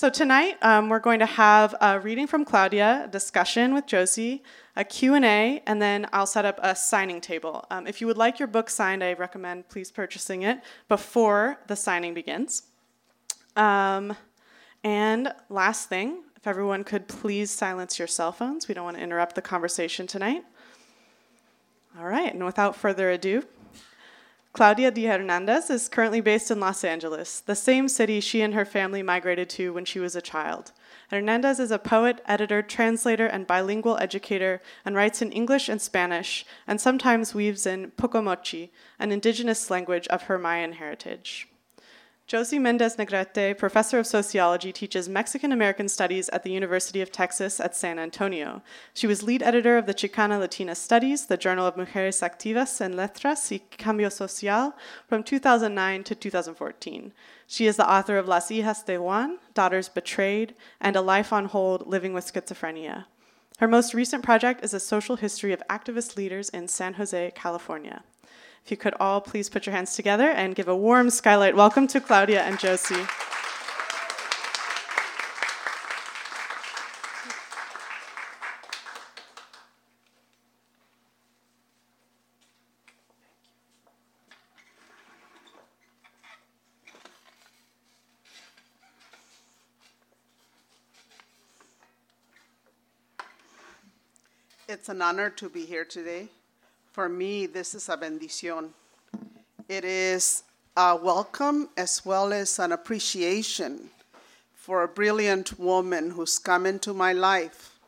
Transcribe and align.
So 0.00 0.08
tonight 0.08 0.56
um, 0.62 0.88
we're 0.88 0.98
going 0.98 1.18
to 1.18 1.26
have 1.26 1.74
a 1.78 2.00
reading 2.00 2.26
from 2.26 2.46
Claudia, 2.46 3.02
a 3.04 3.08
discussion 3.08 3.74
with 3.74 3.84
Josie, 3.84 4.42
a 4.74 4.82
Q&A, 4.82 5.62
and 5.66 5.82
then 5.82 6.06
I'll 6.10 6.24
set 6.24 6.46
up 6.46 6.58
a 6.62 6.74
signing 6.74 7.20
table. 7.20 7.66
Um, 7.70 7.86
if 7.86 8.00
you 8.00 8.06
would 8.06 8.16
like 8.16 8.38
your 8.38 8.48
book 8.48 8.70
signed, 8.70 9.04
I 9.04 9.12
recommend 9.12 9.68
please 9.68 9.90
purchasing 9.90 10.40
it 10.40 10.62
before 10.88 11.58
the 11.66 11.76
signing 11.76 12.14
begins. 12.14 12.62
Um, 13.56 14.16
and 14.82 15.34
last 15.50 15.90
thing, 15.90 16.22
if 16.34 16.46
everyone 16.46 16.82
could 16.82 17.06
please 17.06 17.50
silence 17.50 17.98
your 17.98 18.08
cell 18.08 18.32
phones. 18.32 18.68
We 18.68 18.74
don't 18.74 18.84
want 18.84 18.96
to 18.96 19.02
interrupt 19.02 19.34
the 19.34 19.42
conversation 19.42 20.06
tonight. 20.06 20.44
All 21.98 22.06
right, 22.06 22.32
and 22.32 22.42
without 22.46 22.74
further 22.74 23.10
ado, 23.10 23.42
Claudia 24.52 24.90
D. 24.90 25.04
Hernandez 25.04 25.70
is 25.70 25.88
currently 25.88 26.20
based 26.20 26.50
in 26.50 26.58
Los 26.58 26.82
Angeles, 26.82 27.40
the 27.40 27.54
same 27.54 27.88
city 27.88 28.20
she 28.20 28.42
and 28.42 28.52
her 28.52 28.64
family 28.64 29.00
migrated 29.00 29.48
to 29.50 29.72
when 29.72 29.84
she 29.84 30.00
was 30.00 30.16
a 30.16 30.20
child. 30.20 30.72
Hernandez 31.08 31.60
is 31.60 31.70
a 31.70 31.78
poet, 31.78 32.20
editor, 32.26 32.60
translator, 32.60 33.26
and 33.26 33.46
bilingual 33.46 33.96
educator, 33.98 34.60
and 34.84 34.96
writes 34.96 35.22
in 35.22 35.30
English 35.30 35.68
and 35.68 35.80
Spanish, 35.80 36.44
and 36.66 36.80
sometimes 36.80 37.32
weaves 37.32 37.64
in 37.64 37.92
Pocomchi, 37.92 38.70
an 38.98 39.12
indigenous 39.12 39.70
language 39.70 40.08
of 40.08 40.22
her 40.24 40.36
Mayan 40.36 40.72
heritage. 40.72 41.48
Josie 42.30 42.60
Mendez 42.60 42.94
Negrete, 42.94 43.58
professor 43.58 43.98
of 43.98 44.06
sociology, 44.06 44.70
teaches 44.70 45.08
Mexican 45.08 45.50
American 45.50 45.88
studies 45.88 46.28
at 46.28 46.44
the 46.44 46.52
University 46.52 47.00
of 47.00 47.10
Texas 47.10 47.58
at 47.58 47.74
San 47.74 47.98
Antonio. 47.98 48.62
She 48.94 49.08
was 49.08 49.24
lead 49.24 49.42
editor 49.42 49.76
of 49.76 49.86
the 49.86 49.94
Chicana 49.94 50.38
Latina 50.38 50.76
Studies, 50.76 51.26
the 51.26 51.36
Journal 51.36 51.66
of 51.66 51.74
Mujeres 51.74 52.22
Activas 52.22 52.80
en 52.80 52.92
Letras 52.92 53.50
y 53.50 53.60
Cambio 53.78 54.08
Social, 54.10 54.76
from 55.08 55.24
2009 55.24 56.04
to 56.04 56.14
2014. 56.14 57.12
She 57.48 57.66
is 57.66 57.76
the 57.76 57.92
author 57.92 58.16
of 58.16 58.28
Las 58.28 58.48
Hijas 58.48 58.84
de 58.84 58.98
Juan, 59.00 59.40
Daughters 59.52 59.88
Betrayed, 59.88 60.54
and 60.80 60.94
A 60.94 61.00
Life 61.00 61.32
on 61.32 61.46
Hold 61.46 61.88
Living 61.88 62.12
with 62.12 62.32
Schizophrenia. 62.32 63.06
Her 63.58 63.66
most 63.66 63.92
recent 63.92 64.22
project 64.22 64.62
is 64.64 64.72
a 64.72 64.78
social 64.78 65.16
history 65.16 65.52
of 65.52 65.64
activist 65.68 66.16
leaders 66.16 66.48
in 66.48 66.68
San 66.68 66.94
Jose, 66.94 67.32
California. 67.34 68.04
If 68.64 68.70
you 68.70 68.76
could 68.76 68.94
all 69.00 69.20
please 69.20 69.48
put 69.48 69.66
your 69.66 69.74
hands 69.74 69.94
together 69.94 70.30
and 70.30 70.54
give 70.54 70.68
a 70.68 70.76
warm 70.76 71.10
skylight 71.10 71.56
welcome 71.56 71.86
to 71.88 72.00
Claudia 72.00 72.42
and 72.42 72.58
Josie. 72.58 73.06
It's 94.68 94.88
an 94.88 95.02
honor 95.02 95.30
to 95.30 95.48
be 95.48 95.66
here 95.66 95.84
today. 95.84 96.28
For 97.00 97.08
me, 97.08 97.46
this 97.46 97.74
is 97.74 97.88
a 97.88 97.96
bendición. 97.96 98.72
It 99.70 99.86
is 99.86 100.42
a 100.76 100.94
welcome 100.94 101.70
as 101.74 102.04
well 102.04 102.30
as 102.30 102.58
an 102.58 102.72
appreciation 102.72 103.88
for 104.54 104.82
a 104.82 104.88
brilliant 104.88 105.58
woman 105.58 106.10
who's 106.10 106.38
come 106.38 106.66
into 106.66 106.92
my 106.92 107.14
life 107.14 107.78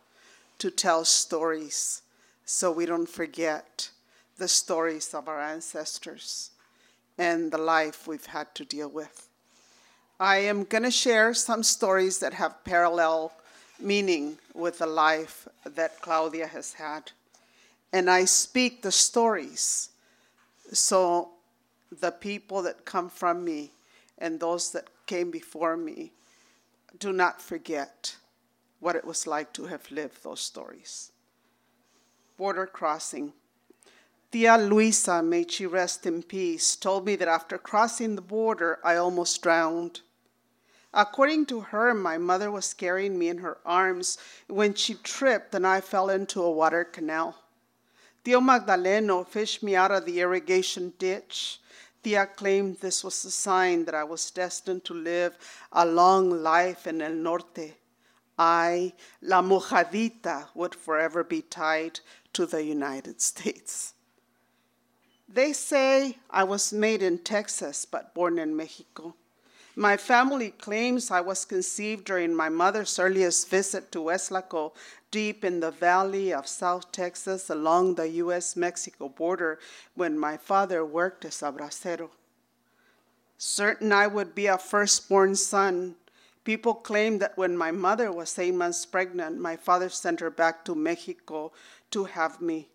to 0.60 0.70
tell 0.70 1.04
stories 1.04 2.00
so 2.46 2.72
we 2.72 2.86
don't 2.86 3.06
forget 3.06 3.90
the 4.38 4.48
stories 4.48 5.12
of 5.12 5.28
our 5.28 5.42
ancestors 5.42 6.48
and 7.18 7.52
the 7.52 7.58
life 7.58 8.06
we've 8.06 8.24
had 8.24 8.54
to 8.54 8.64
deal 8.64 8.88
with. 8.88 9.28
I 10.18 10.38
am 10.38 10.64
going 10.64 10.84
to 10.84 10.90
share 10.90 11.34
some 11.34 11.62
stories 11.62 12.18
that 12.20 12.32
have 12.32 12.64
parallel 12.64 13.34
meaning 13.78 14.38
with 14.54 14.78
the 14.78 14.86
life 14.86 15.46
that 15.66 16.00
Claudia 16.00 16.46
has 16.46 16.72
had 16.72 17.12
and 17.92 18.10
I 18.10 18.24
speak 18.24 18.82
the 18.82 18.92
stories 18.92 19.90
so 20.72 21.30
the 22.00 22.10
people 22.10 22.62
that 22.62 22.84
come 22.84 23.10
from 23.10 23.44
me 23.44 23.72
and 24.18 24.40
those 24.40 24.72
that 24.72 24.88
came 25.06 25.30
before 25.30 25.76
me 25.76 26.12
do 26.98 27.12
not 27.12 27.42
forget 27.42 28.16
what 28.80 28.96
it 28.96 29.04
was 29.04 29.26
like 29.26 29.52
to 29.52 29.66
have 29.66 29.90
lived 29.90 30.22
those 30.22 30.40
stories. 30.40 31.12
Border 32.36 32.66
crossing. 32.66 33.32
Tia 34.30 34.56
Luisa, 34.56 35.22
may 35.22 35.46
she 35.46 35.66
rest 35.66 36.06
in 36.06 36.22
peace, 36.22 36.74
told 36.74 37.04
me 37.04 37.16
that 37.16 37.28
after 37.28 37.58
crossing 37.58 38.16
the 38.16 38.22
border, 38.22 38.78
I 38.82 38.96
almost 38.96 39.42
drowned. 39.42 40.00
According 40.94 41.46
to 41.46 41.60
her, 41.60 41.92
my 41.92 42.18
mother 42.18 42.50
was 42.50 42.72
carrying 42.72 43.18
me 43.18 43.28
in 43.28 43.38
her 43.38 43.58
arms 43.64 44.18
when 44.48 44.74
she 44.74 44.94
tripped 44.94 45.54
and 45.54 45.66
I 45.66 45.80
fell 45.80 46.08
into 46.08 46.42
a 46.42 46.50
water 46.50 46.84
canal. 46.84 47.41
Tio 48.24 48.40
Magdaleno 48.40 49.26
fished 49.26 49.62
me 49.64 49.74
out 49.74 49.90
of 49.90 50.06
the 50.06 50.20
irrigation 50.20 50.92
ditch. 50.98 51.60
Tia 52.04 52.26
claimed 52.26 52.78
this 52.78 53.02
was 53.02 53.24
a 53.24 53.30
sign 53.30 53.84
that 53.84 53.96
I 53.96 54.04
was 54.04 54.30
destined 54.30 54.84
to 54.84 54.94
live 54.94 55.36
a 55.72 55.84
long 55.84 56.30
life 56.30 56.86
in 56.86 57.02
El 57.02 57.14
Norte. 57.14 57.74
I, 58.38 58.92
La 59.22 59.42
Mojadita, 59.42 60.48
would 60.54 60.74
forever 60.74 61.24
be 61.24 61.42
tied 61.42 62.00
to 62.32 62.46
the 62.46 62.64
United 62.64 63.20
States. 63.30 63.94
They 65.28 65.52
say 65.52 66.18
I 66.30 66.44
was 66.44 66.72
made 66.72 67.02
in 67.02 67.18
Texas 67.18 67.84
but 67.84 68.14
born 68.14 68.38
in 68.38 68.54
Mexico. 68.54 69.14
My 69.74 69.96
family 69.96 70.50
claims 70.50 71.10
I 71.10 71.22
was 71.22 71.46
conceived 71.46 72.04
during 72.04 72.34
my 72.34 72.50
mother's 72.50 72.98
earliest 72.98 73.48
visit 73.48 73.90
to 73.92 74.00
Weslaco 74.00 74.72
deep 75.12 75.44
in 75.44 75.60
the 75.60 75.70
valley 75.70 76.32
of 76.32 76.48
South 76.48 76.90
Texas 76.90 77.48
along 77.50 77.94
the 77.94 78.08
U.S. 78.24 78.56
Mexico 78.56 79.08
border 79.08 79.60
when 79.94 80.18
my 80.18 80.36
father 80.36 80.84
worked 80.84 81.24
as 81.24 81.42
a 81.42 81.52
bracero. 81.52 82.10
Certain 83.38 83.92
I 83.92 84.08
would 84.08 84.34
be 84.34 84.46
a 84.46 84.58
firstborn 84.58 85.36
son, 85.36 85.94
people 86.42 86.74
claim 86.74 87.18
that 87.18 87.36
when 87.36 87.56
my 87.56 87.70
mother 87.70 88.10
was 88.10 88.38
eight 88.38 88.54
months 88.54 88.86
pregnant, 88.86 89.38
my 89.38 89.56
father 89.56 89.88
sent 89.88 90.20
her 90.20 90.30
back 90.30 90.64
to 90.64 90.74
Mexico 90.74 91.52
to 91.90 92.04
have 92.04 92.40
me. 92.40 92.68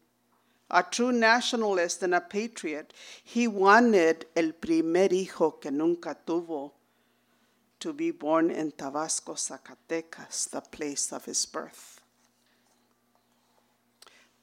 A 0.70 0.84
true 0.84 1.12
nationalist 1.12 2.04
and 2.04 2.14
a 2.14 2.22
patriot, 2.22 2.94
he 3.24 3.48
wanted 3.48 4.26
el 4.36 4.52
primer 4.52 5.08
hijo 5.10 5.52
que 5.52 5.72
nunca 5.72 6.16
tuvo 6.26 6.72
to 7.80 7.94
be 7.94 8.12
born 8.12 8.52
in 8.52 8.72
Tabasco, 8.72 9.34
Zacatecas, 9.34 10.50
the 10.50 10.62
place 10.62 11.14
of 11.14 11.26
his 11.26 11.46
birth. 11.46 11.97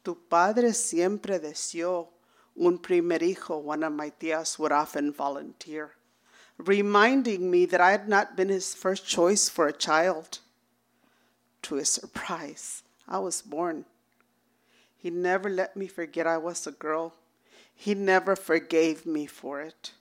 Tu 0.05 0.15
padre 0.29 0.73
siempre 0.75 1.39
deseó 1.39 2.09
un 2.57 2.79
primer 2.79 3.21
hijo, 3.21 3.57
one 3.59 3.83
of 3.83 3.93
my 3.93 4.11
tias 4.11 4.59
would 4.59 4.71
often 4.71 5.11
volunteer, 5.13 5.93
reminding 6.59 7.51
me 7.51 7.65
that 7.65 7.81
I 7.81 7.91
had 7.91 8.09
not 8.09 8.37
been 8.37 8.51
his 8.51 8.75
first 8.75 9.07
choice 9.07 9.49
for 9.49 9.67
a 9.67 9.73
child. 9.73 10.41
To 11.63 11.77
his 11.77 11.89
surprise, 11.89 12.83
I 13.09 13.19
was 13.19 13.41
born. 13.41 13.87
He 14.97 15.11
never 15.11 15.49
let 15.49 15.77
me 15.77 15.87
forget 15.87 16.27
I 16.27 16.37
was 16.37 16.67
a 16.67 16.73
girl. 16.73 17.15
He 17.75 17.95
never 17.95 18.37
forgave 18.37 19.07
me 19.07 19.27
for 19.27 19.61
it. 19.63 19.93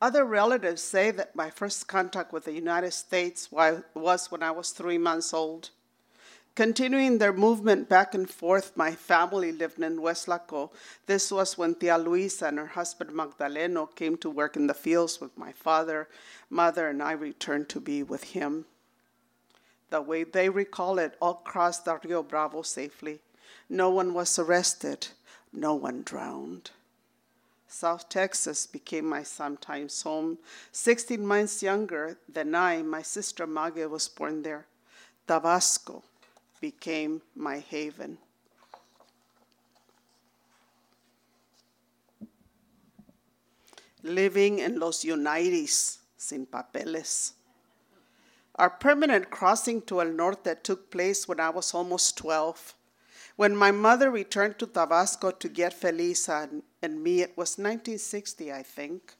Other 0.00 0.24
relatives 0.24 0.82
say 0.82 1.10
that 1.10 1.34
my 1.34 1.48
first 1.48 1.88
contact 1.88 2.32
with 2.32 2.44
the 2.44 2.52
United 2.52 2.92
States 2.92 3.50
was 3.50 4.30
when 4.30 4.42
I 4.42 4.50
was 4.50 4.70
three 4.70 4.98
months 4.98 5.32
old. 5.32 5.70
Continuing 6.54 7.18
their 7.18 7.32
movement 7.32 7.88
back 7.88 8.14
and 8.14 8.30
forth, 8.30 8.76
my 8.76 8.92
family 8.92 9.50
lived 9.50 9.80
in 9.80 9.98
Weslaco. 9.98 10.70
This 11.06 11.32
was 11.32 11.58
when 11.58 11.74
Tia 11.74 11.98
Luisa 11.98 12.46
and 12.46 12.58
her 12.58 12.66
husband 12.68 13.10
Magdaleno 13.10 13.92
came 13.96 14.16
to 14.18 14.30
work 14.30 14.54
in 14.54 14.68
the 14.68 14.74
fields 14.74 15.20
with 15.20 15.36
my 15.36 15.50
father, 15.50 16.08
mother, 16.48 16.88
and 16.88 17.02
I 17.02 17.10
returned 17.12 17.68
to 17.70 17.80
be 17.80 18.04
with 18.04 18.22
him. 18.22 18.66
The 19.90 20.00
way 20.00 20.22
they 20.22 20.48
recall 20.48 21.00
it, 21.00 21.16
all 21.20 21.34
crossed 21.34 21.86
the 21.86 21.98
Rio 22.04 22.22
Bravo 22.22 22.62
safely. 22.62 23.18
No 23.68 23.90
one 23.90 24.14
was 24.14 24.38
arrested, 24.38 25.08
no 25.52 25.74
one 25.74 26.02
drowned. 26.04 26.70
South 27.66 28.08
Texas 28.08 28.64
became 28.68 29.06
my 29.06 29.24
sometimes 29.24 30.02
home. 30.02 30.38
16 30.70 31.26
months 31.26 31.64
younger 31.64 32.16
than 32.32 32.54
I, 32.54 32.82
my 32.82 33.02
sister 33.02 33.44
Maggie 33.44 33.86
was 33.86 34.08
born 34.08 34.42
there. 34.42 34.66
Tabasco 35.26 36.04
became 36.64 37.20
my 37.36 37.58
haven. 37.58 38.16
Living 44.02 44.60
in 44.60 44.80
Los 44.80 45.04
Unites, 45.04 45.98
sin 46.16 46.46
papeles. 46.46 47.34
Our 48.54 48.70
permanent 48.70 49.28
crossing 49.28 49.82
to 49.82 50.00
El 50.00 50.12
Norte 50.12 50.64
took 50.64 50.90
place 50.90 51.28
when 51.28 51.38
I 51.38 51.50
was 51.50 51.74
almost 51.74 52.16
12. 52.16 52.74
When 53.36 53.54
my 53.54 53.70
mother 53.70 54.10
returned 54.10 54.58
to 54.60 54.66
Tabasco 54.66 55.32
to 55.32 55.48
get 55.50 55.78
Felisa 55.78 56.44
and, 56.44 56.62
and 56.80 57.02
me, 57.02 57.20
it 57.20 57.36
was 57.36 57.58
1960, 57.58 58.50
I 58.50 58.62
think. 58.62 59.12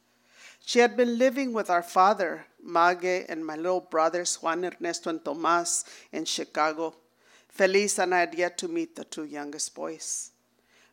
She 0.64 0.78
had 0.78 0.96
been 0.96 1.18
living 1.18 1.52
with 1.52 1.68
our 1.68 1.82
father, 1.82 2.46
Mage, 2.62 3.26
and 3.28 3.44
my 3.44 3.56
little 3.56 3.82
brothers, 3.82 4.36
Juan 4.36 4.64
Ernesto 4.64 5.10
and 5.10 5.22
Tomas, 5.22 5.84
in 6.10 6.24
Chicago. 6.24 6.94
Felisa 7.56 8.02
and 8.02 8.14
I 8.14 8.20
had 8.20 8.34
yet 8.34 8.58
to 8.58 8.68
meet 8.68 8.96
the 8.96 9.04
two 9.04 9.24
youngest 9.24 9.74
boys. 9.74 10.30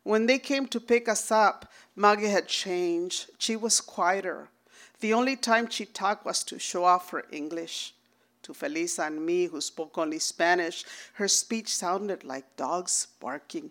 When 0.04 0.26
they 0.26 0.38
came 0.38 0.66
to 0.68 0.80
pick 0.80 1.08
us 1.08 1.30
up, 1.30 1.70
Maggie 1.94 2.28
had 2.28 2.48
changed. 2.48 3.30
She 3.38 3.56
was 3.56 3.80
quieter. 3.80 4.48
The 5.00 5.12
only 5.12 5.36
time 5.36 5.68
she 5.68 5.84
talked 5.84 6.24
was 6.24 6.44
to 6.44 6.58
show 6.58 6.84
off 6.84 7.10
her 7.10 7.24
English. 7.32 7.94
To 8.42 8.52
Felisa 8.52 9.06
and 9.06 9.24
me, 9.24 9.46
who 9.46 9.60
spoke 9.60 9.98
only 9.98 10.18
Spanish, 10.18 10.84
her 11.14 11.28
speech 11.28 11.74
sounded 11.74 12.24
like 12.24 12.56
dogs 12.56 13.08
barking. 13.20 13.70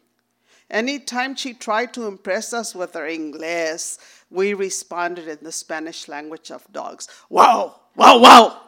Any 0.69 0.99
time 0.99 1.35
she 1.35 1.53
tried 1.53 1.93
to 1.93 2.07
impress 2.07 2.53
us 2.53 2.73
with 2.73 2.93
her 2.93 3.05
English, 3.05 3.97
we 4.29 4.53
responded 4.53 5.27
in 5.27 5.39
the 5.41 5.51
Spanish 5.51 6.07
language 6.07 6.49
of 6.51 6.65
dogs. 6.71 7.09
Wow, 7.29 7.81
wow, 7.95 8.19
wow. 8.19 8.61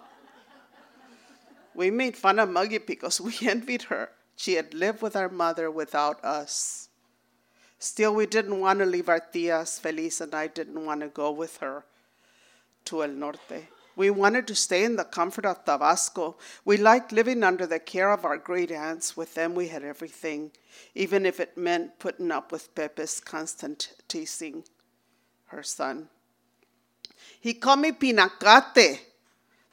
We 1.75 1.91
made 1.91 2.15
fun 2.15 2.39
of 2.39 2.49
Maggie 2.49 2.77
because 2.77 3.19
we 3.19 3.33
envied 3.41 3.83
her. 3.83 4.09
She 4.35 4.53
had 4.53 4.73
lived 4.73 5.01
with 5.01 5.15
our 5.15 5.29
mother 5.29 5.69
without 5.69 6.23
us. 6.23 6.89
Still, 7.79 8.15
we 8.15 8.25
didn't 8.25 8.59
want 8.59 8.79
to 8.79 8.85
leave 8.85 9.09
our 9.09 9.19
tias. 9.19 9.79
Feliz 9.79 10.21
and 10.21 10.33
I 10.33 10.47
didn't 10.47 10.85
want 10.85 11.01
to 11.01 11.09
go 11.09 11.31
with 11.31 11.57
her 11.57 11.85
to 12.85 13.03
El 13.03 13.09
Norte. 13.09 13.67
We 13.95 14.09
wanted 14.09 14.47
to 14.47 14.55
stay 14.55 14.83
in 14.83 14.95
the 14.95 15.03
comfort 15.03 15.45
of 15.45 15.65
Tabasco. 15.65 16.37
We 16.65 16.77
liked 16.77 17.11
living 17.11 17.43
under 17.43 17.67
the 17.67 17.79
care 17.79 18.11
of 18.11 18.25
our 18.25 18.37
great 18.37 18.71
aunts. 18.71 19.15
With 19.15 19.35
them, 19.35 19.53
we 19.53 19.67
had 19.67 19.83
everything, 19.83 20.51
even 20.95 21.25
if 21.25 21.39
it 21.39 21.57
meant 21.57 21.99
putting 21.99 22.31
up 22.31 22.51
with 22.51 22.73
Pepe's 22.73 23.19
constant 23.19 23.93
teasing 24.07 24.63
her 25.47 25.61
son. 25.61 26.09
He 27.39 27.53
called 27.53 27.79
me 27.79 27.91
Pinacate, 27.91 28.99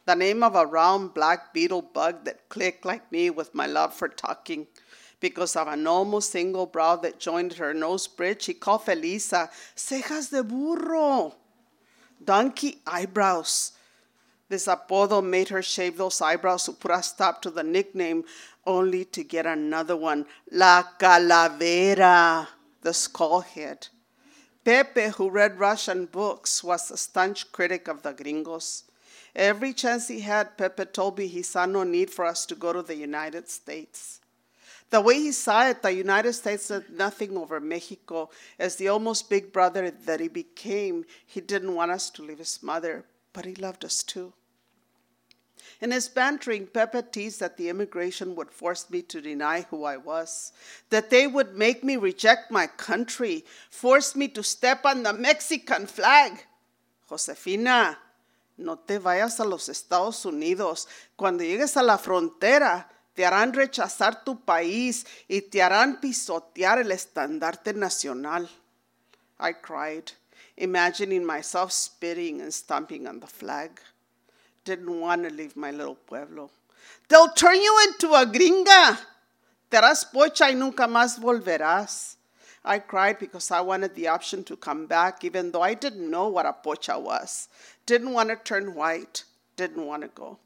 the 0.07 0.15
name 0.15 0.43
of 0.43 0.55
a 0.55 0.67
round 0.67 1.15
black 1.15 1.53
beetle 1.53 1.83
bug 1.83 2.25
that 2.25 2.49
clicked 2.49 2.85
like 2.85 3.11
me 3.13 3.31
with 3.31 3.55
my 3.55 3.67
love 3.67 3.95
for 3.95 4.09
talking. 4.09 4.67
Because 5.21 5.55
of 5.55 5.69
an 5.69 5.87
almost 5.87 6.31
single 6.31 6.67
brow 6.67 6.97
that 6.97 7.21
joined 7.21 7.55
her 7.55 7.75
nose 7.75 8.09
bridge, 8.09 8.47
he 8.47 8.55
called 8.55 8.87
Felisa 8.87 9.51
cejas 9.77 10.31
de 10.31 10.43
burro, 10.43 11.35
donkey 12.25 12.81
eyebrows. 12.87 13.73
This 14.49 14.67
apodo 14.67 15.23
made 15.23 15.51
her 15.51 15.63
shave 15.63 15.97
those 15.97 16.21
eyebrows 16.21 16.65
to 16.65 16.73
put 16.73 16.91
a 16.91 17.03
stop 17.03 17.43
to 17.43 17.51
the 17.51 17.63
nickname, 17.63 18.25
only 18.67 19.05
to 19.05 19.23
get 19.23 19.47
another 19.47 19.97
one, 19.97 20.27
La 20.51 20.83
Calavera, 20.99 22.49
the 22.81 22.91
skullhead. 22.91 23.89
Pepe, 24.65 25.09
who 25.11 25.31
read 25.31 25.59
Russian 25.59 26.07
books, 26.07 26.65
was 26.65 26.91
a 26.91 26.97
staunch 26.97 27.53
critic 27.53 27.89
of 27.89 28.03
the 28.03 28.13
gringos. 28.13 28.85
Every 29.35 29.73
chance 29.73 30.09
he 30.09 30.21
had, 30.21 30.59
Pepe 30.59 30.87
told 30.87 31.19
me 31.19 31.27
he 31.27 31.43
saw 31.43 31.67
no 31.67 31.85
need 31.85 32.11
for 32.11 32.25
us 32.25 32.45
to 32.47 32.55
go 32.55 32.73
to 32.73 32.83
the 32.83 32.97
United 32.97 33.49
States. 33.49 34.21
The 34.91 35.01
way 35.01 35.15
he 35.15 35.33
saw 35.33 35.69
it, 35.69 35.83
the 35.83 35.93
United 35.93 36.33
States 36.33 36.65
said 36.65 36.91
nothing 36.91 37.37
over 37.37 37.61
Mexico. 37.61 38.31
As 38.59 38.75
the 38.75 38.89
almost 38.89 39.31
big 39.31 39.53
brother 39.53 39.91
that 39.91 40.19
he 40.19 40.27
became, 40.27 41.05
he 41.25 41.41
didn't 41.41 41.75
want 41.75 41.93
us 41.93 42.11
to 42.11 42.23
leave 42.23 42.39
his 42.39 42.61
mother, 42.61 43.05
but 43.33 43.45
he 43.45 43.55
loved 43.55 43.85
us 43.85 44.03
too. 44.03 44.33
In 45.81 45.93
his 45.93 46.09
bantering, 46.09 46.67
Pepe 46.67 47.03
teased 47.13 47.41
that 47.41 47.57
the 47.57 47.69
immigration 47.69 48.35
would 48.35 48.51
force 48.51 48.91
me 48.91 49.03
to 49.03 49.21
deny 49.21 49.63
who 49.71 49.85
I 49.85 49.97
was, 49.97 50.53
that 50.91 51.11
they 51.11 51.27
would 51.27 51.57
make 51.57 51.85
me 51.85 51.97
reject 51.97 52.51
my 52.51 52.67
country, 52.67 53.45
force 53.71 54.17
me 54.17 54.29
to 54.29 54.43
step 54.43 54.85
on 54.85 55.05
the 55.05 55.13
Mexican 55.13 55.87
flag. 55.87 56.45
Josefina, 57.09 57.97
no 58.61 58.79
te 58.79 58.99
vayas 58.99 59.41
a 59.41 59.45
los 59.45 59.69
Estados 59.69 60.25
Unidos. 60.25 60.87
Cuando 61.17 61.43
llegues 61.43 61.77
a 61.77 61.83
la 61.83 61.99
frontera, 61.99 62.89
te 63.15 63.27
harán 63.27 63.53
rechazar 63.53 64.25
tu 64.25 64.45
país 64.45 65.07
y 65.27 65.43
te 65.43 65.63
harán 65.63 66.01
pisotear 66.01 66.79
el 66.79 66.93
estandarte 66.93 67.75
nacional. 67.75 68.49
I 69.41 69.55
cried, 69.55 70.13
imagining 70.57 71.25
myself 71.25 71.73
spitting 71.73 72.41
and 72.41 72.53
stomping 72.53 73.07
on 73.07 73.21
the 73.21 73.27
flag 73.27 73.81
didn't 74.65 75.01
want 75.01 75.25
to 75.25 75.31
leave 75.31 75.57
my 75.57 75.71
little 75.71 75.95
pueblo. 75.95 76.51
They'll 77.09 77.33
turn 77.33 77.61
you 77.61 77.77
into 77.89 78.15
a 78.15 78.25
gringa. 78.27 78.99
Te 79.71 79.77
harás 79.77 80.05
pocha 80.05 80.51
y 80.51 80.55
nunca 80.55 80.87
más 80.87 81.19
volverás. 81.19 82.17
I 82.65 82.79
cried 82.79 83.19
because 83.19 83.51
I 83.51 83.63
wanted 83.63 83.95
the 83.95 84.09
option 84.09 84.45
to 84.45 84.57
come 84.57 84.87
back, 84.87 85.25
even 85.25 85.51
though 85.51 85.63
I 85.63 85.75
didn't 85.75 86.11
know 86.11 86.29
what 86.29 86.47
a 86.47 86.53
pocha 86.53 86.99
was. 86.99 87.49
Didn't 87.91 88.13
want 88.13 88.29
to 88.29 88.37
turn 88.37 88.77
white. 88.77 89.25
Didn't 89.57 89.85
want 89.85 90.03
to 90.03 90.09
go. 90.15 90.39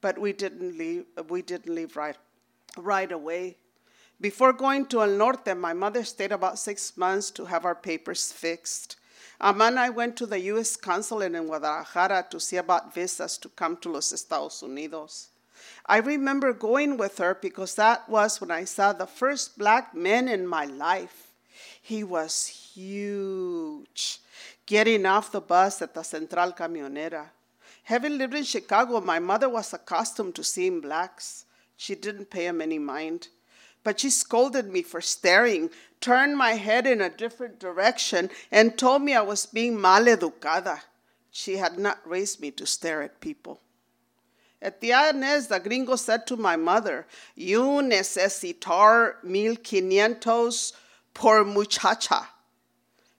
But 0.00 0.16
we 0.16 0.32
didn't 0.32 0.78
leave. 0.78 1.06
We 1.28 1.42
didn't 1.42 1.74
leave 1.74 1.96
right, 1.96 2.16
right 2.76 3.10
away. 3.10 3.56
Before 4.20 4.52
going 4.52 4.86
to 4.86 5.02
El 5.02 5.08
Norte, 5.08 5.56
my 5.56 5.72
mother 5.72 6.04
stayed 6.04 6.30
about 6.30 6.60
six 6.60 6.96
months 6.96 7.32
to 7.32 7.46
have 7.46 7.64
our 7.64 7.74
papers 7.74 8.30
fixed. 8.30 8.94
Ama 9.40 9.64
and 9.64 9.80
I 9.80 9.90
went 9.90 10.14
to 10.18 10.26
the 10.26 10.38
U.S. 10.52 10.76
consulate 10.76 11.34
in 11.34 11.48
Guadalajara 11.48 12.26
to 12.30 12.38
see 12.38 12.58
about 12.58 12.94
visas 12.94 13.38
to 13.38 13.48
come 13.48 13.76
to 13.78 13.90
los 13.90 14.12
Estados 14.12 14.62
Unidos. 14.62 15.30
I 15.86 15.96
remember 15.96 16.52
going 16.52 16.96
with 16.96 17.18
her 17.18 17.34
because 17.34 17.74
that 17.74 18.08
was 18.08 18.40
when 18.40 18.52
I 18.52 18.66
saw 18.66 18.92
the 18.92 19.08
first 19.08 19.58
black 19.58 19.96
man 19.96 20.28
in 20.28 20.46
my 20.46 20.66
life. 20.66 21.32
He 21.82 22.04
was 22.04 22.46
huge. 22.46 24.20
Getting 24.66 25.06
off 25.06 25.32
the 25.32 25.40
bus 25.40 25.80
at 25.80 25.94
the 25.94 26.02
Central 26.02 26.52
Camionera. 26.52 27.30
Having 27.84 28.18
lived 28.18 28.34
in 28.34 28.44
Chicago, 28.44 29.00
my 29.00 29.18
mother 29.18 29.48
was 29.48 29.72
accustomed 29.72 30.34
to 30.34 30.44
seeing 30.44 30.80
blacks. 30.80 31.44
She 31.76 31.94
didn't 31.94 32.30
pay 32.30 32.46
him 32.46 32.60
any 32.60 32.78
mind 32.78 33.28
but 33.86 34.00
she 34.00 34.10
scolded 34.10 34.66
me 34.68 34.82
for 34.82 35.00
staring, 35.00 35.70
turned 36.00 36.36
my 36.36 36.54
head 36.54 36.88
in 36.88 37.00
a 37.00 37.08
different 37.08 37.60
direction, 37.60 38.28
and 38.50 38.76
told 38.76 39.00
me 39.00 39.14
I 39.14 39.20
was 39.20 39.46
being 39.46 39.76
maleducada. 39.76 40.80
She 41.30 41.58
had 41.58 41.78
not 41.78 42.00
raised 42.04 42.40
me 42.40 42.50
to 42.50 42.66
stare 42.66 43.02
at 43.02 43.20
people. 43.20 43.60
At 44.60 44.80
the 44.80 44.90
Anez, 44.90 45.46
the 45.46 45.60
gringo 45.60 45.94
said 45.94 46.26
to 46.26 46.36
my 46.36 46.56
mother, 46.56 47.06
You 47.36 47.80
necesitar 47.80 49.22
mil 49.22 49.54
quinientos 49.54 50.72
por 51.14 51.44
muchacha. 51.44 52.26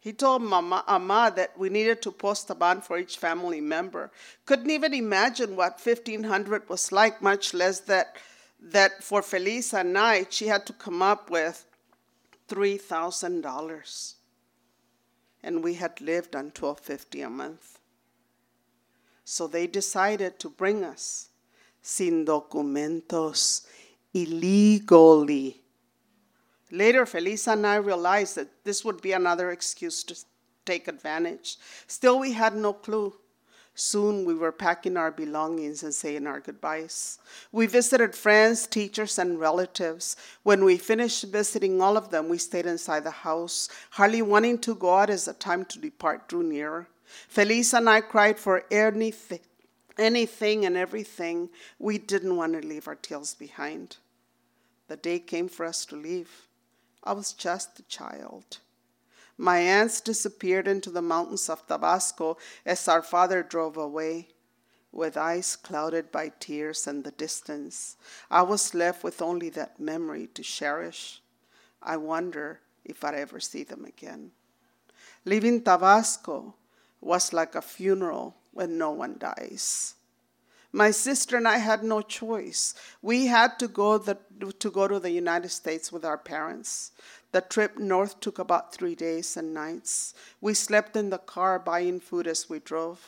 He 0.07 0.13
told 0.13 0.41
Mama 0.41 0.85
Ama 0.87 1.33
that 1.35 1.59
we 1.59 1.67
needed 1.67 2.01
to 2.03 2.13
post 2.13 2.49
a 2.49 2.55
bond 2.55 2.85
for 2.85 2.97
each 2.97 3.17
family 3.17 3.59
member. 3.59 4.09
Couldn't 4.45 4.69
even 4.69 4.93
imagine 4.93 5.57
what 5.57 5.81
1500 5.83 6.69
was 6.69 6.93
like, 6.93 7.21
much 7.21 7.53
less 7.53 7.81
that 7.81 8.15
that 8.61 9.03
for 9.03 9.21
Felisa 9.21 9.85
night 9.85 10.31
she 10.31 10.47
had 10.47 10.65
to 10.67 10.71
come 10.71 11.01
up 11.01 11.29
with 11.29 11.65
$3,000. 12.47 14.13
And 15.43 15.61
we 15.61 15.73
had 15.73 15.99
lived 15.99 16.37
on 16.37 16.53
1250 16.55 17.21
a 17.23 17.29
month. 17.29 17.79
So 19.25 19.45
they 19.45 19.67
decided 19.67 20.39
to 20.39 20.49
bring 20.49 20.85
us 20.85 21.27
sin 21.81 22.23
documentos 22.23 23.67
illegally. 24.13 25.63
Later, 26.71 27.05
Felisa 27.05 27.53
and 27.53 27.65
I 27.65 27.75
realized 27.75 28.36
that 28.36 28.63
this 28.63 28.83
would 28.83 29.01
be 29.01 29.13
another 29.13 29.51
excuse 29.51 30.03
to 30.03 30.15
take 30.65 30.88
advantage. 30.88 31.57
Still, 31.88 32.19
we 32.19 32.33
had 32.33 32.55
no 32.55 32.74
clue. 32.74 33.13
Soon 33.79 34.25
we 34.25 34.33
were 34.33 34.51
packing 34.51 34.97
our 34.97 35.12
belongings 35.12 35.83
and 35.83 35.93
saying 35.93 36.25
our 36.25 36.39
goodbyes. 36.39 37.19
We 37.51 37.67
visited 37.67 38.15
friends, 38.15 38.65
teachers, 38.65 39.19
and 39.19 39.39
relatives. 39.39 40.15
When 40.41 40.65
we 40.65 40.77
finished 40.77 41.25
visiting 41.25 41.79
all 41.79 41.95
of 41.95 42.09
them, 42.09 42.27
we 42.27 42.39
stayed 42.39 42.65
inside 42.65 43.03
the 43.03 43.12
house, 43.12 43.69
hardly 43.91 44.24
wanting 44.24 44.57
to 44.59 44.74
go 44.74 44.95
out 44.95 45.12
as 45.12 45.25
the 45.25 45.33
time 45.33 45.63
to 45.65 45.79
depart 45.79 46.27
drew 46.27 46.41
near. 46.41 46.88
Felisa 47.31 47.77
and 47.77 47.88
I 47.88 48.01
cried 48.01 48.39
for 48.39 48.65
anything, 48.71 49.41
anything 50.00 50.65
and 50.65 50.75
everything. 50.75 51.50
We 51.77 52.00
didn't 52.00 52.36
want 52.36 52.59
to 52.59 52.67
leave 52.67 52.88
our 52.88 52.95
tails 52.95 53.36
behind. 53.36 53.97
The 54.88 54.97
day 54.97 55.19
came 55.19 55.50
for 55.50 55.67
us 55.67 55.86
to 55.86 55.95
leave. 55.95 56.46
I 57.07 57.13
was 57.13 57.31
just 57.31 57.79
a 57.79 57.83
child. 57.83 58.59
My 59.37 59.59
aunts 59.59 60.01
disappeared 60.01 60.67
into 60.67 60.89
the 60.89 61.01
mountains 61.01 61.49
of 61.49 61.65
Tabasco 61.65 62.37
as 62.65 62.85
our 62.89 63.01
father 63.01 63.43
drove 63.43 63.77
away. 63.77 64.27
with 64.91 65.15
eyes 65.15 65.55
clouded 65.55 66.11
by 66.11 66.31
tears 66.39 66.87
and 66.87 67.03
the 67.03 67.11
distance. 67.11 67.97
I 68.31 68.41
was 68.41 68.73
left 68.73 69.03
with 69.03 69.21
only 69.21 69.49
that 69.51 69.79
memory 69.79 70.27
to 70.33 70.41
cherish. 70.41 71.21
I 71.83 71.97
wonder 71.97 72.61
if 72.83 73.03
I'd 73.03 73.13
ever 73.13 73.39
see 73.39 73.63
them 73.63 73.85
again. 73.85 74.31
Leaving 75.23 75.61
Tabasco 75.61 76.55
was 76.99 77.31
like 77.31 77.53
a 77.53 77.61
funeral 77.61 78.35
when 78.51 78.77
no 78.79 78.91
one 78.91 79.17
dies. 79.19 79.93
My 80.77 80.91
sister 80.91 81.38
and 81.38 81.48
I 81.48 81.57
had 81.57 81.84
no 81.84 82.03
choice. 82.03 82.75
We 83.01 83.25
had 83.25 83.57
to 83.57 83.67
go, 83.67 83.98
the, 83.98 84.15
to 84.60 84.69
go 84.69 84.88
to 84.88 85.00
the 85.00 85.10
United 85.10 85.50
States 85.50 85.91
with 85.91 86.05
our 86.05 86.19
parents. 86.19 86.91
The 87.31 87.41
trip 87.41 87.79
north 87.79 88.19
took 88.19 88.38
about 88.38 88.75
three 88.75 88.93
days 88.93 89.38
and 89.38 89.55
nights. 89.55 90.13
We 90.39 90.53
slept 90.53 90.96
in 90.96 91.10
the 91.10 91.17
car 91.17 91.57
buying 91.57 92.00
food 92.00 92.27
as 92.27 92.48
we 92.48 92.60
drove. 92.60 93.03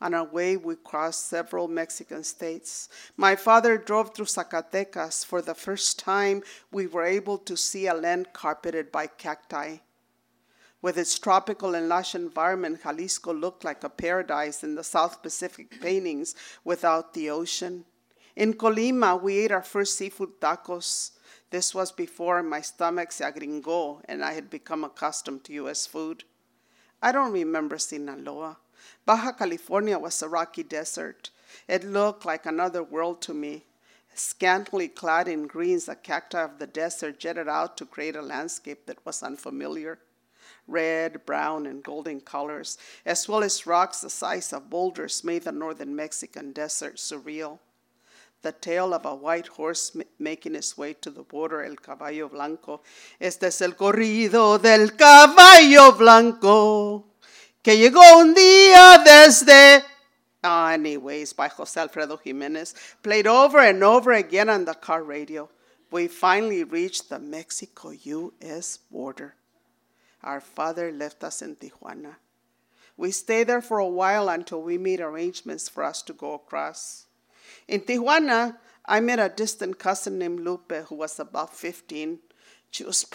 On 0.00 0.12
our 0.12 0.24
way, 0.24 0.56
we 0.56 0.74
crossed 0.74 1.28
several 1.28 1.68
Mexican 1.68 2.24
states. 2.24 2.88
My 3.16 3.36
father 3.36 3.78
drove 3.78 4.12
through 4.12 4.26
Zacatecas. 4.26 5.24
For 5.24 5.40
the 5.40 5.54
first 5.54 6.00
time, 6.00 6.42
we 6.72 6.88
were 6.88 7.04
able 7.04 7.38
to 7.38 7.56
see 7.56 7.86
a 7.86 7.94
land 7.94 8.32
carpeted 8.32 8.90
by 8.90 9.06
cacti. 9.06 9.76
With 10.82 10.98
its 10.98 11.16
tropical 11.16 11.76
and 11.76 11.88
lush 11.88 12.16
environment, 12.16 12.82
Jalisco 12.82 13.32
looked 13.32 13.62
like 13.62 13.84
a 13.84 13.88
paradise 13.88 14.64
in 14.64 14.74
the 14.74 14.82
South 14.82 15.22
Pacific 15.22 15.80
paintings 15.80 16.34
without 16.64 17.14
the 17.14 17.30
ocean. 17.30 17.84
In 18.34 18.54
Colima, 18.54 19.22
we 19.22 19.38
ate 19.38 19.52
our 19.52 19.62
first 19.62 19.96
seafood 19.96 20.40
tacos. 20.40 21.12
This 21.50 21.72
was 21.72 21.92
before 21.92 22.42
my 22.42 22.62
stomach 22.62 23.12
se 23.12 23.24
agringó 23.24 24.00
and 24.06 24.24
I 24.24 24.32
had 24.32 24.50
become 24.50 24.82
accustomed 24.82 25.44
to 25.44 25.52
U.S. 25.52 25.86
food. 25.86 26.24
I 27.00 27.12
don't 27.12 27.30
remember 27.30 27.78
Sinaloa. 27.78 28.58
Baja 29.06 29.32
California 29.32 30.00
was 30.00 30.20
a 30.20 30.28
rocky 30.28 30.64
desert. 30.64 31.30
It 31.68 31.84
looked 31.84 32.24
like 32.24 32.44
another 32.44 32.82
world 32.82 33.22
to 33.22 33.34
me. 33.34 33.66
Scantily 34.14 34.88
clad 34.88 35.28
in 35.28 35.46
greens, 35.46 35.86
the 35.86 35.94
cacti 35.94 36.42
of 36.42 36.58
the 36.58 36.66
desert 36.66 37.20
jetted 37.20 37.48
out 37.48 37.76
to 37.76 37.86
create 37.86 38.16
a 38.16 38.22
landscape 38.22 38.86
that 38.86 39.06
was 39.06 39.22
unfamiliar 39.22 40.00
red, 40.72 41.24
brown, 41.26 41.66
and 41.66 41.82
golden 41.82 42.20
colors, 42.20 42.78
as 43.06 43.28
well 43.28 43.44
as 43.44 43.66
rocks 43.66 44.00
the 44.00 44.10
size 44.10 44.52
of 44.52 44.70
boulders, 44.70 45.22
made 45.22 45.44
the 45.44 45.52
northern 45.52 45.94
Mexican 45.94 46.52
desert 46.52 46.96
surreal. 46.96 47.58
The 48.42 48.52
tale 48.52 48.92
of 48.92 49.04
a 49.04 49.14
white 49.14 49.46
horse 49.46 49.96
making 50.18 50.56
its 50.56 50.76
way 50.76 50.94
to 50.94 51.10
the 51.10 51.22
border, 51.22 51.62
el 51.62 51.76
caballo 51.76 52.28
blanco. 52.28 52.80
Este 53.20 53.44
es 53.44 53.60
el 53.60 53.74
corrido 53.74 54.60
del 54.60 54.96
caballo 54.96 55.92
blanco 55.92 57.04
que 57.62 57.76
llegó 57.76 58.18
un 58.18 58.34
día 58.34 58.98
desde. 59.04 59.84
Uh, 60.44 60.66
anyways, 60.72 61.32
by 61.32 61.48
Jose 61.48 61.80
Alfredo 61.80 62.16
Jimenez, 62.16 62.74
played 63.02 63.28
over 63.28 63.60
and 63.60 63.84
over 63.84 64.12
again 64.12 64.48
on 64.48 64.64
the 64.64 64.74
car 64.74 65.04
radio. 65.04 65.48
We 65.92 66.08
finally 66.08 66.64
reached 66.64 67.08
the 67.08 67.20
Mexico 67.20 67.90
US 67.90 68.78
border. 68.90 69.34
Our 70.22 70.40
father 70.40 70.92
left 70.92 71.24
us 71.24 71.42
in 71.42 71.56
Tijuana. 71.56 72.16
We 72.96 73.10
stayed 73.10 73.48
there 73.48 73.62
for 73.62 73.78
a 73.78 73.86
while 73.86 74.28
until 74.28 74.62
we 74.62 74.78
made 74.78 75.00
arrangements 75.00 75.68
for 75.68 75.82
us 75.82 76.02
to 76.02 76.12
go 76.12 76.34
across. 76.34 77.06
In 77.66 77.80
Tijuana, 77.80 78.56
I 78.84 79.00
met 79.00 79.18
a 79.18 79.28
distant 79.28 79.78
cousin 79.78 80.18
named 80.18 80.40
Lupe 80.40 80.72
who 80.88 80.96
was 80.96 81.18
about 81.18 81.54
15. 81.54 82.18
She 82.70 82.84
was, 82.84 83.06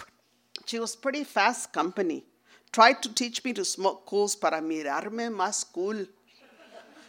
she 0.66 0.78
was 0.78 0.96
pretty 0.96 1.24
fast 1.24 1.72
company. 1.72 2.24
Tried 2.72 3.02
to 3.02 3.14
teach 3.14 3.44
me 3.44 3.52
to 3.54 3.64
smoke 3.64 4.04
cools 4.04 4.36
para 4.36 4.60
mirarme 4.60 5.30
más 5.30 5.64
cool. 5.72 6.06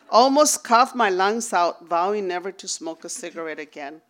Almost 0.10 0.63
coughed 0.63 0.96
my 0.96 1.10
lungs 1.10 1.53
out, 1.53 1.86
vowing 1.88 2.27
never 2.27 2.51
to 2.51 2.68
smoke 2.68 3.03
a 3.03 3.10
cigarette 3.10 3.60
again. 3.60 4.01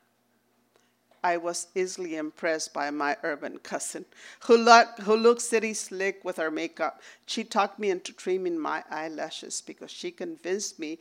I 1.23 1.37
was 1.37 1.67
easily 1.75 2.15
impressed 2.15 2.73
by 2.73 2.89
my 2.91 3.17
urban 3.23 3.59
cousin, 3.59 4.05
who, 4.41 4.57
look, 4.57 4.99
who 4.99 5.15
looked 5.15 5.41
city 5.41 5.73
slick 5.73 6.23
with 6.23 6.37
her 6.37 6.51
makeup. 6.51 7.01
She 7.25 7.43
talked 7.43 7.79
me 7.79 7.89
into 7.89 8.13
trimming 8.13 8.57
my 8.57 8.83
eyelashes 8.89 9.61
because 9.61 9.91
she 9.91 10.11
convinced 10.11 10.79
me 10.79 10.99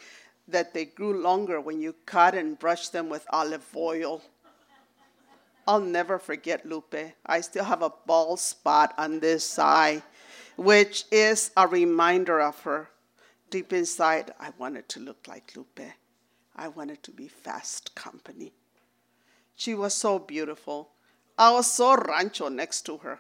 that 0.49 0.75
they 0.75 0.87
grew 0.87 1.21
longer 1.21 1.61
when 1.61 1.81
you 1.81 1.95
cut 2.07 2.35
and 2.35 2.59
brush 2.59 2.89
them 2.89 3.09
with 3.09 3.27
olive 3.31 3.67
oil. 3.77 4.23
I'll 5.67 5.81
never 5.81 6.19
forget 6.19 6.65
Lupe. 6.65 7.13
I 7.27 7.43
still 7.43 7.65
have 7.65 7.83
a 7.83 7.93
bald 8.07 8.41
spot 8.41 8.95
on 8.97 9.21
this 9.21 9.59
eye, 9.59 10.03
which 10.57 11.05
is 11.13 11.51
a 11.57 11.67
reminder 11.67 12.41
of 12.41 12.59
her. 12.63 12.89
Deep 13.51 13.73
inside, 13.73 14.33
I 14.41 14.51
wanted 14.59 14.89
to 14.91 15.01
look 15.01 15.29
like 15.29 15.53
Lupe. 15.55 15.93
I 16.57 16.69
wanted 16.69 17.03
to 17.03 17.11
be 17.11 17.29
fast 17.29 17.95
company. 17.95 18.53
She 19.59 19.75
was 19.75 19.93
so 19.93 20.21
beautiful. 20.21 20.91
I 21.37 21.51
was 21.51 21.71
so 21.71 21.97
rancho 21.97 22.49
next 22.49 22.83
to 22.83 22.99
her. 22.99 23.19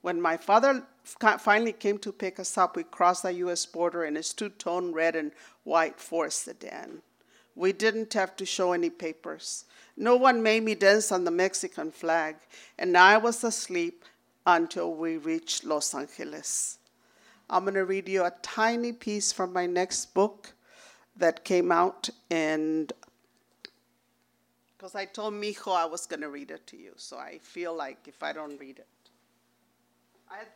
When 0.00 0.20
my 0.20 0.36
father 0.36 0.84
finally 1.04 1.72
came 1.72 1.98
to 1.98 2.12
pick 2.12 2.38
us 2.38 2.56
up, 2.56 2.76
we 2.76 2.84
crossed 2.84 3.24
the 3.24 3.32
U.S. 3.32 3.66
border 3.66 4.04
in 4.04 4.14
his 4.14 4.32
two 4.32 4.50
tone 4.50 4.92
red 4.92 5.16
and 5.16 5.32
white 5.64 5.98
Ford 5.98 6.32
sedan. 6.32 7.02
We 7.56 7.72
didn't 7.72 8.12
have 8.12 8.36
to 8.36 8.46
show 8.46 8.74
any 8.74 8.90
papers. 8.90 9.64
No 9.96 10.14
one 10.14 10.40
made 10.40 10.62
me 10.62 10.76
dance 10.76 11.10
on 11.10 11.24
the 11.24 11.32
Mexican 11.32 11.90
flag, 11.90 12.36
and 12.78 12.96
I 12.96 13.16
was 13.16 13.42
asleep 13.42 14.04
until 14.46 14.94
we 14.94 15.16
reached 15.16 15.64
Los 15.64 15.92
Angeles. 15.96 16.78
I'm 17.50 17.64
going 17.64 17.74
to 17.74 17.84
read 17.84 18.08
you 18.08 18.24
a 18.24 18.32
tiny 18.40 18.92
piece 18.92 19.32
from 19.32 19.52
my 19.52 19.66
next 19.66 20.14
book 20.14 20.52
that 21.16 21.44
came 21.44 21.72
out 21.72 22.08
in 22.30 22.88
because 24.86 24.94
I 24.94 25.04
told 25.04 25.34
Mijo 25.34 25.74
I 25.74 25.84
was 25.84 26.06
going 26.06 26.20
to 26.20 26.28
read 26.28 26.52
it 26.52 26.64
to 26.68 26.76
you, 26.76 26.92
so 26.94 27.18
I 27.18 27.40
feel 27.42 27.74
like 27.74 28.06
if 28.06 28.22
I 28.22 28.32
don't 28.32 28.56
read 28.56 28.78
it. 28.78 28.86
I 30.30 30.36
had, 30.36 30.46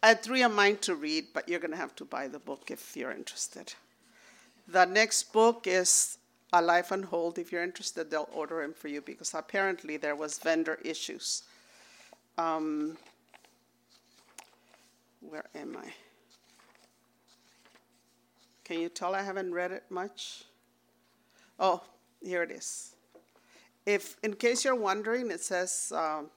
I 0.00 0.08
had 0.08 0.22
three 0.22 0.42
of 0.42 0.52
mine 0.52 0.76
to 0.82 0.94
read, 0.94 1.24
but 1.34 1.48
you're 1.48 1.58
going 1.58 1.72
to 1.72 1.76
have 1.76 1.96
to 1.96 2.04
buy 2.04 2.28
the 2.28 2.38
book 2.38 2.70
if 2.70 2.96
you're 2.96 3.10
interested. 3.10 3.74
The 4.68 4.84
next 4.84 5.32
book 5.32 5.66
is 5.66 6.18
A 6.52 6.62
Life 6.62 6.92
on 6.92 7.02
Hold. 7.02 7.40
If 7.40 7.50
you're 7.50 7.64
interested, 7.64 8.12
they'll 8.12 8.28
order 8.32 8.62
them 8.62 8.74
for 8.74 8.86
you 8.86 9.00
because 9.00 9.34
apparently 9.34 9.96
there 9.96 10.14
was 10.14 10.38
vendor 10.38 10.78
issues. 10.84 11.42
Um, 12.38 12.96
where 15.20 15.46
am 15.56 15.76
I? 15.76 15.90
Can 18.62 18.78
you 18.78 18.88
tell 18.88 19.16
I 19.16 19.22
haven't 19.22 19.52
read 19.52 19.72
it 19.72 19.82
much? 19.90 20.44
Oh, 21.58 21.82
here 22.22 22.44
it 22.44 22.52
is. 22.52 22.94
If, 23.86 24.16
in 24.22 24.34
case 24.34 24.64
you're 24.64 24.74
wondering, 24.74 25.30
it 25.30 25.40
says 25.40 25.92
um, 25.94 26.30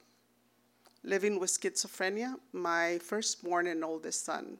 living 1.03 1.39
with 1.39 1.49
schizophrenia. 1.49 2.35
My 2.53 2.99
firstborn 2.99 3.67
and 3.67 3.83
oldest 3.83 4.25
son 4.25 4.57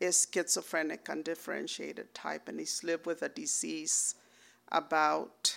is 0.00 0.26
schizophrenic, 0.32 1.08
undifferentiated 1.08 2.12
type, 2.14 2.48
and 2.48 2.58
he's 2.58 2.82
lived 2.82 3.06
with 3.06 3.22
a 3.22 3.28
disease 3.28 4.14
about, 4.72 5.56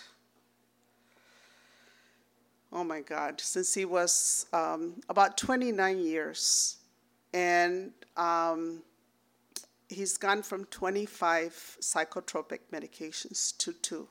oh 2.72 2.83
my 2.83 3.01
God, 3.01 3.39
since 3.39 3.74
he 3.74 3.86
was 3.86 4.45
um, 4.53 5.01
about 5.10 5.38
29 5.38 6.00
years. 6.00 6.77
And 7.33 7.93
um, 8.15 8.83
he's 9.89 10.17
gone 10.17 10.43
from 10.43 10.65
25 10.65 11.77
psychotropic 11.81 12.60
medications 12.72 13.57
to 13.57 13.74
two. 13.74 14.07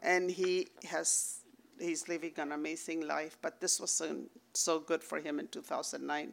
And 0.00 0.30
he 0.30 0.68
has 0.88 1.40
he's 1.80 2.08
living 2.08 2.32
an 2.38 2.52
amazing 2.52 3.06
life, 3.06 3.36
but 3.42 3.60
this 3.60 3.80
wasn't 3.80 4.30
so 4.54 4.80
good 4.80 5.02
for 5.02 5.18
him 5.18 5.38
in 5.38 5.48
2009. 5.48 6.32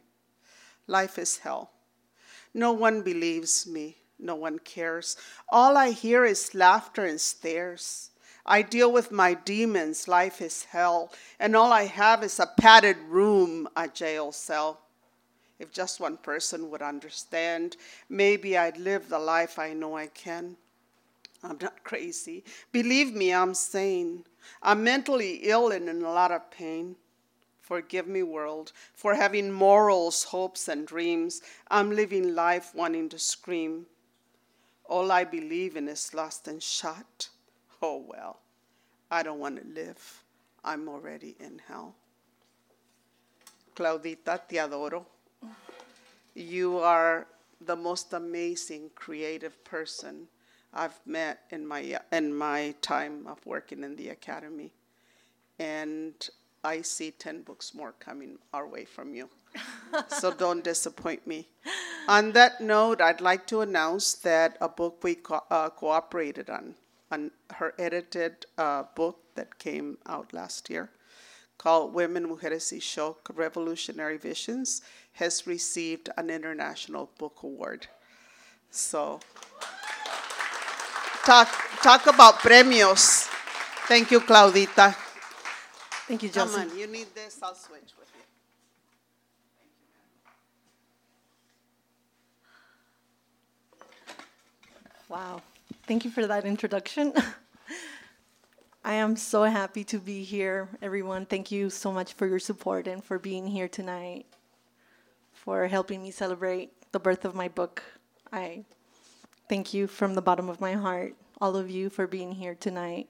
Life 0.86 1.18
is 1.18 1.38
hell. 1.38 1.70
No 2.54 2.72
one 2.72 3.02
believes 3.02 3.66
me. 3.66 3.96
No 4.18 4.34
one 4.36 4.58
cares. 4.60 5.16
All 5.48 5.76
I 5.76 5.90
hear 5.90 6.24
is 6.24 6.54
laughter 6.54 7.04
and 7.04 7.20
stares. 7.20 8.10
I 8.44 8.62
deal 8.62 8.92
with 8.92 9.10
my 9.10 9.34
demons. 9.34 10.08
Life 10.08 10.40
is 10.40 10.64
hell. 10.64 11.12
And 11.38 11.56
all 11.56 11.72
I 11.72 11.84
have 11.84 12.22
is 12.22 12.38
a 12.38 12.46
padded 12.46 12.98
room, 13.08 13.68
a 13.76 13.88
jail 13.88 14.32
cell. 14.32 14.80
If 15.58 15.72
just 15.72 16.00
one 16.00 16.16
person 16.16 16.70
would 16.70 16.82
understand, 16.82 17.76
maybe 18.08 18.56
I'd 18.56 18.78
live 18.78 19.08
the 19.08 19.18
life 19.18 19.58
I 19.58 19.74
know 19.74 19.96
I 19.96 20.08
can. 20.08 20.56
I'm 21.42 21.58
not 21.60 21.84
crazy. 21.84 22.44
Believe 22.72 23.14
me, 23.14 23.32
I'm 23.32 23.54
sane. 23.54 24.24
I'm 24.62 24.84
mentally 24.84 25.40
ill 25.42 25.70
and 25.70 25.88
in 25.88 26.02
a 26.02 26.10
lot 26.12 26.30
of 26.30 26.50
pain. 26.50 26.96
Forgive 27.60 28.06
me, 28.06 28.22
world, 28.22 28.72
for 28.92 29.14
having 29.14 29.50
morals, 29.50 30.24
hopes, 30.24 30.68
and 30.68 30.86
dreams. 30.86 31.40
I'm 31.70 31.90
living 31.90 32.34
life 32.34 32.74
wanting 32.74 33.08
to 33.10 33.18
scream. 33.18 33.86
All 34.84 35.12
I 35.12 35.24
believe 35.24 35.76
in 35.76 35.88
is 35.88 36.12
lost 36.12 36.48
and 36.48 36.62
shot. 36.62 37.28
Oh 37.80 38.04
well, 38.06 38.40
I 39.10 39.22
don't 39.22 39.38
want 39.38 39.60
to 39.60 39.80
live. 39.80 40.22
I'm 40.64 40.88
already 40.88 41.36
in 41.40 41.60
hell. 41.66 41.94
Claudita, 43.74 44.40
te 44.48 44.56
adoro. 44.56 45.06
You 46.34 46.78
are 46.78 47.26
the 47.60 47.76
most 47.76 48.12
amazing 48.12 48.90
creative 48.94 49.62
person 49.64 50.28
I've 50.74 50.98
met 51.04 51.40
in 51.50 51.66
my 51.66 51.98
in 52.10 52.34
my 52.34 52.74
time 52.80 53.26
of 53.26 53.44
working 53.44 53.84
in 53.84 53.96
the 53.96 54.08
academy, 54.08 54.72
and 55.58 56.14
I 56.64 56.82
see 56.82 57.10
ten 57.10 57.42
books 57.42 57.74
more 57.74 57.92
coming 57.98 58.38
our 58.52 58.66
way 58.66 58.84
from 58.84 59.14
you. 59.14 59.28
so 60.08 60.32
don't 60.44 60.64
disappoint 60.64 61.26
me. 61.26 61.48
On 62.08 62.32
that 62.32 62.60
note, 62.60 63.00
I'd 63.00 63.20
like 63.20 63.46
to 63.48 63.60
announce 63.60 64.14
that 64.14 64.56
a 64.60 64.68
book 64.68 65.04
we 65.04 65.16
co- 65.16 65.44
uh, 65.50 65.70
cooperated 65.70 66.50
on, 66.50 66.74
on 67.10 67.30
her 67.54 67.74
edited 67.78 68.46
uh, 68.58 68.84
book 68.94 69.18
that 69.34 69.58
came 69.58 69.98
out 70.06 70.32
last 70.32 70.68
year, 70.68 70.90
called 71.58 71.94
Women, 71.94 72.26
Mujeres 72.28 72.72
y 72.72 72.78
Shock 72.80 73.30
Revolutionary 73.34 74.16
Visions, 74.16 74.82
has 75.12 75.46
received 75.46 76.08
an 76.16 76.30
International 76.30 77.10
Book 77.18 77.42
Award. 77.42 77.86
So, 78.70 79.20
talk, 81.24 81.48
talk 81.82 82.06
about 82.06 82.38
premios. 82.40 83.28
Thank 83.88 84.10
you, 84.10 84.20
Claudita. 84.20 84.94
Thank 86.06 86.22
you, 86.22 86.30
Come 86.30 86.54
on, 86.54 86.76
you 86.76 86.86
need 86.86 87.08
this, 87.14 87.38
I'll 87.42 87.54
switch 87.54 87.92
with 87.98 88.08
you. 88.14 88.22
Wow. 95.08 95.42
Thank 95.86 96.04
you 96.04 96.10
for 96.10 96.26
that 96.26 96.44
introduction. 96.44 97.12
I 98.84 98.94
am 98.94 99.14
so 99.14 99.44
happy 99.44 99.84
to 99.84 99.98
be 99.98 100.24
here, 100.24 100.68
everyone. 100.80 101.26
Thank 101.26 101.52
you 101.52 101.70
so 101.70 101.92
much 101.92 102.14
for 102.14 102.26
your 102.26 102.40
support 102.40 102.88
and 102.88 103.02
for 103.02 103.18
being 103.18 103.46
here 103.46 103.68
tonight, 103.68 104.26
for 105.32 105.68
helping 105.68 106.02
me 106.02 106.10
celebrate 106.10 106.72
the 106.90 106.98
birth 106.98 107.24
of 107.24 107.34
my 107.34 107.46
book. 107.48 107.82
I 108.32 108.64
thank 109.48 109.74
you 109.74 109.86
from 109.86 110.14
the 110.14 110.22
bottom 110.22 110.48
of 110.48 110.60
my 110.60 110.72
heart, 110.72 111.14
all 111.40 111.56
of 111.56 111.70
you, 111.70 111.90
for 111.90 112.06
being 112.06 112.32
here 112.32 112.54
tonight. 112.54 113.08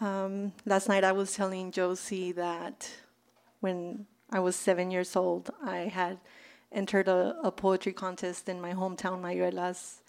Um, 0.00 0.52
last 0.64 0.88
night 0.88 1.04
I 1.04 1.12
was 1.12 1.32
telling 1.32 1.72
Josie 1.72 2.32
that 2.32 2.90
when 3.60 4.06
I 4.30 4.40
was 4.40 4.56
seven 4.56 4.90
years 4.90 5.16
old, 5.16 5.50
I 5.62 5.78
had 5.78 6.18
entered 6.70 7.08
a, 7.08 7.36
a 7.42 7.50
poetry 7.50 7.92
contest 7.92 8.48
in 8.48 8.60
my 8.60 8.74
hometown, 8.74 9.20
Mayuelas. 9.20 10.02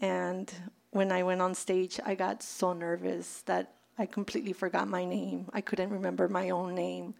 And 0.00 0.52
when 0.90 1.12
I 1.12 1.22
went 1.22 1.42
on 1.42 1.54
stage, 1.54 2.00
I 2.04 2.14
got 2.14 2.42
so 2.42 2.72
nervous 2.72 3.42
that 3.42 3.74
I 3.98 4.06
completely 4.06 4.54
forgot 4.54 4.88
my 4.88 5.04
name. 5.04 5.46
I 5.52 5.60
couldn't 5.60 5.90
remember 5.90 6.26
my 6.26 6.50
own 6.50 6.74
name. 6.74 7.14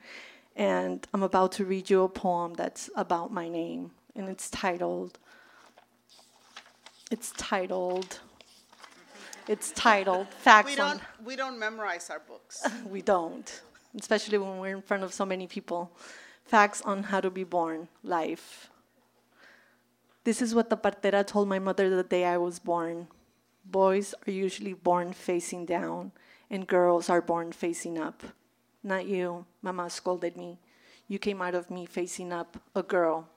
And 0.56 1.06
I'm 1.12 1.22
about 1.22 1.52
to 1.52 1.64
read 1.64 1.90
you 1.90 2.02
a 2.02 2.08
poem 2.08 2.54
that's 2.54 2.90
about 2.96 3.32
my 3.32 3.48
name. 3.48 3.92
And 4.16 4.28
it's 4.28 4.50
titled, 4.50 5.18
it's 7.10 7.32
titled, 7.32 8.20
it's 9.48 9.72
titled 9.72 10.28
Facts 10.28 10.76
We 10.76 10.80
on 10.80 10.96
don't, 10.98 11.26
we 11.26 11.36
don't 11.36 11.58
memorize 11.58 12.08
our 12.08 12.20
books. 12.20 12.66
we 12.88 13.02
don't, 13.02 13.62
especially 13.98 14.38
when 14.38 14.58
we're 14.58 14.76
in 14.76 14.82
front 14.82 15.02
of 15.02 15.12
so 15.12 15.26
many 15.26 15.46
people. 15.46 15.90
Facts 16.44 16.82
on 16.82 17.04
how 17.04 17.20
to 17.20 17.30
be 17.30 17.44
born, 17.44 17.88
life. 18.02 18.70
This 20.24 20.42
is 20.42 20.54
what 20.54 20.68
the 20.70 20.76
partera 20.76 21.26
told 21.26 21.48
my 21.48 21.58
mother 21.58 21.88
the 21.88 22.02
day 22.02 22.24
I 22.24 22.36
was 22.36 22.58
born. 22.58 23.08
Boys 23.64 24.14
are 24.26 24.30
usually 24.30 24.74
born 24.74 25.12
facing 25.12 25.64
down, 25.66 26.12
and 26.50 26.66
girls 26.66 27.08
are 27.08 27.22
born 27.22 27.52
facing 27.52 27.98
up. 27.98 28.22
Not 28.82 29.06
you, 29.06 29.46
Mama 29.62 29.90
scolded 29.90 30.36
me. 30.36 30.58
You 31.08 31.18
came 31.18 31.42
out 31.42 31.54
of 31.54 31.70
me 31.70 31.86
facing 31.86 32.32
up, 32.32 32.58
a 32.74 32.82
girl. 32.82 33.28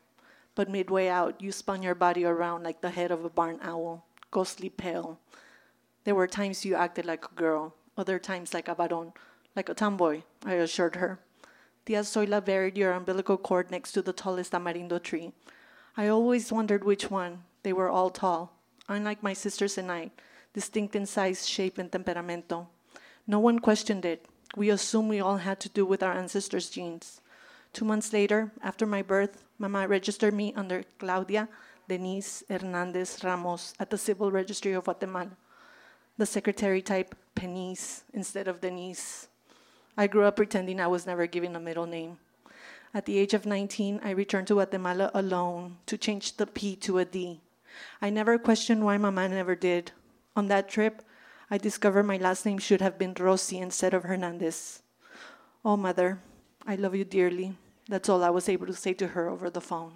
But 0.56 0.70
midway 0.70 1.08
out, 1.08 1.42
you 1.42 1.52
spun 1.52 1.82
your 1.82 1.96
body 1.96 2.26
around 2.26 2.64
like 2.64 2.82
the 2.82 2.92
head 2.92 3.12
of 3.12 3.26
a 3.26 3.30
barn 3.30 3.60
owl, 3.62 4.06
ghostly 4.32 4.70
pale. 4.70 5.20
There 6.04 6.16
were 6.16 6.28
times 6.28 6.66
you 6.66 6.76
acted 6.76 7.06
like 7.06 7.26
a 7.26 7.36
girl, 7.36 7.74
other 7.98 8.20
times 8.20 8.54
like 8.54 8.68
a 8.68 8.76
varon, 8.76 9.14
like 9.56 9.70
a 9.70 9.74
tomboy, 9.74 10.24
I 10.46 10.54
assured 10.56 10.96
her. 10.98 11.20
Tia 11.86 12.02
Zoila 12.02 12.44
buried 12.44 12.78
your 12.78 12.94
umbilical 12.94 13.38
cord 13.38 13.72
next 13.72 13.92
to 13.94 14.02
the 14.02 14.14
tallest 14.14 14.52
tamarindo 14.52 15.02
tree. 15.02 15.34
I 15.98 16.08
always 16.08 16.52
wondered 16.52 16.84
which 16.84 17.12
one. 17.12 17.44
They 17.64 17.74
were 17.74 17.90
all 17.90 18.10
tall, 18.10 18.54
unlike 18.88 19.24
my 19.24 19.34
sisters 19.34 19.78
and 19.78 19.92
I, 19.92 20.12
distinct 20.54 20.96
in 20.96 21.06
size, 21.06 21.48
shape, 21.48 21.78
and 21.78 21.92
temperamento. 21.92 22.68
No 23.28 23.40
one 23.40 23.60
questioned 23.60 24.06
it. 24.06 24.26
We 24.56 24.70
assumed 24.70 25.10
we 25.10 25.20
all 25.20 25.38
had 25.38 25.60
to 25.62 25.70
do 25.70 25.86
with 25.86 26.04
our 26.04 26.14
ancestors' 26.14 26.70
genes. 26.70 27.22
Two 27.74 27.86
months 27.86 28.14
later, 28.14 28.52
after 28.62 28.86
my 28.86 29.02
birth, 29.02 29.44
Mama 29.64 29.88
registered 29.88 30.34
me 30.34 30.52
under 30.58 30.84
Claudia 31.00 31.48
Denise 31.88 32.44
Hernandez 32.50 33.24
Ramos 33.24 33.74
at 33.80 33.90
the 33.90 33.98
Civil 33.98 34.30
Registry 34.30 34.74
of 34.74 34.84
Guatemala. 34.84 35.32
The 36.18 36.26
secretary 36.26 36.82
typed 36.82 37.16
Penice 37.34 38.04
instead 38.14 38.50
of 38.50 38.60
Denise. 38.60 39.30
I 39.96 40.08
grew 40.08 40.26
up 40.26 40.36
pretending 40.36 40.82
I 40.82 40.88
was 40.88 41.08
never 41.08 41.28
given 41.28 41.56
a 41.56 41.62
middle 41.62 41.86
name. 41.86 42.18
At 42.94 43.06
the 43.06 43.18
age 43.18 43.34
of 43.34 43.46
19, 43.46 44.02
I 44.04 44.10
returned 44.10 44.48
to 44.48 44.56
Guatemala 44.56 45.10
alone 45.14 45.78
to 45.86 45.98
change 45.98 46.36
the 46.36 46.46
P 46.46 46.76
to 46.84 46.98
a 46.98 47.06
D. 47.06 47.40
I 48.02 48.10
never 48.10 48.38
questioned 48.38 48.84
why 48.84 48.98
Mama 48.98 49.30
never 49.30 49.56
did. 49.56 49.94
On 50.36 50.50
that 50.50 50.68
trip, 50.68 51.04
I 51.50 51.58
discovered 51.58 52.04
my 52.04 52.18
last 52.18 52.46
name 52.46 52.58
should 52.58 52.82
have 52.82 53.00
been 53.00 53.16
Rossi 53.18 53.60
instead 53.60 53.94
of 53.94 54.04
Hernandez. 54.04 54.84
Oh, 55.64 55.78
Mother, 55.78 56.20
I 56.68 56.76
love 56.76 56.96
you 56.96 57.06
dearly. 57.06 57.56
That's 57.88 58.10
all 58.10 58.24
I 58.24 58.30
was 58.30 58.48
able 58.48 58.68
to 58.68 58.74
say 58.74 58.94
to 58.94 59.08
her 59.08 59.30
over 59.30 59.50
the 59.50 59.62
phone. 59.62 59.94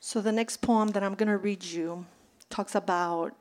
So, 0.00 0.20
the 0.20 0.32
next 0.32 0.62
poem 0.62 0.88
that 0.92 1.02
I'm 1.02 1.14
going 1.14 1.28
to 1.28 1.36
read 1.36 1.62
you 1.62 2.06
talks 2.48 2.74
about 2.74 3.36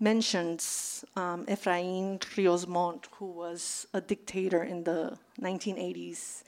mentions 0.00 1.04
um, 1.14 1.46
Efraín 1.46 2.18
Ríos 2.18 2.66
Montt, 2.66 3.06
who 3.12 3.26
was 3.26 3.86
a 3.94 4.00
dictator 4.00 4.62
in 4.62 4.84
the 4.84 5.16
1980s, 5.40 6.42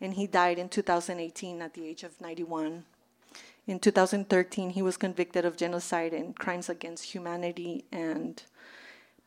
and 0.00 0.14
he 0.14 0.26
died 0.26 0.58
in 0.58 0.68
2018 0.68 1.62
at 1.62 1.74
the 1.74 1.86
age 1.86 2.02
of 2.02 2.20
91. 2.20 2.84
In 3.66 3.78
2013, 3.78 4.70
he 4.70 4.82
was 4.82 4.96
convicted 4.96 5.44
of 5.44 5.56
genocide 5.56 6.12
and 6.12 6.36
crimes 6.36 6.68
against 6.68 7.12
humanity, 7.12 7.84
and 7.90 8.42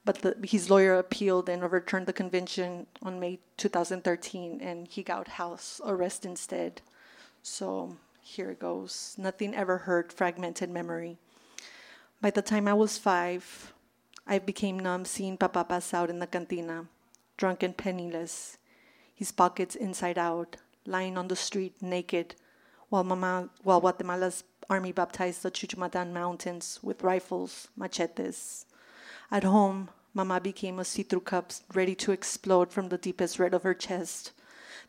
but 0.05 0.21
the, 0.21 0.37
his 0.43 0.69
lawyer 0.69 0.95
appealed 0.95 1.49
and 1.49 1.63
overturned 1.63 2.05
the 2.05 2.13
conviction 2.13 2.85
on 3.01 3.19
May 3.19 3.39
2013, 3.57 4.61
and 4.61 4.87
he 4.87 5.01
got 5.01 5.27
house 5.27 5.81
arrest 5.83 6.25
instead. 6.25 6.81
So 7.41 7.97
here 8.21 8.51
it 8.51 8.59
goes. 8.59 9.15
Nothing 9.17 9.55
ever 9.55 9.79
hurt 9.79 10.13
fragmented 10.13 10.69
memory. 10.69 11.17
By 12.21 12.29
the 12.29 12.43
time 12.43 12.67
I 12.67 12.73
was 12.73 12.99
five, 12.99 13.73
I 14.27 14.39
became 14.39 14.79
numb 14.79 15.05
seeing 15.05 15.37
Papa 15.37 15.63
pass 15.63 15.93
out 15.93 16.09
in 16.09 16.19
the 16.19 16.27
cantina, 16.27 16.85
drunk 17.37 17.63
and 17.63 17.75
penniless, 17.75 18.57
his 19.13 19.31
pockets 19.31 19.75
inside 19.75 20.17
out, 20.17 20.57
lying 20.85 21.17
on 21.17 21.27
the 21.27 21.35
street 21.35 21.81
naked, 21.81 22.35
while, 22.89 23.03
Mama, 23.03 23.49
while 23.63 23.79
Guatemala's 23.81 24.43
army 24.69 24.91
baptized 24.91 25.43
the 25.43 25.51
Cuchumatan 25.51 26.13
mountains 26.13 26.79
with 26.83 27.03
rifles, 27.03 27.69
machetes. 27.75 28.65
At 29.31 29.43
home, 29.43 29.89
Mama 30.13 30.39
became 30.39 30.79
a 30.79 30.85
see 30.85 31.03
through 31.03 31.21
cup 31.21 31.51
ready 31.73 31.95
to 31.95 32.11
explode 32.11 32.71
from 32.71 32.89
the 32.89 32.97
deepest 32.97 33.39
red 33.39 33.53
of 33.53 33.63
her 33.63 33.73
chest. 33.73 34.31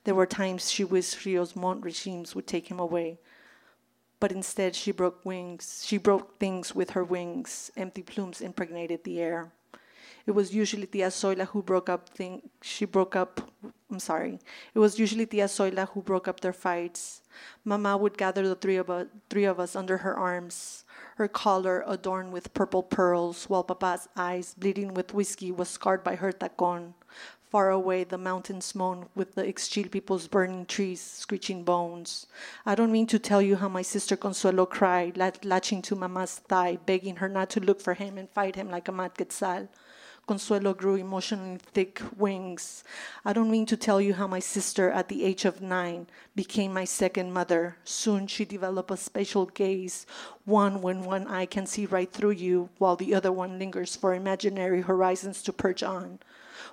There 0.05 0.14
were 0.14 0.27
times 0.27 0.70
she 0.70 0.85
wished 0.85 1.25
Rios 1.25 1.57
Montt 1.57 1.83
regimes 1.83 2.35
would 2.35 2.46
take 2.46 2.68
him 2.68 2.79
away, 2.79 3.18
but 4.20 4.31
instead 4.31 4.77
she 4.77 4.92
broke 4.92 5.25
wings. 5.25 5.83
She 5.85 5.99
broke 5.99 6.38
things 6.38 6.75
with 6.75 6.90
her 6.90 7.03
wings. 7.03 7.70
Empty 7.77 8.03
plumes 8.03 8.40
impregnated 8.40 9.03
the 9.03 9.20
air. 9.20 9.53
It 10.27 10.33
was 10.33 10.55
usually 10.55 10.87
Tia 10.87 11.09
Zoila 11.09 11.46
who 11.49 11.62
broke 11.62 11.88
up 11.88 12.09
thing. 12.09 12.51
She 12.61 12.85
broke 12.85 13.14
up. 13.14 13.40
I'm 13.90 14.01
sorry. 14.01 14.40
It 14.75 14.79
was 14.79 14.99
usually 14.99 15.27
Tia 15.27 15.46
Zoila 15.46 15.88
who 15.90 16.03
broke 16.03 16.27
up 16.27 16.40
their 16.40 16.53
fights. 16.53 17.22
Mama 17.64 17.96
would 17.96 18.18
gather 18.18 18.46
the 18.46 18.57
three 18.57 18.77
of 18.77 18.90
us, 18.90 19.07
three 19.31 19.44
of 19.44 19.61
us 19.61 19.77
under 19.77 19.99
her 19.99 20.16
arms. 20.16 20.85
Her 21.16 21.29
collar 21.29 21.83
adorned 21.87 22.35
with 22.35 22.52
purple 22.52 22.83
pearls, 22.83 23.48
while 23.48 23.64
Papa's 23.64 24.07
eyes, 24.16 24.52
bleeding 24.52 24.92
with 24.92 25.14
whiskey, 25.14 25.50
was 25.50 25.70
scarred 25.70 26.05
by 26.05 26.16
her 26.16 26.31
tacon. 26.31 26.92
Far 27.48 27.70
away, 27.70 28.05
the 28.05 28.18
mountains 28.18 28.74
moan 28.74 29.09
with 29.14 29.35
the 29.35 29.42
Ixil 29.42 29.90
people's 29.90 30.29
burning 30.29 30.66
trees, 30.66 31.00
screeching 31.00 31.64
bones. 31.64 32.26
I 32.66 32.74
don't 32.74 32.92
mean 32.92 33.07
to 33.07 33.18
tell 33.18 33.40
you 33.40 33.57
how 33.57 33.68
my 33.70 33.81
sister 33.81 34.14
Consuelo 34.14 34.66
cried, 34.66 35.16
latching 35.16 35.81
to 35.83 35.96
Mama's 35.96 36.35
thigh, 36.35 36.76
begging 36.85 37.16
her 37.16 37.31
not 37.31 37.48
to 37.50 37.61
look 37.61 37.81
for 37.81 37.94
him 37.94 38.18
and 38.18 38.29
fight 38.29 38.57
him 38.57 38.68
like 38.68 38.87
a 38.87 38.92
mad 38.92 39.14
quetzal. 39.14 39.68
Consuelo 40.27 40.75
grew 40.75 40.97
emotionally 40.97 41.57
thick 41.59 42.03
wings. 42.17 42.83
I 43.25 43.33
don't 43.33 43.51
mean 43.51 43.65
to 43.67 43.77
tell 43.77 44.01
you 44.01 44.15
how 44.15 44.27
my 44.27 44.41
sister, 44.41 44.91
at 44.91 45.09
the 45.09 45.25
age 45.25 45.45
of 45.45 45.62
nine, 45.62 46.09
became 46.35 46.73
my 46.73 46.85
second 46.85 47.33
mother. 47.33 47.77
Soon 47.85 48.27
she 48.27 48.45
developed 48.45 48.91
a 48.91 48.97
special 48.97 49.47
gaze, 49.47 50.05
one 50.45 50.83
when 50.83 51.05
one 51.05 51.29
eye 51.29 51.47
can 51.47 51.65
see 51.65 51.87
right 51.87 52.12
through 52.12 52.33
you, 52.33 52.71
while 52.79 52.97
the 52.97 53.15
other 53.15 53.31
one 53.31 53.57
lingers 53.57 53.95
for 53.95 54.15
imaginary 54.15 54.81
horizons 54.81 55.43
to 55.43 55.53
perch 55.53 55.85
on. 55.85 56.19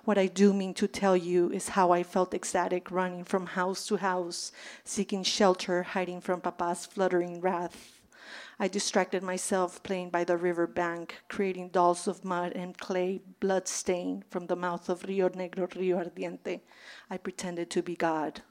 What 0.03 0.17
I 0.17 0.25
do 0.25 0.51
mean 0.51 0.73
to 0.73 0.87
tell 0.87 1.15
you 1.15 1.51
is 1.51 1.69
how 1.69 1.91
I 1.91 2.01
felt 2.01 2.33
ecstatic 2.33 2.89
running 2.89 3.23
from 3.23 3.45
house 3.45 3.85
to 3.87 3.97
house, 3.97 4.51
seeking 4.83 5.21
shelter, 5.21 5.83
hiding 5.83 6.21
from 6.21 6.41
Papa's 6.41 6.87
fluttering 6.87 7.39
wrath. 7.39 7.92
I 8.59 8.67
distracted 8.67 9.23
myself 9.23 9.81
playing 9.83 10.09
by 10.09 10.23
the 10.23 10.37
river 10.37 10.67
bank, 10.67 11.21
creating 11.27 11.69
dolls 11.69 12.07
of 12.07 12.23
mud 12.23 12.53
and 12.53 12.77
clay, 12.77 13.21
blood 13.39 13.67
stained 13.67 14.25
from 14.29 14.47
the 14.47 14.55
mouth 14.55 14.89
of 14.89 15.03
Rio 15.05 15.29
Negro, 15.29 15.73
Rio 15.75 15.97
Ardiente. 15.97 16.61
I 17.09 17.17
pretended 17.17 17.69
to 17.71 17.81
be 17.81 17.95
God. 17.95 18.41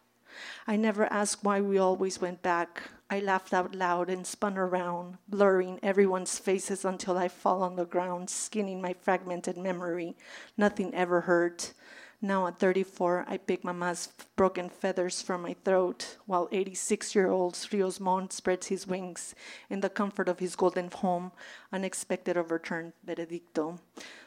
I 0.66 0.76
never 0.76 1.12
asked 1.12 1.44
why 1.44 1.60
we 1.60 1.78
always 1.78 2.20
went 2.20 2.42
back. 2.42 2.82
I 3.10 3.20
laughed 3.20 3.52
out 3.52 3.74
loud 3.74 4.08
and 4.08 4.26
spun 4.26 4.56
around, 4.56 5.18
blurring 5.28 5.78
everyone's 5.82 6.38
faces 6.38 6.84
until 6.84 7.18
I 7.18 7.28
fall 7.28 7.62
on 7.62 7.76
the 7.76 7.84
ground, 7.84 8.30
skinning 8.30 8.80
my 8.80 8.94
fragmented 8.94 9.58
memory. 9.58 10.16
Nothing 10.56 10.94
ever 10.94 11.22
hurt. 11.22 11.74
Now 12.24 12.46
at 12.46 12.60
34, 12.60 13.24
I 13.26 13.36
pick 13.36 13.64
mama's 13.64 14.08
broken 14.36 14.68
feathers 14.68 15.20
from 15.20 15.42
my 15.42 15.56
throat, 15.64 16.18
while 16.24 16.48
86 16.52 17.16
year 17.16 17.28
old 17.28 17.58
Rios 17.72 17.98
Montt 17.98 18.32
spreads 18.32 18.68
his 18.68 18.86
wings 18.86 19.34
in 19.68 19.80
the 19.80 19.90
comfort 19.90 20.28
of 20.28 20.38
his 20.38 20.54
golden 20.54 20.88
home, 20.88 21.32
unexpected 21.72 22.36
overturned 22.36 22.92
veredicto. 23.04 23.80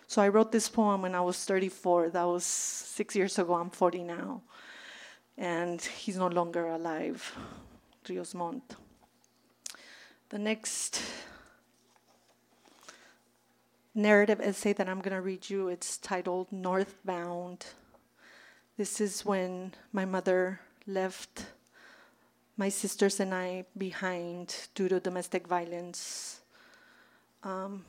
So 0.08 0.22
I 0.22 0.28
wrote 0.28 0.52
this 0.52 0.68
poem 0.68 1.04
when 1.04 1.16
I 1.16 1.22
was 1.22 1.46
34. 1.46 2.10
That 2.10 2.26
was 2.26 2.44
six 2.44 3.16
years 3.16 3.40
ago. 3.40 3.54
I'm 3.54 3.70
40 3.70 4.04
now. 4.04 4.42
And 5.38 5.82
he's 5.82 6.18
no 6.18 6.28
longer 6.28 6.68
alive, 6.68 7.34
Rios 8.10 8.34
Montt. 8.34 8.76
The 10.30 10.40
next 10.40 11.02
narrative 13.94 14.42
essay 14.42 14.74
that 14.74 14.90
I'm 14.90 15.00
going 15.00 15.16
to 15.16 15.22
read 15.22 15.50
you, 15.50 15.70
it's 15.70 15.98
titled 15.98 16.52
Northbound. 16.52 17.68
This 18.78 19.00
is 19.00 19.24
when 19.24 19.72
my 19.94 20.04
mother 20.04 20.60
left 20.86 21.46
my 22.58 22.68
sisters 22.68 23.22
and 23.22 23.34
I 23.34 23.64
behind 23.78 24.68
due 24.76 24.90
to 24.90 25.00
domestic 25.00 25.48
violence. 25.48 26.42
Um, 27.42 27.86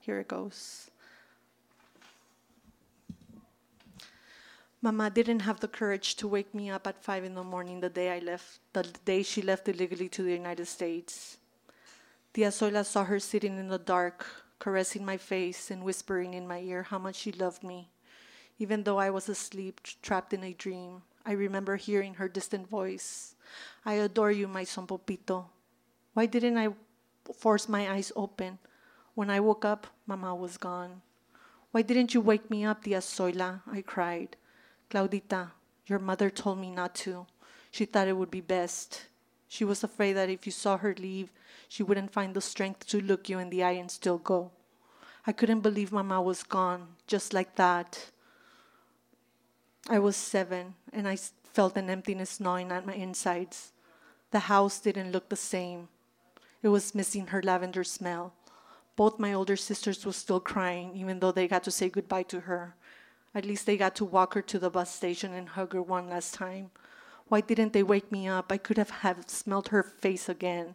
here 0.00 0.20
it 0.20 0.28
goes. 0.28 0.90
Mama 4.80 5.10
didn't 5.10 5.40
have 5.40 5.60
the 5.60 5.68
courage 5.68 6.16
to 6.16 6.26
wake 6.26 6.54
me 6.54 6.70
up 6.70 6.86
at 6.86 7.04
five 7.04 7.24
in 7.24 7.34
the 7.34 7.44
morning 7.44 7.80
the 7.80 7.90
day 7.90 8.16
I 8.16 8.20
left, 8.20 8.60
the 8.72 8.84
day 9.04 9.22
she 9.22 9.42
left 9.42 9.68
illegally 9.68 10.08
to 10.08 10.22
the 10.22 10.32
United 10.32 10.66
States. 10.66 11.36
Tia 12.32 12.48
Zoila 12.48 12.86
saw 12.86 13.04
her 13.04 13.18
sitting 13.18 13.58
in 13.58 13.68
the 13.68 13.78
dark, 13.78 14.24
caressing 14.58 15.04
my 15.04 15.18
face 15.18 15.70
and 15.70 15.82
whispering 15.82 16.32
in 16.32 16.48
my 16.48 16.60
ear 16.60 16.84
how 16.84 16.98
much 16.98 17.16
she 17.16 17.32
loved 17.32 17.62
me. 17.62 17.90
Even 18.58 18.82
though 18.82 18.98
I 18.98 19.10
was 19.10 19.28
asleep, 19.28 19.80
trapped 20.02 20.32
in 20.32 20.42
a 20.42 20.52
dream, 20.52 21.02
I 21.24 21.32
remember 21.32 21.76
hearing 21.76 22.14
her 22.14 22.28
distant 22.28 22.68
voice. 22.68 23.36
I 23.84 23.94
adore 23.94 24.32
you, 24.32 24.48
my 24.48 24.64
son 24.64 24.86
Popito. 24.86 25.46
Why 26.14 26.26
didn't 26.26 26.58
I 26.58 26.68
force 27.34 27.68
my 27.68 27.90
eyes 27.90 28.10
open? 28.16 28.58
When 29.14 29.30
I 29.30 29.40
woke 29.40 29.64
up, 29.64 29.86
Mama 30.06 30.34
was 30.34 30.56
gone. 30.56 31.02
Why 31.70 31.82
didn't 31.82 32.14
you 32.14 32.20
wake 32.20 32.50
me 32.50 32.64
up, 32.64 32.82
Tia 32.82 32.98
Zoila? 32.98 33.60
I 33.70 33.82
cried. 33.82 34.36
Claudita, 34.90 35.50
your 35.86 35.98
mother 35.98 36.30
told 36.30 36.58
me 36.58 36.70
not 36.70 36.94
to. 36.96 37.26
She 37.70 37.84
thought 37.84 38.08
it 38.08 38.16
would 38.16 38.30
be 38.30 38.40
best. 38.40 39.06
She 39.48 39.64
was 39.64 39.84
afraid 39.84 40.14
that 40.14 40.30
if 40.30 40.46
you 40.46 40.52
saw 40.52 40.78
her 40.78 40.94
leave, 40.98 41.30
she 41.68 41.82
wouldn't 41.82 42.12
find 42.12 42.34
the 42.34 42.40
strength 42.40 42.86
to 42.88 43.00
look 43.00 43.28
you 43.28 43.38
in 43.38 43.50
the 43.50 43.62
eye 43.62 43.72
and 43.72 43.90
still 43.90 44.18
go. 44.18 44.50
I 45.26 45.32
couldn't 45.32 45.60
believe 45.60 45.92
Mama 45.92 46.22
was 46.22 46.42
gone, 46.42 46.96
just 47.06 47.32
like 47.32 47.56
that. 47.56 48.10
I 49.90 49.98
was 49.98 50.16
seven, 50.16 50.74
and 50.92 51.08
I 51.08 51.16
felt 51.16 51.78
an 51.78 51.88
emptiness 51.88 52.40
gnawing 52.40 52.70
at 52.70 52.84
my 52.84 52.92
insides. 52.92 53.72
The 54.32 54.40
house 54.40 54.80
didn't 54.80 55.12
look 55.12 55.30
the 55.30 55.36
same. 55.36 55.88
It 56.62 56.68
was 56.68 56.94
missing 56.94 57.28
her 57.28 57.42
lavender 57.42 57.84
smell. 57.84 58.34
Both 58.96 59.18
my 59.18 59.32
older 59.32 59.56
sisters 59.56 60.04
were 60.04 60.12
still 60.12 60.40
crying, 60.40 60.94
even 60.94 61.20
though 61.20 61.32
they 61.32 61.48
got 61.48 61.64
to 61.64 61.70
say 61.70 61.88
goodbye 61.88 62.24
to 62.24 62.40
her. 62.40 62.74
At 63.34 63.46
least 63.46 63.64
they 63.64 63.78
got 63.78 63.94
to 63.96 64.04
walk 64.04 64.34
her 64.34 64.42
to 64.42 64.58
the 64.58 64.68
bus 64.68 64.94
station 64.94 65.32
and 65.32 65.48
hug 65.48 65.72
her 65.72 65.80
one 65.80 66.10
last 66.10 66.34
time. 66.34 66.70
Why 67.28 67.40
didn't 67.40 67.72
they 67.72 67.82
wake 67.82 68.12
me 68.12 68.28
up? 68.28 68.52
I 68.52 68.58
could 68.58 68.76
have, 68.76 68.90
have 68.90 69.24
smelled 69.28 69.68
her 69.68 69.82
face 69.82 70.28
again. 70.28 70.74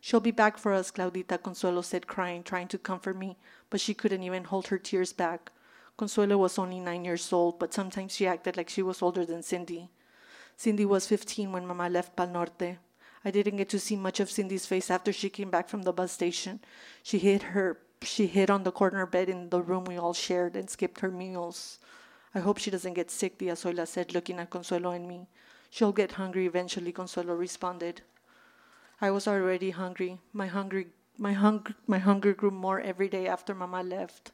She'll 0.00 0.20
be 0.20 0.30
back 0.30 0.56
for 0.56 0.72
us, 0.72 0.90
Claudita, 0.90 1.42
Consuelo 1.42 1.82
said, 1.82 2.06
crying, 2.06 2.42
trying 2.42 2.68
to 2.68 2.78
comfort 2.78 3.16
me, 3.18 3.36
but 3.68 3.80
she 3.80 3.92
couldn't 3.92 4.22
even 4.22 4.44
hold 4.44 4.68
her 4.68 4.78
tears 4.78 5.12
back. 5.12 5.50
Consuelo 5.96 6.36
was 6.36 6.58
only 6.58 6.80
nine 6.80 7.04
years 7.04 7.32
old, 7.32 7.58
but 7.58 7.72
sometimes 7.72 8.14
she 8.14 8.26
acted 8.26 8.56
like 8.56 8.68
she 8.68 8.82
was 8.82 9.00
older 9.00 9.24
than 9.24 9.42
Cindy. 9.42 9.88
Cindy 10.56 10.84
was 10.84 11.06
15 11.06 11.52
when 11.52 11.66
Mama 11.66 11.88
left 11.88 12.16
Pal 12.16 12.28
Norte. 12.28 12.78
I 13.24 13.30
didn't 13.30 13.56
get 13.56 13.68
to 13.70 13.78
see 13.78 13.96
much 13.96 14.20
of 14.20 14.30
Cindy's 14.30 14.66
face 14.66 14.90
after 14.90 15.12
she 15.12 15.30
came 15.30 15.50
back 15.50 15.68
from 15.68 15.82
the 15.82 15.92
bus 15.92 16.12
station. 16.12 16.60
She 17.02 17.18
hid 17.18 17.42
her 17.42 17.78
she 18.02 18.26
hid 18.26 18.50
on 18.50 18.62
the 18.62 18.72
corner 18.72 19.06
bed 19.06 19.30
in 19.30 19.48
the 19.48 19.62
room 19.62 19.84
we 19.84 19.96
all 19.96 20.12
shared 20.12 20.54
and 20.54 20.68
skipped 20.68 21.00
her 21.00 21.10
meals. 21.10 21.78
I 22.34 22.40
hope 22.40 22.58
she 22.58 22.70
doesn't 22.70 22.94
get 22.94 23.10
sick, 23.10 23.38
Tia 23.38 23.54
Zoila 23.54 23.88
said, 23.88 24.12
looking 24.12 24.38
at 24.38 24.50
Consuelo 24.50 24.90
and 24.90 25.08
me. 25.08 25.26
She'll 25.70 25.92
get 25.92 26.12
hungry 26.12 26.46
eventually, 26.46 26.92
Consuelo 26.92 27.34
responded. 27.34 28.02
I 29.00 29.10
was 29.10 29.26
already 29.26 29.70
hungry. 29.70 30.18
My 30.32 30.46
hungry 30.46 30.88
my 31.18 31.32
hunger 31.32 31.74
my 31.86 31.98
hunger 31.98 32.34
grew 32.34 32.50
more 32.50 32.80
every 32.80 33.08
day 33.08 33.26
after 33.26 33.54
Mama 33.54 33.82
left. 33.82 34.32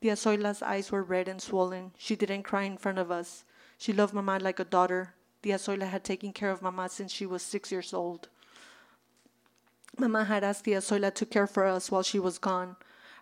Tia 0.00 0.14
Zoila's 0.14 0.62
eyes 0.62 0.92
were 0.92 1.02
red 1.02 1.26
and 1.26 1.42
swollen. 1.42 1.92
She 1.98 2.14
didn't 2.14 2.44
cry 2.44 2.62
in 2.62 2.78
front 2.78 2.98
of 2.98 3.10
us. 3.10 3.44
She 3.78 3.92
loved 3.92 4.14
Mama 4.14 4.38
like 4.40 4.60
a 4.60 4.64
daughter. 4.64 5.14
Tia 5.42 5.56
Zoila 5.56 5.88
had 5.88 6.04
taken 6.04 6.32
care 6.32 6.50
of 6.50 6.62
Mama 6.62 6.88
since 6.88 7.12
she 7.12 7.26
was 7.26 7.42
six 7.42 7.72
years 7.72 7.92
old. 7.92 8.28
Mama 9.98 10.24
had 10.24 10.44
asked 10.44 10.64
Tia 10.64 10.78
Zoila 10.78 11.12
to 11.14 11.26
care 11.26 11.48
for 11.48 11.64
us 11.64 11.90
while 11.90 12.04
she 12.04 12.20
was 12.20 12.38
gone. 12.38 12.76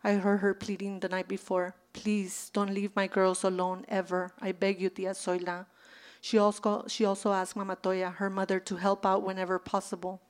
I 0.04 0.14
heard 0.14 0.38
her 0.38 0.52
pleading 0.52 1.00
the 1.00 1.08
night 1.08 1.28
before. 1.28 1.74
Please 1.94 2.50
don't 2.52 2.74
leave 2.74 2.94
my 2.94 3.06
girls 3.06 3.42
alone 3.42 3.86
ever. 3.88 4.32
I 4.40 4.52
beg 4.52 4.80
you, 4.80 4.90
Tia 4.90 5.12
Zoila. 5.12 5.66
She 6.20 6.36
also, 6.36 6.84
she 6.88 7.04
also 7.04 7.32
asked 7.32 7.56
Mama 7.56 7.76
Toya, 7.76 8.14
her 8.16 8.28
mother, 8.28 8.60
to 8.60 8.76
help 8.76 9.06
out 9.06 9.22
whenever 9.22 9.58
possible. 9.58 10.20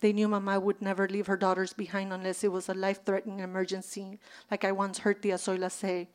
They 0.00 0.12
knew 0.12 0.28
Mama 0.28 0.58
would 0.58 0.80
never 0.80 1.06
leave 1.06 1.26
her 1.26 1.36
daughters 1.36 1.72
behind 1.72 2.12
unless 2.12 2.42
it 2.42 2.52
was 2.52 2.68
a 2.68 2.74
life 2.74 3.04
threatening 3.04 3.40
emergency, 3.40 4.18
like 4.50 4.64
I 4.64 4.72
once 4.72 4.98
heard 4.98 5.22
Tia 5.22 5.36
Zoila 5.36 5.70
say. 5.70 6.08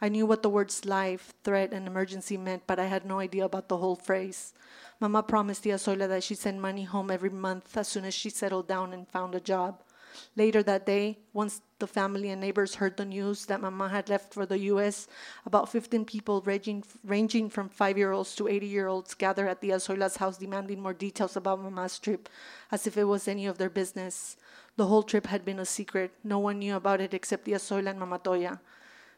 I 0.00 0.08
knew 0.08 0.26
what 0.26 0.42
the 0.42 0.50
words 0.50 0.84
life, 0.84 1.32
threat, 1.44 1.72
and 1.72 1.86
emergency 1.86 2.36
meant, 2.36 2.66
but 2.66 2.78
I 2.78 2.86
had 2.86 3.04
no 3.04 3.18
idea 3.18 3.44
about 3.44 3.68
the 3.68 3.78
whole 3.78 3.96
phrase. 3.96 4.54
Mama 5.00 5.22
promised 5.22 5.64
Tia 5.64 5.76
Zoila 5.76 6.08
that 6.08 6.22
she'd 6.24 6.38
send 6.38 6.62
money 6.62 6.84
home 6.84 7.10
every 7.10 7.30
month 7.30 7.76
as 7.76 7.88
soon 7.88 8.04
as 8.04 8.14
she 8.14 8.30
settled 8.30 8.68
down 8.68 8.92
and 8.92 9.08
found 9.08 9.34
a 9.34 9.40
job. 9.40 9.82
Later 10.36 10.62
that 10.62 10.86
day, 10.86 11.18
once 11.32 11.62
the 11.82 11.86
family 11.88 12.30
and 12.30 12.40
neighbors 12.40 12.76
heard 12.76 12.96
the 12.96 13.04
news 13.04 13.46
that 13.46 13.60
Mama 13.60 13.88
had 13.88 14.08
left 14.08 14.32
for 14.32 14.46
the 14.46 14.58
U.S., 14.70 15.08
about 15.44 15.68
15 15.68 16.04
people 16.04 16.40
ranging, 16.46 16.84
ranging 17.02 17.50
from 17.50 17.68
five 17.68 17.98
year 17.98 18.12
olds 18.12 18.36
to 18.36 18.46
80 18.46 18.66
year 18.66 18.86
olds 18.86 19.14
gathered 19.14 19.48
at 19.48 19.60
Tia 19.60 19.78
Zoila's 19.78 20.16
house 20.16 20.38
demanding 20.38 20.80
more 20.80 20.94
details 20.94 21.34
about 21.34 21.60
Mama's 21.60 21.98
trip, 21.98 22.28
as 22.70 22.86
if 22.86 22.96
it 22.96 23.02
was 23.02 23.26
any 23.26 23.46
of 23.46 23.58
their 23.58 23.68
business. 23.68 24.36
The 24.76 24.86
whole 24.86 25.02
trip 25.02 25.26
had 25.26 25.44
been 25.44 25.58
a 25.58 25.66
secret. 25.66 26.12
No 26.22 26.38
one 26.38 26.60
knew 26.60 26.76
about 26.76 27.00
it 27.00 27.14
except 27.14 27.46
Tia 27.46 27.58
Zoila 27.58 27.90
and 27.90 27.98
Mama 27.98 28.20
Toya. 28.20 28.60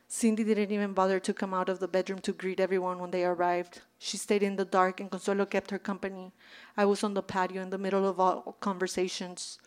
Cindy 0.08 0.42
didn't 0.42 0.72
even 0.72 0.94
bother 0.94 1.20
to 1.20 1.34
come 1.34 1.52
out 1.52 1.68
of 1.68 1.80
the 1.80 1.88
bedroom 1.88 2.20
to 2.20 2.32
greet 2.32 2.60
everyone 2.60 2.98
when 2.98 3.10
they 3.10 3.24
arrived. 3.24 3.82
She 3.98 4.16
stayed 4.16 4.42
in 4.42 4.56
the 4.56 4.64
dark, 4.64 5.00
and 5.00 5.10
Consuelo 5.10 5.44
kept 5.44 5.70
her 5.70 5.78
company. 5.78 6.32
I 6.78 6.86
was 6.86 7.04
on 7.04 7.12
the 7.12 7.22
patio 7.22 7.60
in 7.60 7.68
the 7.68 7.84
middle 7.84 8.08
of 8.08 8.18
all 8.18 8.56
conversations. 8.60 9.58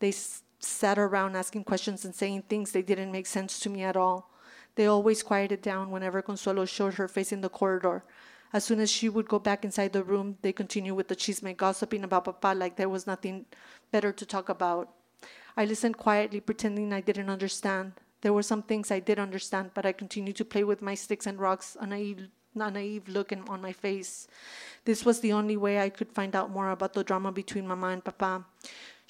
They 0.00 0.12
sat 0.58 0.98
around 0.98 1.36
asking 1.36 1.64
questions 1.64 2.04
and 2.04 2.14
saying 2.14 2.42
things 2.42 2.72
that 2.72 2.86
didn't 2.86 3.12
make 3.12 3.26
sense 3.26 3.60
to 3.60 3.70
me 3.70 3.82
at 3.82 3.96
all. 3.96 4.30
They 4.74 4.86
always 4.86 5.22
quieted 5.22 5.62
down 5.62 5.90
whenever 5.90 6.22
Consuelo 6.22 6.64
showed 6.64 6.94
her 6.94 7.08
face 7.08 7.32
in 7.32 7.40
the 7.40 7.48
corridor. 7.48 8.04
As 8.52 8.64
soon 8.64 8.80
as 8.80 8.90
she 8.90 9.08
would 9.08 9.28
go 9.28 9.38
back 9.38 9.64
inside 9.64 9.92
the 9.92 10.02
room, 10.02 10.38
they 10.42 10.52
continued 10.52 10.94
with 10.94 11.08
the 11.08 11.16
chisme, 11.16 11.56
gossiping 11.56 12.04
about 12.04 12.24
Papa 12.24 12.54
like 12.56 12.76
there 12.76 12.88
was 12.88 13.06
nothing 13.06 13.44
better 13.90 14.12
to 14.12 14.24
talk 14.24 14.48
about. 14.48 14.90
I 15.56 15.64
listened 15.64 15.96
quietly, 15.98 16.40
pretending 16.40 16.92
I 16.92 17.00
didn't 17.00 17.28
understand. 17.28 17.92
There 18.20 18.32
were 18.32 18.42
some 18.42 18.62
things 18.62 18.90
I 18.90 19.00
did 19.00 19.18
understand, 19.18 19.72
but 19.74 19.84
I 19.84 19.92
continued 19.92 20.36
to 20.36 20.44
play 20.44 20.64
with 20.64 20.80
my 20.80 20.94
sticks 20.94 21.26
and 21.26 21.38
rocks, 21.38 21.76
a 21.80 21.86
naive, 21.86 22.28
a 22.54 22.70
naive 22.70 23.08
look 23.08 23.32
on 23.32 23.60
my 23.60 23.72
face. 23.72 24.28
This 24.84 25.04
was 25.04 25.20
the 25.20 25.32
only 25.32 25.56
way 25.56 25.80
I 25.80 25.88
could 25.88 26.12
find 26.12 26.34
out 26.34 26.50
more 26.50 26.70
about 26.70 26.94
the 26.94 27.04
drama 27.04 27.32
between 27.32 27.66
Mama 27.66 27.88
and 27.88 28.04
Papa. 28.04 28.44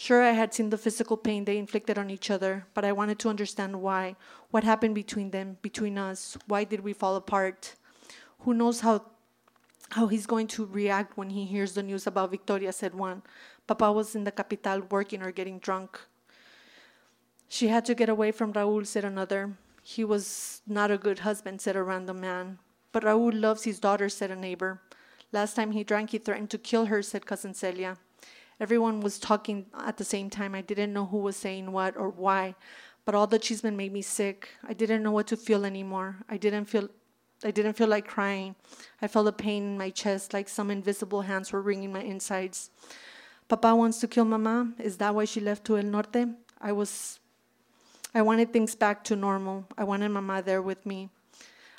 Sure, 0.01 0.23
I 0.23 0.31
had 0.31 0.55
seen 0.55 0.71
the 0.71 0.79
physical 0.79 1.17
pain 1.17 1.45
they 1.45 1.59
inflicted 1.59 1.99
on 1.99 2.09
each 2.09 2.31
other, 2.31 2.65
but 2.73 2.85
I 2.85 2.93
wanted 2.93 3.19
to 3.19 3.29
understand 3.29 3.83
why. 3.83 4.15
What 4.53 4.63
happened 4.63 4.95
between 4.95 5.33
them, 5.33 5.59
between 5.61 5.99
us? 5.99 6.39
Why 6.47 6.63
did 6.63 6.85
we 6.85 6.93
fall 6.93 7.17
apart? 7.17 7.75
Who 8.43 8.55
knows 8.55 8.79
how 8.81 9.07
how 9.91 10.07
he's 10.07 10.25
going 10.25 10.47
to 10.55 10.67
react 10.67 11.17
when 11.17 11.31
he 11.31 11.47
hears 11.47 11.73
the 11.73 11.83
news 11.83 12.07
about 12.07 12.31
Victoria, 12.31 12.73
said 12.73 12.95
one. 12.95 13.23
Papa 13.67 13.91
was 13.91 14.15
in 14.15 14.23
the 14.23 14.31
capital 14.31 14.83
working 14.89 15.21
or 15.21 15.33
getting 15.33 15.59
drunk. 15.59 15.99
She 17.49 17.67
had 17.67 17.85
to 17.87 17.95
get 17.97 18.09
away 18.09 18.31
from 18.31 18.53
Raul, 18.53 18.87
said 18.87 19.05
another. 19.05 19.59
He 19.83 20.05
was 20.05 20.63
not 20.65 20.93
a 20.93 20.99
good 20.99 21.21
husband, 21.21 21.61
said 21.61 21.75
a 21.75 21.83
random 21.83 22.21
man. 22.21 22.61
But 22.93 23.03
Raul 23.03 23.33
loves 23.35 23.65
his 23.65 23.81
daughter, 23.81 24.09
said 24.09 24.31
a 24.31 24.37
neighbor. 24.37 24.81
Last 25.33 25.57
time 25.57 25.73
he 25.73 25.83
drank, 25.83 26.11
he 26.11 26.19
threatened 26.19 26.51
to 26.51 26.59
kill 26.59 26.87
her, 26.87 27.03
said 27.03 27.27
cousin 27.27 27.53
Celia. 27.53 27.99
Everyone 28.61 29.01
was 29.01 29.19
talking 29.19 29.67
at 29.79 29.97
the 29.97 30.05
same 30.05 30.31
time. 30.31 30.55
I 30.55 30.63
didn't 30.63 30.93
know 30.93 31.07
who 31.07 31.19
was 31.19 31.37
saying 31.37 31.71
what 31.71 31.97
or 31.97 32.09
why, 32.09 32.55
but 33.05 33.15
all 33.15 33.27
the 33.27 33.39
chisme 33.39 33.75
made 33.75 33.93
me 33.93 34.03
sick. 34.03 34.49
I 34.67 34.73
didn't 34.73 35.03
know 35.03 35.13
what 35.13 35.29
to 35.29 35.37
feel 35.37 35.65
anymore. 35.65 36.17
I 36.29 36.37
didn't 36.37 36.65
feel 36.65 36.89
I 37.45 37.53
didn't 37.53 37.75
feel 37.75 37.87
like 37.87 38.09
crying. 38.09 38.57
I 39.01 39.07
felt 39.07 39.29
a 39.29 39.33
pain 39.33 39.63
in 39.63 39.79
my 39.79 39.91
chest 39.91 40.33
like 40.33 40.49
some 40.49 40.73
invisible 40.73 41.23
hands 41.23 41.53
were 41.53 41.63
wringing 41.63 41.93
my 41.93 42.03
insides. 42.03 42.71
Papa 43.47 43.77
wants 43.77 44.01
to 44.01 44.09
kill 44.09 44.25
Mama. 44.25 44.73
Is 44.79 44.97
that 44.97 45.15
why 45.15 45.25
she 45.25 45.41
left 45.41 45.65
to 45.67 45.79
El 45.79 45.85
Norte? 45.85 46.29
I 46.61 46.73
was 46.73 47.21
I 48.15 48.23
wanted 48.23 48.53
things 48.53 48.75
back 48.75 49.05
to 49.05 49.15
normal. 49.15 49.67
I 49.77 49.85
wanted 49.85 50.09
Mama 50.09 50.43
there 50.43 50.63
with 50.63 50.85
me. 50.85 51.11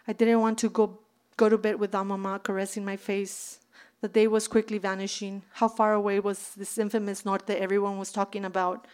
I 0.08 0.14
didn't 0.14 0.40
want 0.40 0.58
to 0.60 0.70
go 0.70 1.00
go 1.36 1.50
to 1.50 1.58
bed 1.58 1.80
without 1.80 2.06
Mama 2.06 2.40
caressing 2.40 2.86
my 2.86 2.96
face. 2.96 3.59
The 4.02 4.08
day 4.08 4.28
was 4.28 4.48
quickly 4.48 4.78
vanishing. 4.78 5.44
How 5.54 5.68
far 5.68 5.94
away 5.94 6.20
was 6.20 6.52
this 6.56 6.78
infamous 6.78 7.26
north 7.26 7.46
that 7.48 7.60
everyone 7.60 7.98
was 7.98 8.12
talking 8.12 8.46
about? 8.46 8.88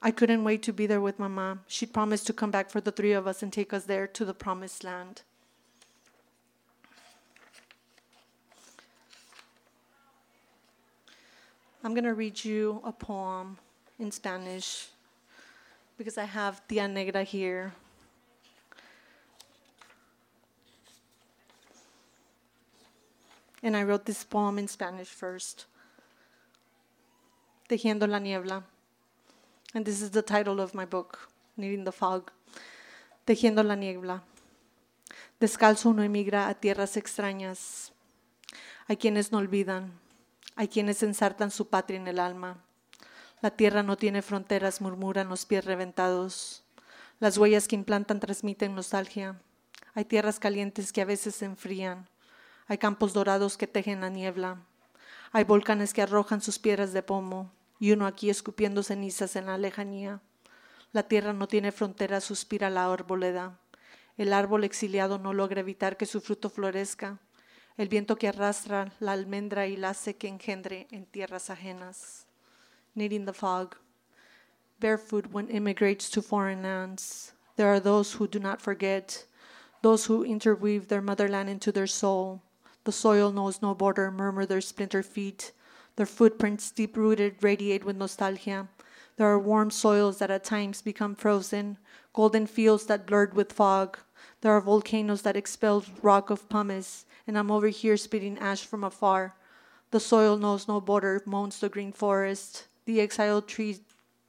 I 0.00 0.10
couldn't 0.10 0.44
wait 0.44 0.62
to 0.62 0.72
be 0.72 0.86
there 0.86 1.00
with 1.00 1.18
Mama. 1.18 1.58
She'd 1.66 1.92
promised 1.92 2.26
to 2.28 2.32
come 2.32 2.50
back 2.50 2.70
for 2.70 2.80
the 2.80 2.92
three 2.92 3.12
of 3.12 3.26
us 3.26 3.42
and 3.42 3.52
take 3.52 3.72
us 3.72 3.84
there 3.84 4.06
to 4.06 4.24
the 4.24 4.32
promised 4.32 4.84
land. 4.84 5.22
I'm 11.82 11.94
going 11.94 12.04
to 12.04 12.14
read 12.14 12.44
you 12.44 12.80
a 12.84 12.92
poem 12.92 13.58
in 13.98 14.10
Spanish 14.10 14.88
because 15.98 16.16
I 16.16 16.24
have 16.24 16.66
Tia 16.68 16.86
Negra 16.86 17.24
here. 17.24 17.72
And 23.62 23.76
I 23.76 23.84
wrote 23.84 24.04
this 24.04 24.24
poem 24.24 24.58
in 24.58 24.68
Spanish 24.68 25.08
first. 25.08 25.66
Tejiendo 27.68 28.06
la 28.06 28.18
niebla. 28.18 28.64
And 29.74 29.84
this 29.84 30.02
is 30.02 30.10
the 30.10 30.22
title 30.22 30.60
of 30.60 30.74
my 30.74 30.84
book, 30.84 31.28
Kneading 31.56 31.84
the 31.84 31.92
Fog. 31.92 32.30
Tejiendo 33.26 33.62
la 33.62 33.76
niebla. 33.76 34.22
Descalzo 35.38 35.90
uno 35.90 36.02
emigra 36.02 36.48
a 36.48 36.54
tierras 36.54 36.96
extrañas. 36.96 37.92
Hay 38.88 38.96
quienes 38.96 39.30
no 39.30 39.38
olvidan, 39.38 39.92
hay 40.56 40.68
quienes 40.68 41.02
ensartan 41.02 41.50
su 41.50 41.68
patria 41.68 41.98
en 41.98 42.08
el 42.08 42.18
alma. 42.18 42.58
La 43.40 43.50
tierra 43.50 43.82
no 43.82 43.96
tiene 43.96 44.20
fronteras, 44.20 44.82
murmuran 44.82 45.30
los 45.30 45.46
pies 45.46 45.64
reventados. 45.64 46.62
Las 47.20 47.38
huellas 47.38 47.68
que 47.68 47.76
implantan 47.76 48.20
transmiten 48.20 48.74
nostalgia. 48.74 49.40
Hay 49.94 50.04
tierras 50.04 50.38
calientes 50.38 50.92
que 50.92 51.00
a 51.00 51.06
veces 51.06 51.36
se 51.36 51.46
enfrían. 51.46 52.09
Hay 52.70 52.78
campos 52.78 53.12
dorados 53.12 53.56
que 53.56 53.66
tejen 53.66 54.00
la 54.00 54.10
niebla. 54.10 54.62
Hay 55.32 55.42
volcanes 55.42 55.92
que 55.92 56.02
arrojan 56.02 56.40
sus 56.40 56.60
piedras 56.60 56.92
de 56.92 57.02
pomo 57.02 57.50
y 57.80 57.90
uno 57.90 58.06
aquí 58.06 58.30
escupiendo 58.30 58.84
cenizas 58.84 59.34
en 59.34 59.46
la 59.46 59.58
lejanía. 59.58 60.20
La 60.92 61.02
tierra 61.02 61.32
no 61.32 61.48
tiene 61.48 61.72
fronteras, 61.72 62.22
suspira 62.22 62.70
la 62.70 62.84
arboleda. 62.84 63.58
El 64.16 64.32
árbol 64.32 64.62
exiliado 64.62 65.18
no 65.18 65.32
logra 65.32 65.58
evitar 65.58 65.96
que 65.96 66.06
su 66.06 66.20
fruto 66.20 66.48
florezca. 66.48 67.18
El 67.76 67.88
viento 67.88 68.14
que 68.14 68.28
arrastra 68.28 68.92
la 69.00 69.14
almendra 69.14 69.66
y 69.66 69.76
la 69.76 69.88
hace 69.88 70.14
que 70.14 70.28
engendre 70.28 70.86
en 70.92 71.06
tierras 71.06 71.50
ajenas. 71.50 72.28
Kneading 72.94 73.26
the 73.26 73.32
fog. 73.32 73.74
Barefoot 74.78 75.26
one 75.32 75.48
immigrates 75.50 76.08
to 76.08 76.22
foreign 76.22 76.62
lands. 76.62 77.34
There 77.56 77.68
are 77.68 77.80
those 77.80 78.16
who 78.16 78.28
do 78.28 78.38
not 78.38 78.60
forget, 78.60 79.26
those 79.82 80.08
who 80.08 80.24
interweave 80.24 80.86
their 80.86 81.02
motherland 81.02 81.50
into 81.50 81.72
their 81.72 81.88
soul. 81.88 82.42
The 82.84 82.92
soil 82.92 83.30
knows 83.30 83.60
no 83.60 83.74
border, 83.74 84.10
murmur 84.10 84.46
their 84.46 84.60
splinter 84.60 85.02
feet. 85.02 85.52
Their 85.96 86.06
footprints, 86.06 86.70
deep 86.70 86.96
rooted, 86.96 87.42
radiate 87.42 87.84
with 87.84 87.96
nostalgia. 87.96 88.68
There 89.16 89.26
are 89.26 89.38
warm 89.38 89.70
soils 89.70 90.18
that 90.18 90.30
at 90.30 90.44
times 90.44 90.80
become 90.80 91.14
frozen, 91.14 91.76
golden 92.14 92.46
fields 92.46 92.86
that 92.86 93.06
blurred 93.06 93.34
with 93.34 93.52
fog. 93.52 93.98
There 94.40 94.52
are 94.52 94.60
volcanoes 94.62 95.22
that 95.22 95.36
expel 95.36 95.84
rock 96.00 96.30
of 96.30 96.48
pumice, 96.48 97.04
and 97.26 97.36
I'm 97.36 97.50
over 97.50 97.68
here 97.68 97.98
spitting 97.98 98.38
ash 98.38 98.64
from 98.64 98.82
afar. 98.82 99.36
The 99.90 100.00
soil 100.00 100.38
knows 100.38 100.66
no 100.66 100.80
border, 100.80 101.22
moans 101.26 101.60
the 101.60 101.68
green 101.68 101.92
forest. 101.92 102.68
The 102.86 103.00
exiled 103.00 103.46
tree 103.46 103.80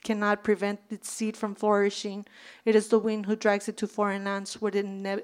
cannot 0.03 0.43
prevent 0.43 0.81
its 0.89 1.09
seed 1.09 1.37
from 1.37 1.55
flourishing. 1.55 2.25
It 2.65 2.75
is 2.75 2.89
the 2.89 2.99
wind 2.99 3.27
who 3.27 3.35
drags 3.35 3.69
it 3.69 3.77
to 3.77 3.87
foreign 3.87 4.25
lands 4.25 4.59
where 4.59 4.75
it 4.75 4.83
ine- 4.83 5.21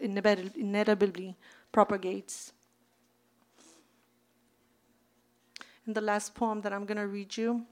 inevitably 0.55 1.35
propagates. 1.71 2.53
And 5.87 5.95
the 5.95 6.01
last 6.01 6.35
poem 6.35 6.59
that 6.61 6.73
I'm 6.73 6.85
going 6.85 6.97
to 6.97 7.07
read 7.07 7.37
you 7.37 7.65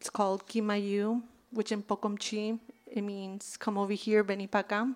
it's 0.00 0.08
called 0.08 0.46
Kimayu, 0.46 1.22
which 1.50 1.70
in 1.70 1.82
Pocomchi 1.82 2.58
it 2.86 3.02
means 3.02 3.58
come 3.58 3.76
over 3.76 3.92
here, 3.92 4.24
acá. 4.24 4.94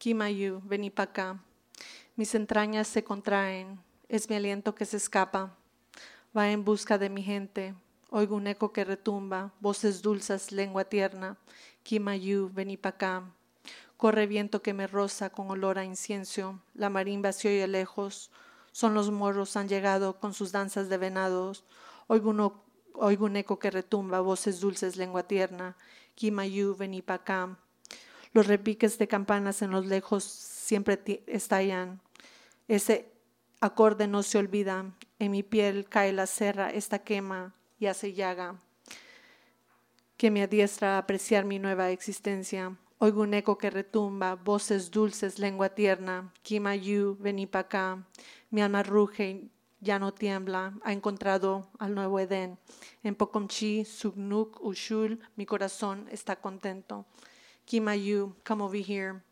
Kimayu, 0.00 0.60
acá. 0.96 1.38
Mis 2.16 2.34
entrañas 2.34 2.88
se 2.88 3.02
contraen, 3.02 3.78
es 4.08 4.28
mi 4.28 4.34
aliento 4.34 4.74
que 4.74 4.84
se 4.84 4.96
escapa. 4.96 5.56
Va 6.36 6.50
en 6.50 6.64
busca 6.64 6.98
de 6.98 7.08
mi 7.08 7.22
gente. 7.22 7.74
Oigo 8.10 8.34
un 8.34 8.48
eco 8.48 8.72
que 8.72 8.84
retumba, 8.84 9.52
voces 9.60 10.02
dulces, 10.02 10.50
lengua 10.50 10.84
tierna. 10.84 11.36
Kimayu, 11.84 12.50
acá. 12.82 13.22
Corre 14.00 14.26
viento 14.26 14.62
que 14.62 14.72
me 14.72 14.86
roza 14.86 15.28
con 15.28 15.50
olor 15.50 15.78
a 15.78 15.84
incienso. 15.84 16.58
La 16.72 16.88
marimba 16.88 17.32
se 17.32 17.48
oye 17.48 17.68
lejos. 17.68 18.30
Son 18.72 18.94
los 18.94 19.10
morros, 19.10 19.58
han 19.58 19.68
llegado 19.68 20.18
con 20.18 20.32
sus 20.32 20.52
danzas 20.52 20.88
de 20.88 20.96
venados. 20.96 21.64
Oigo, 22.06 22.64
oigo 22.94 23.26
un 23.26 23.36
eco 23.36 23.58
que 23.58 23.70
retumba, 23.70 24.22
voces 24.22 24.58
dulces, 24.58 24.96
lengua 24.96 25.24
tierna. 25.24 25.76
Kimayu, 26.14 26.74
vení 26.74 27.02
pa 27.02 27.20
acá. 27.20 27.58
Los 28.32 28.46
repiques 28.46 28.96
de 28.96 29.06
campanas 29.06 29.60
en 29.60 29.70
los 29.70 29.84
lejos 29.84 30.24
siempre 30.24 31.22
estallan. 31.26 32.00
Ese 32.68 33.12
acorde 33.60 34.08
no 34.08 34.22
se 34.22 34.38
olvida. 34.38 34.86
En 35.18 35.30
mi 35.30 35.42
piel 35.42 35.84
cae 35.90 36.14
la 36.14 36.26
serra, 36.26 36.70
esta 36.70 37.00
quema 37.00 37.52
y 37.78 37.84
hace 37.84 38.14
llaga 38.14 38.58
que 40.16 40.30
me 40.30 40.42
adiestra 40.42 40.94
a 40.94 40.98
apreciar 40.98 41.44
mi 41.44 41.58
nueva 41.58 41.90
existencia. 41.90 42.78
Oigo 43.02 43.22
un 43.22 43.32
eco 43.32 43.56
que 43.56 43.70
retumba, 43.70 44.34
voces 44.34 44.90
dulces, 44.90 45.38
lengua 45.38 45.70
tierna. 45.70 46.30
Kimayu, 46.42 47.16
vení 47.18 47.48
acá. 47.50 48.04
Mi 48.50 48.60
alma 48.60 48.82
ruge, 48.82 49.48
ya 49.80 49.98
no 49.98 50.12
tiembla. 50.12 50.74
Ha 50.84 50.92
encontrado 50.92 51.66
al 51.78 51.94
nuevo 51.94 52.20
Edén. 52.20 52.58
En 53.02 53.14
Pocomchi, 53.14 53.86
Sugnuk, 53.86 54.60
Ushul, 54.60 55.18
mi 55.34 55.46
corazón 55.46 56.08
está 56.12 56.36
contento. 56.36 57.06
Kimayu, 57.64 58.34
come 58.44 58.62
over 58.62 58.76
here. 58.76 59.22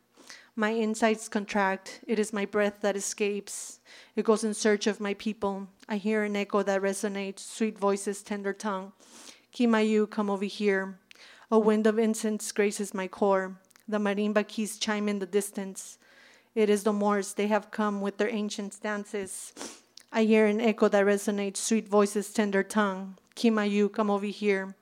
My 0.57 0.71
insides 0.71 1.29
contract. 1.29 2.01
It 2.07 2.19
is 2.19 2.33
my 2.33 2.47
breath 2.47 2.81
that 2.81 2.97
escapes. 2.97 3.81
It 4.17 4.25
goes 4.25 4.45
in 4.45 4.55
search 4.55 4.87
of 4.87 4.99
my 4.99 5.13
people. 5.13 5.69
I 5.91 5.99
hear 5.99 6.23
an 6.23 6.37
echo 6.37 6.63
that 6.63 6.81
resonates, 6.81 7.41
sweet 7.41 7.79
voices, 7.79 8.23
tender 8.23 8.55
tongue. 8.55 8.93
Kimayu, 9.53 10.09
come 10.09 10.31
over 10.31 10.47
here. 10.47 10.99
A 11.51 11.59
wind 11.59 11.87
of 11.87 11.99
incense 11.99 12.53
graces 12.53 12.93
my 12.93 13.09
core. 13.09 13.59
The 13.89 13.99
marimba 13.99 14.47
keys 14.47 14.77
chime 14.77 15.09
in 15.09 15.19
the 15.19 15.25
distance. 15.25 15.97
It 16.55 16.69
is 16.69 16.83
the 16.83 16.93
Moors. 16.93 17.33
They 17.33 17.47
have 17.47 17.71
come 17.71 18.03
with 18.03 18.19
their 18.19 18.29
ancient 18.29 18.79
dances. 18.83 19.55
I 20.13 20.25
hear 20.25 20.45
an 20.45 20.61
echo 20.61 20.89
that 20.89 21.07
resonates, 21.07 21.57
sweet 21.57 21.89
voices, 21.89 22.33
tender 22.35 22.63
tongue. 22.63 23.17
Kimayu, 23.35 23.91
come 23.91 24.11
over 24.11 24.27
here. 24.27 24.75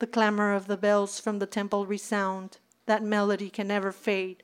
The 0.00 0.08
clamor 0.08 0.54
of 0.54 0.66
the 0.66 0.76
bells 0.76 1.20
from 1.20 1.38
the 1.38 1.46
temple 1.46 1.86
resound. 1.86 2.58
That 2.86 3.04
melody 3.04 3.48
can 3.48 3.68
never 3.68 3.92
fade. 3.92 4.42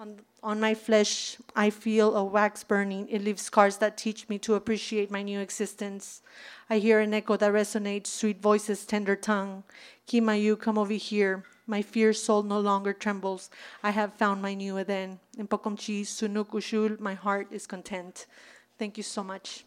On, 0.00 0.16
on 0.42 0.58
my 0.60 0.72
flesh, 0.72 1.36
I 1.54 1.68
feel 1.68 2.16
a 2.16 2.24
wax 2.24 2.64
burning. 2.64 3.06
It 3.10 3.22
leaves 3.22 3.42
scars 3.42 3.76
that 3.84 3.98
teach 3.98 4.26
me 4.30 4.38
to 4.38 4.54
appreciate 4.54 5.10
my 5.10 5.22
new 5.22 5.40
existence. 5.40 6.22
I 6.70 6.78
hear 6.78 7.00
an 7.00 7.12
echo 7.12 7.36
that 7.36 7.52
resonates, 7.52 8.06
sweet 8.06 8.40
voices, 8.40 8.86
tender 8.86 9.14
tongue. 9.14 9.62
Kimayu, 10.08 10.58
come 10.58 10.78
over 10.78 10.94
here. 10.94 11.44
My 11.66 11.82
fierce 11.82 12.22
soul 12.22 12.42
no 12.42 12.60
longer 12.60 12.94
trembles. 12.94 13.50
I 13.82 13.90
have 13.90 14.14
found 14.14 14.40
my 14.40 14.54
new 14.54 14.78
Eden. 14.78 15.20
In 15.36 15.46
Pocomchi, 15.46 16.00
Sunuk 16.00 16.48
Ushul, 16.52 16.98
my 16.98 17.12
heart 17.12 17.48
is 17.50 17.66
content. 17.66 18.24
Thank 18.78 18.96
you 18.96 19.02
so 19.02 19.22
much. 19.22 19.66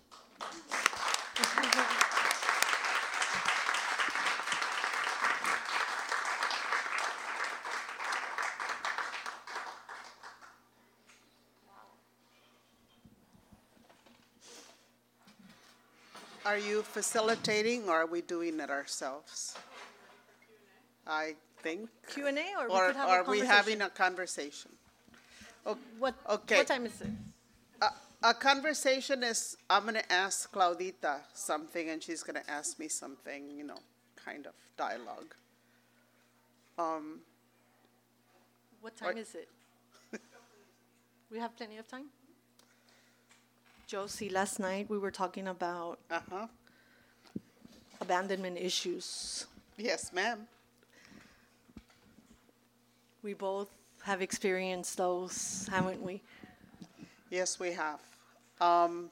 Are 16.53 16.59
you 16.59 16.83
facilitating 16.83 17.89
or 17.89 18.03
are 18.03 18.05
we 18.05 18.21
doing 18.21 18.59
it 18.59 18.69
ourselves? 18.69 19.55
I 21.07 21.33
think. 21.63 21.89
Q&A 22.07 22.53
or 22.59 22.69
we 22.69 22.79
could 22.79 22.95
have 22.95 23.09
a 23.09 23.11
are 23.11 23.23
we 23.23 23.39
having 23.39 23.81
a 23.81 23.89
conversation? 23.89 24.69
O- 25.65 25.79
What, 25.97 26.13
Okay. 26.29 26.57
what 26.57 26.67
time 26.67 26.85
is 26.85 27.01
it? 27.01 27.09
A, 27.81 27.89
a 28.29 28.33
conversation 28.35 29.23
is 29.23 29.57
I'm 29.67 29.81
going 29.89 29.95
to 29.95 30.11
ask 30.13 30.53
Claudita 30.53 31.21
something 31.33 31.89
and 31.89 32.03
she's 32.03 32.21
going 32.21 32.39
to 32.39 32.47
ask 32.47 32.77
me 32.77 32.87
something, 32.87 33.49
you 33.49 33.63
know, 33.63 33.79
kind 34.15 34.45
of 34.45 34.53
dialogue. 34.77 35.33
Um, 36.77 37.21
What 38.81 38.95
time 38.95 39.17
is 39.17 39.33
it? 39.33 39.49
We 41.31 41.39
have 41.39 41.57
plenty 41.57 41.77
of 41.79 41.87
time? 41.87 42.09
Josie, 43.93 44.27
last 44.27 44.59
night 44.59 44.89
we 44.89 44.97
were 44.97 45.11
talking 45.11 45.47
about 45.47 45.99
uh 46.09 46.19
huh. 46.27 46.47
abandonment 48.01 48.57
issues. 48.57 49.45
Yes, 49.77 50.11
ma'am. 50.11 50.47
We 53.21 53.35
both 53.35 53.67
have 54.01 54.19
experienced 54.19 54.97
those, 54.97 55.69
haven't 55.69 56.01
we? 56.01 56.23
Yes, 57.29 57.59
we 57.59 57.71
have. 57.73 57.99
Um, 58.59 59.11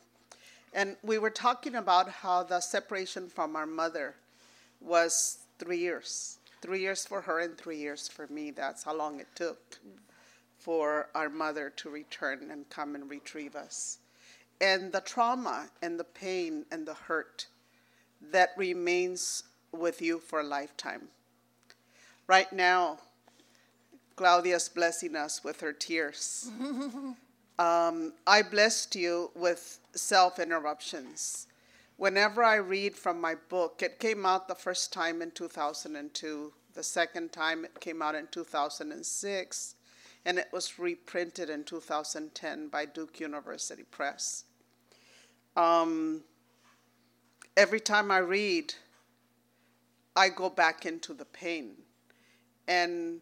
and 0.73 0.95
we 1.03 1.19
were 1.19 1.29
talking 1.29 1.75
about 1.75 2.09
how 2.09 2.41
the 2.41 2.59
separation 2.59 3.29
from 3.29 3.55
our 3.55 3.67
mother 3.67 4.15
was 4.79 5.37
three 5.59 5.77
years. 5.77 6.39
Three 6.59 6.79
years 6.79 7.05
for 7.05 7.21
her 7.21 7.41
and 7.41 7.55
three 7.55 7.77
years 7.77 8.07
for 8.07 8.25
me. 8.31 8.49
That's 8.49 8.81
how 8.81 8.95
long 8.95 9.19
it 9.19 9.27
took 9.35 9.77
for 10.57 11.09
our 11.13 11.29
mother 11.29 11.69
to 11.75 11.91
return 11.91 12.49
and 12.49 12.67
come 12.71 12.95
and 12.95 13.07
retrieve 13.07 13.55
us. 13.55 13.99
And 14.61 14.91
the 14.93 15.01
trauma 15.01 15.69
and 15.81 15.99
the 15.99 16.03
pain 16.03 16.65
and 16.71 16.87
the 16.87 16.93
hurt 16.93 17.47
that 18.31 18.51
remains 18.55 19.43
with 19.71 20.01
you 20.01 20.19
for 20.19 20.39
a 20.39 20.43
lifetime. 20.43 21.07
Right 22.27 22.53
now, 22.53 22.99
Claudia's 24.15 24.69
blessing 24.69 25.15
us 25.15 25.43
with 25.43 25.61
her 25.61 25.73
tears. 25.73 26.49
Um, 27.59 28.13
I 28.25 28.41
blessed 28.41 28.95
you 28.95 29.29
with 29.35 29.79
self 29.93 30.39
interruptions. 30.39 31.45
Whenever 31.97 32.43
I 32.43 32.55
read 32.55 32.95
from 32.95 33.21
my 33.21 33.35
book, 33.49 33.83
it 33.83 33.99
came 33.99 34.25
out 34.25 34.47
the 34.47 34.55
first 34.55 34.91
time 34.91 35.21
in 35.21 35.29
2002, 35.29 36.51
the 36.73 36.81
second 36.81 37.31
time 37.31 37.63
it 37.63 37.79
came 37.79 38.01
out 38.01 38.15
in 38.15 38.25
2006, 38.31 39.75
and 40.25 40.39
it 40.39 40.47
was 40.51 40.79
reprinted 40.79 41.51
in 41.51 41.63
2010 41.63 42.69
by 42.69 42.85
Duke 42.85 43.19
University 43.19 43.83
Press. 43.83 44.45
Um, 45.55 46.23
every 47.57 47.79
time 47.79 48.11
I 48.11 48.19
read, 48.19 48.73
I 50.15 50.29
go 50.29 50.49
back 50.49 50.85
into 50.85 51.13
the 51.13 51.25
pain. 51.25 51.73
And 52.67 53.21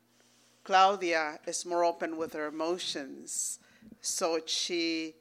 Claudia 0.63 1.39
is 1.47 1.65
more 1.65 1.83
open 1.83 2.17
with 2.17 2.33
her 2.33 2.47
emotions, 2.47 3.59
so 4.01 4.39
she 4.45 5.15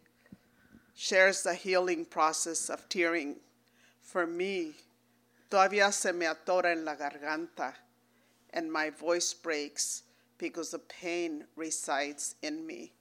shares 0.94 1.42
the 1.42 1.54
healing 1.54 2.04
process 2.04 2.68
of 2.68 2.88
tearing. 2.88 3.36
For 4.02 4.26
me, 4.26 4.72
todavía 5.50 5.92
se 5.92 6.12
me 6.12 6.26
atora 6.26 6.72
en 6.72 6.84
la 6.84 6.94
garganta, 6.94 7.74
and 8.50 8.70
my 8.70 8.90
voice 8.90 9.32
breaks 9.32 10.02
because 10.36 10.70
the 10.70 10.78
pain 10.78 11.44
resides 11.56 12.34
in 12.42 12.66
me. 12.66 12.92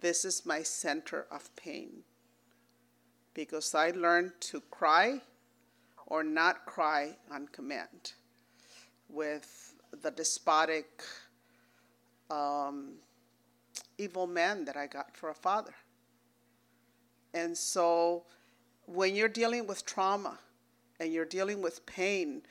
This 0.00 0.24
is 0.24 0.46
my 0.46 0.62
center 0.62 1.26
of 1.30 1.54
pain. 1.56 2.04
Because 3.38 3.72
I 3.72 3.92
learned 3.92 4.32
to 4.50 4.60
cry 4.62 5.20
or 6.08 6.24
not 6.24 6.66
cry 6.66 7.14
on 7.30 7.46
command 7.46 8.14
with 9.08 9.74
the 10.02 10.10
despotic, 10.10 11.04
um, 12.32 12.94
evil 13.96 14.26
man 14.26 14.64
that 14.64 14.76
I 14.76 14.88
got 14.88 15.16
for 15.16 15.30
a 15.30 15.34
father. 15.34 15.76
And 17.32 17.56
so 17.56 18.24
when 18.86 19.14
you're 19.14 19.28
dealing 19.28 19.68
with 19.68 19.86
trauma 19.86 20.40
and 20.98 21.12
you're 21.12 21.24
dealing 21.24 21.62
with 21.62 21.86
pain 21.86 22.42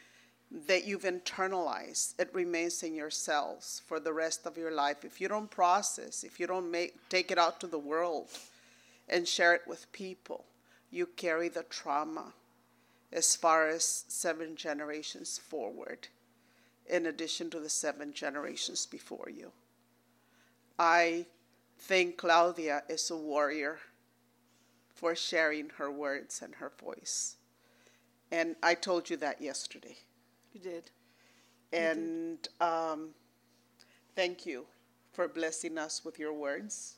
that 0.68 0.88
you've 0.88 1.04
internalized, 1.04 2.18
it 2.18 2.30
remains 2.34 2.82
in 2.82 2.96
your 2.96 3.10
cells 3.10 3.82
for 3.86 4.00
the 4.00 4.14
rest 4.14 4.46
of 4.46 4.58
your 4.58 4.72
life. 4.72 5.04
If 5.04 5.20
you 5.20 5.28
don't 5.28 5.52
process, 5.52 6.24
if 6.24 6.40
you 6.40 6.48
don't 6.48 6.72
make, 6.72 7.10
take 7.10 7.30
it 7.30 7.38
out 7.38 7.60
to 7.60 7.68
the 7.68 7.78
world 7.78 8.30
and 9.10 9.28
share 9.28 9.54
it 9.54 9.64
with 9.68 9.92
people, 9.92 10.46
you 10.90 11.06
carry 11.06 11.50
the 11.50 11.64
trauma 11.64 12.34
as 13.12 13.36
far 13.36 13.68
as 13.68 14.06
seven 14.08 14.56
generations 14.56 15.38
forward, 15.38 16.08
in 16.86 17.06
addition 17.06 17.50
to 17.50 17.60
the 17.60 17.70
seven 17.70 18.14
generations 18.14 18.86
before 18.86 19.30
you. 19.30 19.52
I 20.80 21.26
think 21.80 22.18
Claudia 22.18 22.84
is 22.90 23.10
a 23.10 23.18
warrior 23.18 23.80
for 24.94 25.16
sharing 25.16 25.70
her 25.78 25.92
words 25.92 26.42
and 26.42 26.56
her 26.56 26.72
voice. 26.82 27.38
And 28.32 28.56
I 28.62 28.74
told 28.74 29.10
you 29.10 29.18
that 29.18 29.42
yesterday. 29.42 29.98
You 30.54 30.60
did. 30.60 30.92
And 31.72 32.48
um, 32.60 33.10
thank 34.16 34.46
you 34.46 34.66
for 35.14 35.28
blessing 35.28 35.78
us 35.78 36.04
with 36.04 36.20
your 36.20 36.34
words, 36.34 36.96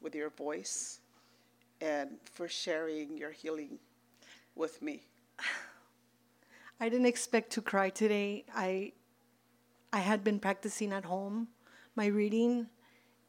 with 0.00 0.14
your 0.14 0.30
voice, 0.30 1.00
and 1.84 2.16
for 2.24 2.48
sharing 2.48 3.18
your 3.18 3.30
healing 3.30 3.78
with 4.54 4.80
me. 4.80 5.02
I 6.80 6.88
didn't 6.88 7.06
expect 7.06 7.50
to 7.52 7.62
cry 7.62 7.90
today. 7.90 8.44
I 8.54 8.92
I 9.92 9.98
had 9.98 10.24
been 10.24 10.40
practicing 10.40 10.92
at 10.92 11.04
home 11.04 11.48
my 11.94 12.06
reading 12.06 12.66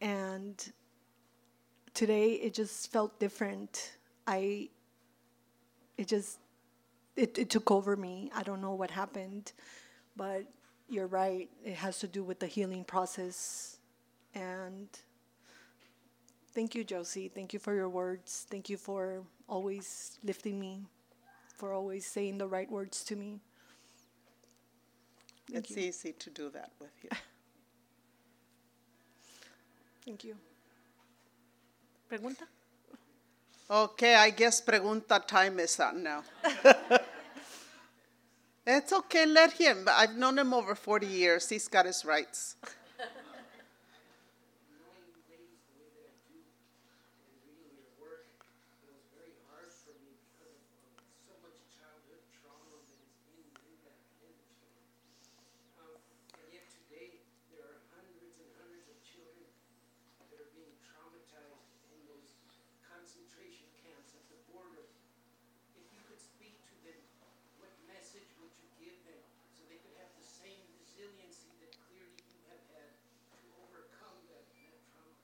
and 0.01 0.71
today 1.93 2.33
it 2.33 2.53
just 2.53 2.91
felt 2.91 3.19
different. 3.19 3.97
I 4.25 4.69
it 5.97 6.07
just 6.07 6.39
it, 7.15 7.37
it 7.37 7.49
took 7.49 7.71
over 7.71 7.95
me. 7.95 8.31
I 8.35 8.43
don't 8.43 8.61
know 8.61 8.73
what 8.73 8.91
happened, 8.91 9.53
but 10.15 10.43
you're 10.89 11.07
right. 11.07 11.49
It 11.63 11.75
has 11.75 11.99
to 11.99 12.07
do 12.07 12.23
with 12.23 12.39
the 12.39 12.47
healing 12.47 12.83
process. 12.83 13.79
And 14.33 14.89
thank 16.55 16.73
you, 16.73 16.83
Josie. 16.83 17.29
Thank 17.29 17.53
you 17.53 17.59
for 17.59 17.75
your 17.75 17.89
words. 17.89 18.47
Thank 18.49 18.69
you 18.69 18.77
for 18.77 19.21
always 19.47 20.17
lifting 20.23 20.59
me, 20.59 20.87
for 21.57 21.73
always 21.73 22.07
saying 22.07 22.39
the 22.39 22.47
right 22.47 22.71
words 22.71 23.03
to 23.05 23.15
me. 23.15 23.41
Thank 25.51 25.69
it's 25.69 25.77
you. 25.77 25.83
easy 25.83 26.13
to 26.13 26.29
do 26.31 26.49
that 26.49 26.71
with 26.79 26.95
you. 27.03 27.09
Thank 30.05 30.23
you. 30.23 30.35
Pregunta? 32.09 32.45
Okay, 33.67 34.13
I 34.13 34.29
guess 34.29 34.61
pregunta 34.61 35.25
time 35.25 35.57
is 35.57 35.79
up 35.79 35.95
now. 35.95 36.21
it's 38.67 38.93
okay, 38.93 39.25
let 39.25 39.53
him. 39.53 39.89
I've 39.89 40.15
known 40.15 40.37
him 40.37 40.53
over 40.53 40.75
40 40.75 41.07
years. 41.07 41.49
He's 41.49 41.67
got 41.67 41.87
his 41.87 42.05
rights. 42.05 42.57
knowing 44.77 45.09
you 45.09 45.17
ladies 45.25 45.65
the 45.65 45.81
way 45.81 45.89
that 45.97 46.13
I 46.13 46.17
do 46.29 46.45
and 47.25 47.41
reading 47.41 47.73
your 47.73 47.89
work, 47.97 48.29
it 48.85 48.93
was 48.93 49.01
very 49.17 49.33
hard 49.49 49.73
for 49.73 49.97
me 49.97 50.13
because 50.13 50.61
of 50.61 50.93
um, 50.93 51.09
so 51.25 51.33
much 51.41 51.57
childhood 51.73 52.21
trauma 52.37 52.85
that 52.85 53.01
is 53.01 53.17
in, 53.33 53.41
in 53.65 53.73
that 53.81 53.97
literature. 54.21 54.77
Um, 55.81 55.97
and 56.37 56.45
yet 56.53 56.69
today, 56.69 57.17
there 57.49 57.65
are 57.65 57.81
hundreds 57.97 58.45
and 58.45 58.49
hundreds 58.61 58.93
of 58.93 59.01
children 59.01 59.49
that 60.29 60.37
are 60.37 60.53
being 60.53 60.77
traumatized 60.85 61.65
in 61.89 61.97
those 62.05 62.37
concentration 63.15 63.63
camps 63.79 64.11
at 64.11 64.27
the 64.27 64.35
border. 64.51 64.91
If 65.79 65.87
you 65.95 66.03
could 66.03 66.19
speak 66.19 66.59
to 66.67 66.75
them, 66.83 66.99
what 67.63 67.71
message 67.87 68.27
would 68.43 68.51
you 68.59 68.67
give 68.75 68.97
them 69.07 69.21
so 69.55 69.63
they 69.71 69.79
could 69.79 69.95
have 70.03 70.11
the 70.19 70.27
same 70.27 70.59
resiliency 70.75 71.47
that 71.63 71.71
clearly 71.87 72.19
you 72.27 72.39
have 72.51 72.59
had 72.75 72.91
to 73.39 73.47
overcome 73.63 74.19
that, 74.35 74.43
that 74.51 74.83
trauma? 74.91 75.15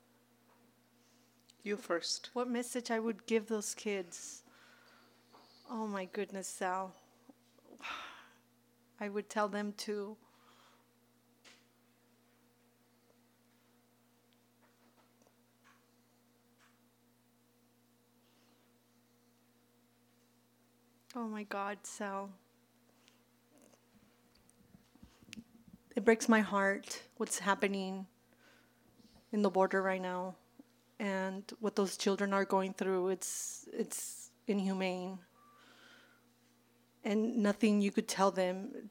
You 1.68 1.76
first. 1.76 2.32
What 2.32 2.48
message 2.48 2.88
I 2.92 3.00
would 3.04 3.28
give 3.28 3.52
those 3.52 3.76
kids? 3.76 4.44
Oh 5.70 5.88
my 5.88 6.06
goodness, 6.06 6.48
Sal. 6.48 6.96
I 9.04 9.10
would 9.10 9.28
tell 9.30 9.50
them 9.50 9.74
to 9.84 10.16
Oh 21.16 21.28
my 21.28 21.44
God, 21.44 21.78
Sal. 21.84 22.30
It 25.96 26.06
breaks 26.06 26.30
my 26.30 26.40
heart 26.40 27.02
what's 27.18 27.40
happening 27.40 28.06
in 29.32 29.42
the 29.42 29.50
border 29.50 29.82
right 29.82 30.02
now 30.02 30.36
and 31.00 31.44
what 31.60 31.76
those 31.76 31.98
children 31.98 32.34
are 32.34 32.46
going 32.46 32.74
through 32.74 33.10
it's 33.10 33.68
it's 33.74 34.30
inhumane 34.46 35.18
and 37.04 37.38
nothing 37.38 37.82
you 37.82 37.92
could 37.92 38.08
tell 38.08 38.30
them 38.30 38.90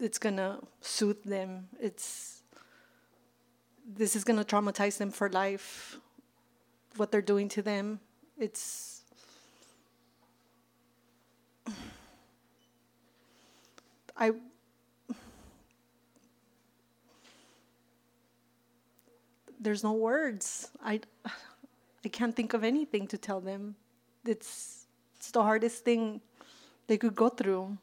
it's 0.00 0.18
going 0.18 0.36
to 0.36 0.58
soothe 0.80 1.22
them 1.24 1.68
it's 1.80 2.42
this 3.86 4.16
is 4.16 4.24
going 4.24 4.42
to 4.42 4.44
traumatize 4.44 4.98
them 4.98 5.10
for 5.10 5.28
life. 5.28 5.98
What 6.96 7.10
they're 7.10 7.22
doing 7.22 7.48
to 7.50 7.62
them, 7.62 8.00
it's 8.38 8.93
I 14.16 14.32
there's 19.58 19.82
no 19.82 19.92
words. 19.92 20.70
I 20.84 21.00
I 22.04 22.08
can't 22.08 22.36
think 22.36 22.54
of 22.54 22.62
anything 22.62 23.06
to 23.08 23.18
tell 23.18 23.40
them. 23.40 23.76
It's 24.24 24.86
it's 25.16 25.30
the 25.30 25.42
hardest 25.42 25.84
thing 25.84 26.20
they 26.86 26.98
could 26.98 27.14
go 27.14 27.28
through. 27.28 27.78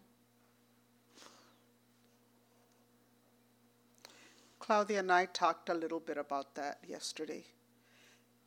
Claudia 4.60 5.00
and 5.00 5.12
I 5.12 5.26
talked 5.26 5.70
a 5.70 5.74
little 5.74 6.00
bit 6.00 6.18
about 6.18 6.56
that 6.56 6.78
yesterday. 6.88 7.44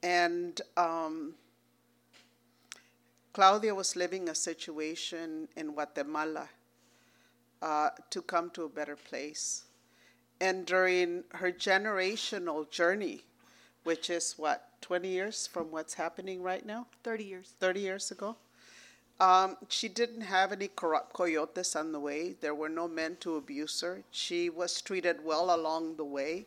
And 0.03 0.61
um, 0.77 1.35
Claudia 3.33 3.75
was 3.75 3.97
living 3.97 4.29
a 4.29 4.35
situation 4.35 5.49
in 5.57 5.73
Guatemala 5.73 6.49
uh, 7.65 7.89
to 8.11 8.21
come 8.21 8.51
to 8.51 8.65
a 8.65 8.69
better 8.69 8.95
place. 8.95 9.65
And 10.41 10.67
during 10.67 11.25
her 11.31 11.51
generational 11.51 12.71
journey, 12.71 13.25
which 13.85 14.11
is 14.11 14.35
what, 14.37 14.69
20 14.83 15.09
years 15.09 15.47
from 15.47 15.71
what's 15.71 15.95
happening 15.95 16.43
right 16.43 16.65
now? 16.67 16.87
30 17.03 17.25
years. 17.25 17.55
30 17.59 17.81
years 17.81 18.11
ago. 18.11 18.37
Um, 19.19 19.57
she 19.69 19.89
didn't 19.89 20.21
have 20.21 20.53
any 20.53 20.69
corrupt 20.69 21.15
coyotes 21.15 21.75
on 21.75 21.93
the 21.93 22.01
way. 22.01 22.35
There 22.39 22.55
were 22.55 22.69
no 22.69 22.87
men 22.87 23.17
to 23.21 23.37
abuse 23.37 23.81
her. 23.81 24.03
She 24.11 24.51
was 24.51 24.83
treated 24.83 25.25
well 25.25 25.55
along 25.55 25.97
the 25.97 26.05
way. 26.05 26.47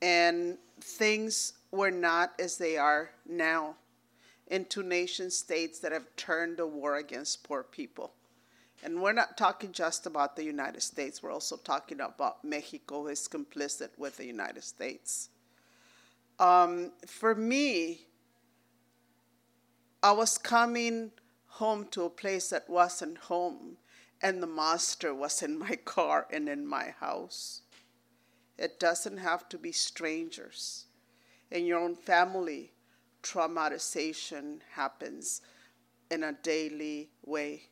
And 0.00 0.56
things 0.80 1.52
were 1.70 1.90
not 1.90 2.32
as 2.38 2.56
they 2.56 2.78
are 2.78 3.10
now 3.28 3.74
in 4.46 4.64
two 4.64 4.82
nation 4.82 5.30
states 5.30 5.80
that 5.80 5.92
have 5.92 6.06
turned 6.16 6.56
the 6.56 6.66
war 6.66 6.96
against 6.96 7.42
poor 7.44 7.62
people. 7.62 8.14
And 8.82 9.02
we're 9.02 9.12
not 9.12 9.36
talking 9.36 9.72
just 9.72 10.06
about 10.06 10.36
the 10.36 10.44
United 10.44 10.82
States, 10.82 11.22
we're 11.22 11.32
also 11.32 11.56
talking 11.56 12.00
about 12.00 12.44
Mexico 12.44 13.08
is 13.08 13.28
complicit 13.28 13.90
with 13.98 14.16
the 14.16 14.24
United 14.24 14.64
States. 14.64 15.28
Um, 16.38 16.92
for 17.06 17.34
me, 17.34 18.06
I 20.02 20.12
was 20.12 20.38
coming 20.38 21.10
home 21.46 21.86
to 21.90 22.04
a 22.04 22.10
place 22.10 22.48
that 22.48 22.70
wasn't 22.70 23.18
home, 23.18 23.76
and 24.22 24.42
the 24.42 24.46
master 24.46 25.14
was 25.14 25.42
in 25.42 25.58
my 25.58 25.76
car 25.84 26.26
and 26.30 26.48
in 26.48 26.66
my 26.66 26.94
house. 26.98 27.60
It 28.56 28.80
doesn't 28.80 29.18
have 29.18 29.48
to 29.50 29.58
be 29.58 29.72
strangers. 29.72 30.86
In 31.50 31.66
your 31.66 31.80
own 31.80 31.96
family, 31.96 32.72
traumatization 33.22 34.60
happens 34.72 35.42
in 36.10 36.22
a 36.22 36.32
daily 36.32 37.10
way. 37.24 37.64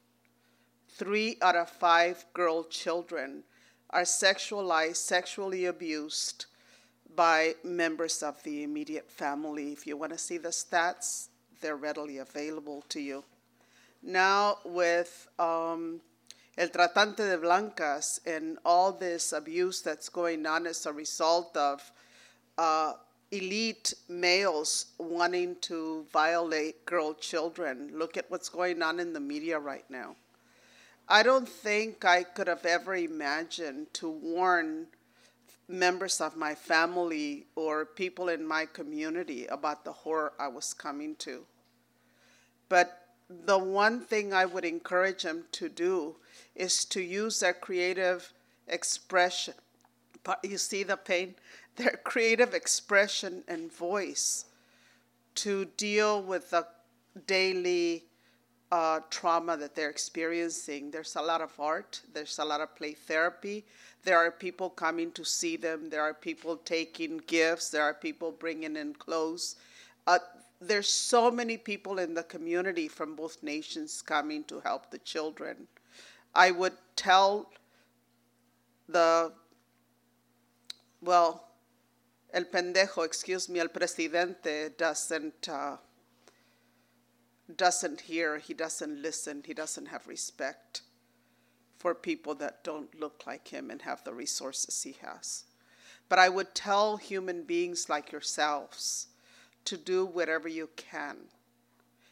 Three 0.98 1.36
out 1.42 1.54
of 1.54 1.70
five 1.70 2.26
girl 2.34 2.64
children 2.64 3.44
are 3.90 4.02
sexualized, 4.02 4.96
sexually 4.96 5.66
abused 5.66 6.46
by 7.14 7.54
members 7.62 8.20
of 8.20 8.42
the 8.42 8.64
immediate 8.64 9.08
family. 9.08 9.72
If 9.72 9.86
you 9.86 9.96
want 9.96 10.10
to 10.10 10.18
see 10.18 10.38
the 10.38 10.48
stats, 10.48 11.28
they're 11.60 11.76
readily 11.76 12.18
available 12.18 12.84
to 12.88 13.00
you. 13.00 13.22
Now, 14.02 14.58
with 14.64 15.28
um, 15.38 16.00
El 16.56 16.66
Tratante 16.66 17.30
de 17.30 17.38
Blancas 17.38 18.18
and 18.26 18.58
all 18.64 18.90
this 18.90 19.32
abuse 19.32 19.80
that's 19.80 20.08
going 20.08 20.46
on 20.46 20.66
as 20.66 20.84
a 20.84 20.92
result 20.92 21.56
of 21.56 21.92
uh, 22.58 22.94
elite 23.30 23.94
males 24.08 24.86
wanting 24.98 25.54
to 25.60 26.04
violate 26.12 26.84
girl 26.86 27.14
children, 27.14 27.92
look 27.94 28.16
at 28.16 28.28
what's 28.32 28.48
going 28.48 28.82
on 28.82 28.98
in 28.98 29.12
the 29.12 29.20
media 29.20 29.60
right 29.60 29.88
now. 29.88 30.16
I 31.10 31.22
don't 31.22 31.48
think 31.48 32.04
I 32.04 32.22
could 32.22 32.48
have 32.48 32.66
ever 32.66 32.94
imagined 32.94 33.94
to 33.94 34.10
warn 34.10 34.88
members 35.66 36.20
of 36.20 36.36
my 36.36 36.54
family 36.54 37.46
or 37.54 37.86
people 37.86 38.28
in 38.28 38.46
my 38.46 38.66
community 38.66 39.46
about 39.46 39.84
the 39.84 39.92
horror 39.92 40.34
I 40.38 40.48
was 40.48 40.74
coming 40.74 41.16
to. 41.16 41.46
But 42.68 43.08
the 43.30 43.58
one 43.58 44.00
thing 44.00 44.34
I 44.34 44.44
would 44.44 44.66
encourage 44.66 45.22
them 45.22 45.44
to 45.52 45.70
do 45.70 46.16
is 46.54 46.84
to 46.86 47.00
use 47.00 47.40
their 47.40 47.54
creative 47.54 48.32
expression. 48.66 49.54
But 50.24 50.40
you 50.42 50.58
see 50.58 50.82
the 50.82 50.96
pain? 50.96 51.36
Their 51.76 52.00
creative 52.02 52.54
expression 52.54 53.44
and 53.46 53.72
voice 53.72 54.46
to 55.36 55.66
deal 55.76 56.20
with 56.20 56.50
the 56.50 56.66
daily 57.28 58.07
uh, 58.70 59.00
trauma 59.10 59.56
that 59.56 59.74
they're 59.74 59.90
experiencing. 59.90 60.90
There's 60.90 61.16
a 61.16 61.22
lot 61.22 61.40
of 61.40 61.58
art, 61.58 62.00
there's 62.12 62.38
a 62.38 62.44
lot 62.44 62.60
of 62.60 62.74
play 62.76 62.92
therapy. 62.92 63.64
There 64.04 64.18
are 64.18 64.30
people 64.30 64.70
coming 64.70 65.10
to 65.12 65.24
see 65.24 65.56
them, 65.56 65.90
there 65.90 66.02
are 66.02 66.14
people 66.14 66.56
taking 66.56 67.18
gifts, 67.26 67.70
there 67.70 67.82
are 67.82 67.94
people 67.94 68.32
bringing 68.32 68.76
in 68.76 68.94
clothes. 68.94 69.56
Uh, 70.06 70.18
there's 70.60 70.88
so 70.88 71.30
many 71.30 71.56
people 71.56 71.98
in 71.98 72.14
the 72.14 72.22
community 72.22 72.88
from 72.88 73.14
both 73.14 73.42
nations 73.42 74.02
coming 74.02 74.44
to 74.44 74.60
help 74.60 74.90
the 74.90 74.98
children. 74.98 75.68
I 76.34 76.50
would 76.50 76.74
tell 76.96 77.50
the, 78.88 79.32
well, 81.00 81.48
el 82.32 82.44
pendejo, 82.44 83.04
excuse 83.04 83.48
me, 83.48 83.60
el 83.60 83.68
presidente 83.68 84.70
doesn't. 84.76 85.48
Uh, 85.48 85.76
doesn't 87.56 88.02
hear, 88.02 88.38
he 88.38 88.54
doesn't 88.54 89.02
listen, 89.02 89.42
he 89.46 89.54
doesn't 89.54 89.86
have 89.86 90.06
respect 90.06 90.82
for 91.78 91.94
people 91.94 92.34
that 92.34 92.64
don't 92.64 92.98
look 92.98 93.22
like 93.26 93.48
him 93.48 93.70
and 93.70 93.82
have 93.82 94.04
the 94.04 94.12
resources 94.12 94.82
he 94.82 94.96
has. 95.00 95.44
But 96.08 96.18
I 96.18 96.28
would 96.28 96.54
tell 96.54 96.96
human 96.96 97.44
beings 97.44 97.88
like 97.88 98.12
yourselves 98.12 99.08
to 99.64 99.76
do 99.76 100.04
whatever 100.04 100.48
you 100.48 100.68
can 100.76 101.16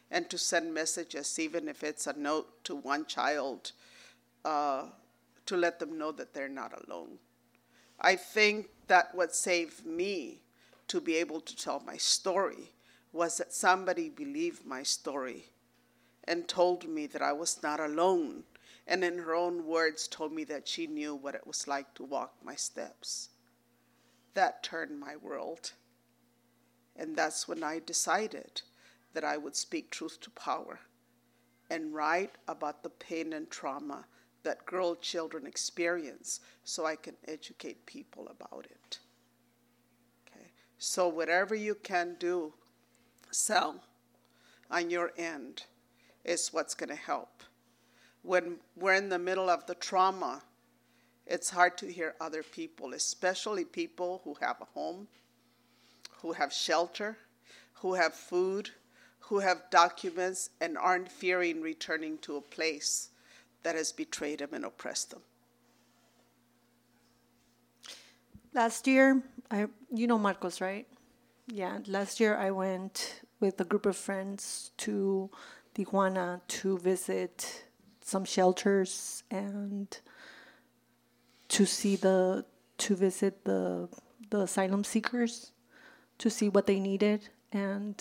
and 0.09 0.29
to 0.29 0.37
send 0.37 0.73
messages, 0.73 1.37
even 1.37 1.67
if 1.67 1.83
it's 1.83 2.07
a 2.07 2.17
note 2.17 2.63
to 2.63 2.75
one 2.75 3.05
child, 3.05 3.73
uh, 4.45 4.85
to 5.45 5.57
let 5.57 5.79
them 5.79 5.97
know 5.97 6.11
that 6.11 6.33
they're 6.33 6.47
not 6.47 6.73
alone. 6.87 7.17
I 7.99 8.15
think 8.15 8.69
that 8.87 9.13
what 9.13 9.35
saved 9.35 9.85
me 9.85 10.41
to 10.87 11.01
be 11.01 11.15
able 11.15 11.41
to 11.41 11.55
tell 11.55 11.81
my 11.85 11.97
story 11.97 12.71
was 13.17 13.37
that 13.37 13.51
somebody 13.51 14.09
believed 14.09 14.63
my 14.63 14.83
story 14.83 15.45
and 16.25 16.47
told 16.47 16.87
me 16.87 17.07
that 17.07 17.21
I 17.21 17.33
was 17.33 17.63
not 17.63 17.79
alone, 17.79 18.43
and 18.85 19.03
in 19.03 19.17
her 19.17 19.33
own 19.33 19.65
words, 19.65 20.07
told 20.07 20.31
me 20.31 20.43
that 20.43 20.67
she 20.67 20.85
knew 20.85 21.15
what 21.15 21.33
it 21.33 21.47
was 21.47 21.67
like 21.67 21.95
to 21.95 22.03
walk 22.03 22.35
my 22.43 22.53
steps. 22.53 23.29
That 24.35 24.61
turned 24.61 24.99
my 24.99 25.15
world. 25.15 25.71
And 26.95 27.15
that's 27.15 27.47
when 27.47 27.63
I 27.63 27.79
decided 27.79 28.61
that 29.13 29.23
I 29.23 29.37
would 29.37 29.55
speak 29.55 29.89
truth 29.89 30.19
to 30.21 30.29
power 30.31 30.79
and 31.71 31.93
write 31.93 32.35
about 32.47 32.83
the 32.83 32.89
pain 32.89 33.33
and 33.33 33.49
trauma 33.49 34.05
that 34.43 34.65
girl 34.65 34.95
children 34.95 35.47
experience 35.47 36.39
so 36.63 36.85
I 36.85 36.95
can 36.95 37.15
educate 37.27 37.85
people 37.87 38.27
about 38.29 38.67
it. 38.69 38.99
Okay. 40.27 40.51
So 40.77 41.07
whatever 41.07 41.55
you 41.55 41.73
can 41.75 42.15
do 42.19 42.53
Sal, 43.31 43.81
on 44.69 44.89
your 44.89 45.11
end 45.17 45.63
is 46.23 46.53
what's 46.53 46.75
going 46.75 46.89
to 46.89 46.95
help. 46.95 47.43
When 48.23 48.57
we're 48.75 48.95
in 48.95 49.09
the 49.09 49.19
middle 49.19 49.49
of 49.49 49.65
the 49.65 49.75
trauma, 49.75 50.41
it's 51.25 51.49
hard 51.49 51.77
to 51.79 51.91
hear 51.91 52.15
other 52.19 52.43
people, 52.43 52.93
especially 52.93 53.65
people 53.65 54.21
who 54.23 54.35
have 54.41 54.57
a 54.61 54.65
home, 54.65 55.07
who 56.21 56.33
have 56.33 56.51
shelter, 56.53 57.17
who 57.73 57.93
have 57.93 58.13
food, 58.13 58.71
who 59.19 59.39
have 59.39 59.69
documents, 59.69 60.49
and 60.61 60.77
aren't 60.77 61.11
fearing 61.11 61.61
returning 61.61 62.17
to 62.19 62.37
a 62.37 62.41
place 62.41 63.09
that 63.63 63.75
has 63.75 63.91
betrayed 63.91 64.39
them 64.39 64.53
and 64.53 64.65
oppressed 64.65 65.11
them. 65.11 65.21
Last 68.53 68.87
year, 68.87 69.21
I, 69.51 69.67
you 69.93 70.07
know 70.07 70.17
Marcos, 70.17 70.61
right? 70.61 70.87
Yeah, 71.49 71.79
last 71.87 72.19
year 72.19 72.35
I 72.35 72.51
went 72.51 73.21
with 73.39 73.59
a 73.61 73.63
group 73.63 73.85
of 73.85 73.95
friends 73.95 74.71
to 74.77 75.29
Tijuana 75.73 76.41
to 76.47 76.77
visit 76.77 77.63
some 78.01 78.25
shelters 78.25 79.23
and 79.31 79.87
to 81.47 81.65
see 81.65 81.95
the 81.95 82.45
to 82.79 82.95
visit 82.95 83.45
the 83.45 83.87
the 84.29 84.41
asylum 84.41 84.83
seekers 84.83 85.51
to 86.17 86.29
see 86.29 86.49
what 86.49 86.67
they 86.67 86.81
needed. 86.81 87.29
And 87.53 87.95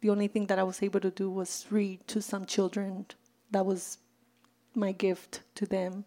the 0.00 0.10
only 0.10 0.28
thing 0.28 0.46
that 0.46 0.60
I 0.60 0.62
was 0.62 0.80
able 0.80 1.00
to 1.00 1.10
do 1.10 1.28
was 1.28 1.66
read 1.70 2.06
to 2.08 2.22
some 2.22 2.46
children. 2.46 3.06
That 3.50 3.66
was 3.66 3.98
my 4.72 4.92
gift 4.92 5.40
to 5.56 5.66
them 5.66 6.04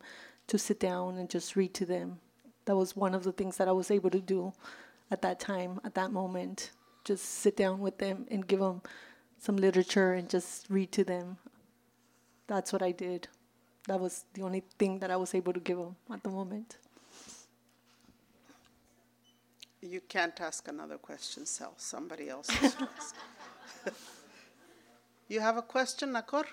to 0.48 0.58
sit 0.58 0.80
down 0.80 1.18
and 1.18 1.30
just 1.30 1.58
read 1.58 1.74
to 1.76 1.86
them. 1.86 2.20
That 2.64 2.78
was 2.78 2.96
one 2.96 3.14
of 3.14 3.24
the 3.24 3.34
things 3.34 3.58
that 3.58 3.68
I 3.68 3.74
was 3.74 3.92
able 3.92 4.10
to 4.12 4.22
do 4.22 4.54
at 5.12 5.22
that 5.22 5.40
time, 5.40 5.82
at 5.84 5.96
that 5.96 6.12
moment. 6.12 6.72
Just 7.08 7.24
sit 7.24 7.56
down 7.56 7.80
with 7.80 8.00
them 8.00 8.26
and 8.30 8.46
give 8.46 8.60
them 8.60 8.82
some 9.40 9.56
literature 9.56 10.12
and 10.12 10.30
just 10.30 10.66
read 10.70 10.92
to 10.92 11.06
them. 11.06 11.38
That's 12.48 12.74
what 12.74 12.82
I 12.84 12.92
did. 12.92 13.30
That 13.88 14.02
was 14.02 14.26
the 14.34 14.42
only 14.42 14.64
thing 14.78 15.00
that 15.00 15.10
I 15.10 15.16
was 15.16 15.34
able 15.34 15.54
to 15.54 15.62
give 15.62 15.78
them 15.78 15.96
at 16.12 16.22
the 16.22 16.30
moment. 16.30 16.76
You 19.82 20.02
can't 20.02 20.38
ask 20.42 20.68
another 20.68 20.98
question, 20.98 21.46
Sal. 21.46 21.76
Somebody 21.78 22.28
else 22.28 22.50
has 22.50 22.76
to 22.76 22.90
ask. 22.98 23.16
you 25.30 25.40
have 25.40 25.56
a 25.56 25.62
question, 25.62 26.12
Nakor? 26.12 26.44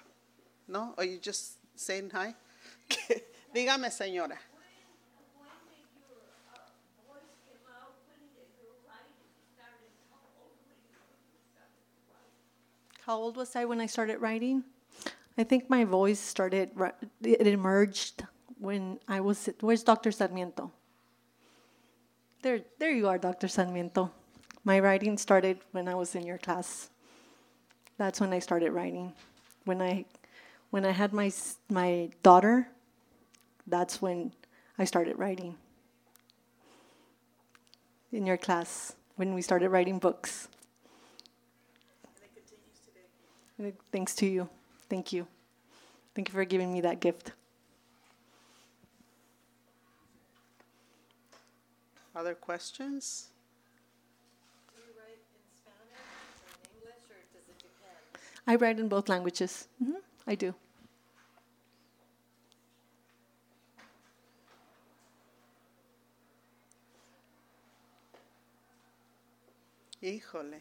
No? 0.69 0.95
Or 0.97 1.03
you 1.03 1.19
just 1.19 1.55
saying 1.75 2.11
hi? 2.13 2.37
Dígame, 3.53 3.91
señora. 3.91 4.39
How 13.07 13.19
old 13.19 13.37
was 13.37 13.55
I 13.55 13.67
when 13.67 13.83
I 13.83 13.87
started 13.87 14.23
writing? 14.23 14.65
I 15.37 15.45
think 15.45 15.69
my 15.69 15.85
voice 15.85 16.19
started, 16.19 16.71
it 17.23 17.47
emerged 17.47 18.25
when 18.59 18.99
I 19.07 19.21
was, 19.21 19.51
where's 19.61 19.83
Dr. 19.83 20.11
Sarmiento? 20.11 20.73
There, 22.41 22.61
there 22.79 22.93
you 22.93 23.07
are, 23.07 23.19
Dr. 23.19 23.47
Sarmiento. 23.47 24.11
My 24.65 24.81
writing 24.81 25.19
started 25.19 25.59
when 25.73 25.87
I 25.87 25.95
was 25.95 26.15
in 26.15 26.25
your 26.25 26.39
class. 26.39 26.89
That's 27.99 28.23
when 28.23 28.33
I 28.33 28.39
started 28.39 28.71
writing. 28.71 29.13
When 29.67 29.83
I, 29.83 30.07
when 30.71 30.87
I 30.87 30.93
had 30.93 31.13
my, 31.13 31.31
my 31.69 32.09
daughter, 32.23 32.69
that's 33.67 34.01
when 34.01 34.33
I 34.79 34.85
started 34.85 35.19
writing. 35.19 35.57
In 38.13 38.25
your 38.25 38.39
class, 38.39 38.95
when 39.17 39.35
we 39.35 39.43
started 39.43 39.69
writing 39.69 39.99
books. 39.99 40.49
Thanks 43.93 44.15
to 44.17 44.27
you. 44.27 44.49
Thank 44.89 45.13
you. 45.13 45.27
Thank 46.15 46.29
you 46.29 46.33
for 46.35 46.45
giving 46.45 46.73
me 46.73 46.81
that 46.83 47.01
gift. 47.01 47.33
Other 52.15 52.35
questions? 52.35 53.29
Do 54.75 54.81
you 54.81 54.93
write 54.99 55.19
in 55.19 55.43
Spanish 55.51 55.99
or 56.43 56.55
in 56.63 56.79
English, 56.79 57.05
or 57.11 57.19
does 57.33 57.49
it 57.49 57.59
depend? 57.59 58.21
I 58.47 58.55
write 58.57 58.79
in 58.79 58.89
both 58.89 59.09
languages. 59.09 59.67
hmm 59.83 59.99
I 60.27 60.35
do. 60.37 60.55
Híjole. 70.03 70.61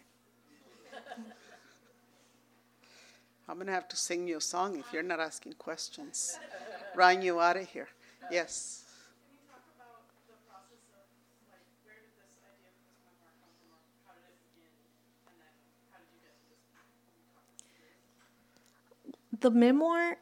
I'm 3.47 3.55
going 3.55 3.67
to 3.67 3.73
have 3.73 3.89
to 3.89 3.97
sing 3.97 4.27
you 4.27 4.37
a 4.37 4.41
song 4.41 4.79
if 4.79 4.93
you're 4.93 5.03
not 5.03 5.19
asking 5.19 5.53
questions. 5.53 6.39
Run 6.95 7.21
you 7.21 7.39
out 7.39 7.57
of 7.57 7.67
here. 7.67 7.89
Yes. 8.31 8.83
The 19.41 19.51
memoir, 19.51 20.15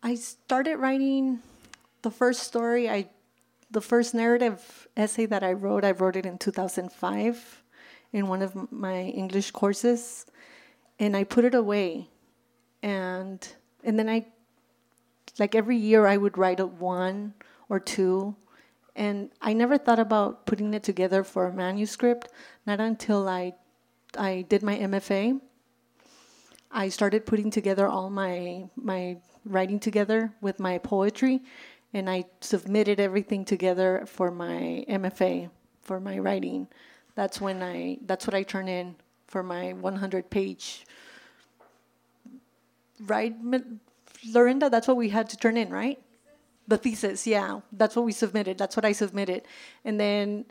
I 0.00 0.14
started 0.14 0.76
writing 0.76 1.40
the 2.02 2.10
first 2.10 2.44
story. 2.44 2.88
I, 2.88 3.08
the 3.70 3.80
first 3.80 4.14
narrative 4.14 4.86
essay 4.96 5.26
that 5.26 5.42
I 5.42 5.54
wrote, 5.54 5.84
I 5.84 5.90
wrote 5.90 6.14
it 6.14 6.24
in 6.24 6.38
2005 6.38 7.62
in 8.12 8.28
one 8.28 8.42
of 8.42 8.70
my 8.70 9.02
English 9.02 9.50
courses, 9.50 10.24
and 10.98 11.16
I 11.16 11.24
put 11.24 11.44
it 11.44 11.54
away, 11.54 12.08
and 12.82 13.46
and 13.84 13.98
then 13.98 14.08
I, 14.08 14.26
like 15.38 15.54
every 15.54 15.76
year, 15.76 16.06
I 16.06 16.16
would 16.16 16.36
write 16.36 16.60
one 16.60 17.34
or 17.68 17.80
two, 17.80 18.34
and 18.96 19.30
I 19.40 19.52
never 19.52 19.78
thought 19.78 19.98
about 19.98 20.46
putting 20.46 20.74
it 20.74 20.82
together 20.82 21.22
for 21.24 21.46
a 21.46 21.52
manuscript. 21.52 22.28
Not 22.66 22.80
until 22.80 23.28
I, 23.28 23.54
I 24.16 24.44
did 24.48 24.62
my 24.62 24.76
MFA. 24.76 25.40
I 26.70 26.88
started 26.88 27.24
putting 27.24 27.50
together 27.50 27.86
all 27.86 28.10
my 28.10 28.68
my 28.76 29.18
writing 29.44 29.80
together 29.80 30.32
with 30.40 30.58
my 30.58 30.78
poetry, 30.78 31.40
and 31.94 32.10
I 32.10 32.24
submitted 32.40 33.00
everything 33.00 33.44
together 33.44 34.04
for 34.06 34.30
my 34.30 34.84
MFA 34.88 35.50
for 35.82 35.98
my 35.98 36.18
writing. 36.18 36.68
That's 37.14 37.40
when 37.40 37.62
I 37.62 37.98
that's 38.06 38.26
what 38.26 38.34
I 38.34 38.42
turn 38.42 38.68
in 38.68 38.96
for 39.26 39.42
my 39.42 39.72
100 39.72 40.30
page. 40.30 40.86
Right, 43.00 43.34
Lorinda. 44.26 44.70
That's 44.70 44.88
what 44.88 44.96
we 44.96 45.08
had 45.10 45.28
to 45.30 45.36
turn 45.36 45.56
in, 45.56 45.70
right? 45.70 45.98
The 46.66 46.76
thesis, 46.76 47.26
yeah. 47.26 47.60
That's 47.72 47.96
what 47.96 48.04
we 48.04 48.12
submitted. 48.12 48.58
That's 48.58 48.76
what 48.76 48.84
I 48.84 48.92
submitted, 48.92 49.42
and 49.84 49.98
then 49.98 50.46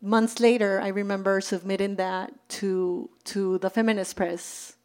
months 0.00 0.38
later, 0.38 0.80
I 0.80 0.88
remember 0.88 1.40
submitting 1.40 1.96
that 1.96 2.32
to 2.60 3.10
to 3.24 3.58
the 3.58 3.70
Feminist 3.70 4.16
Press 4.16 4.76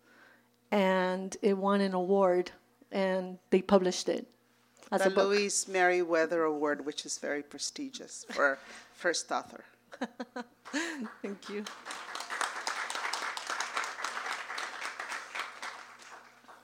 and 0.72 1.36
it 1.42 1.58
won 1.58 1.82
an 1.82 1.94
award 1.94 2.52
and 2.92 3.38
they 3.50 3.62
published 3.62 4.10
it 4.10 4.28
as 4.92 5.02
The 5.02 5.08
a 5.08 5.12
book. 5.12 5.30
Louise 5.30 5.68
Meriwether 5.68 6.44
Award, 6.44 6.86
which 6.86 7.06
is 7.06 7.18
very 7.18 7.44
prestigious 7.44 8.26
for 8.30 8.58
first 8.94 9.32
author. 9.32 9.64
Thank 11.22 11.50
you. 11.50 11.66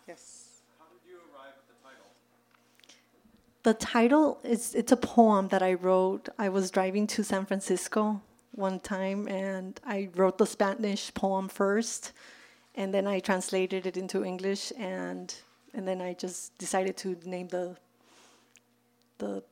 Yes. 0.07 0.61
How 0.77 0.85
did 0.85 1.09
you 1.09 1.17
arrive 1.17 1.53
at 1.57 1.67
the 1.67 1.73
title? 1.83 2.05
The 3.63 3.73
title 3.73 4.39
is 4.43 4.75
it's 4.75 4.91
a 4.91 4.97
poem 4.97 5.47
that 5.49 5.63
I 5.63 5.73
wrote. 5.73 6.29
I 6.37 6.49
was 6.49 6.69
driving 6.71 7.07
to 7.07 7.23
San 7.23 7.45
Francisco 7.45 8.21
one 8.51 8.79
time 8.79 9.27
and 9.27 9.79
I 9.85 10.09
wrote 10.15 10.37
the 10.37 10.45
Spanish 10.45 11.13
poem 11.13 11.49
first 11.49 12.11
and 12.75 12.93
then 12.93 13.07
I 13.07 13.19
translated 13.19 13.85
it 13.85 13.97
into 13.97 14.23
English 14.23 14.71
and 14.77 15.33
and 15.73 15.87
then 15.87 16.01
I 16.01 16.13
just 16.13 16.57
decided 16.57 16.97
to 16.97 17.17
name 17.25 17.47
the 17.49 17.75
the 19.17 19.43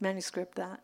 manuscript 0.00 0.56
that. 0.56 0.80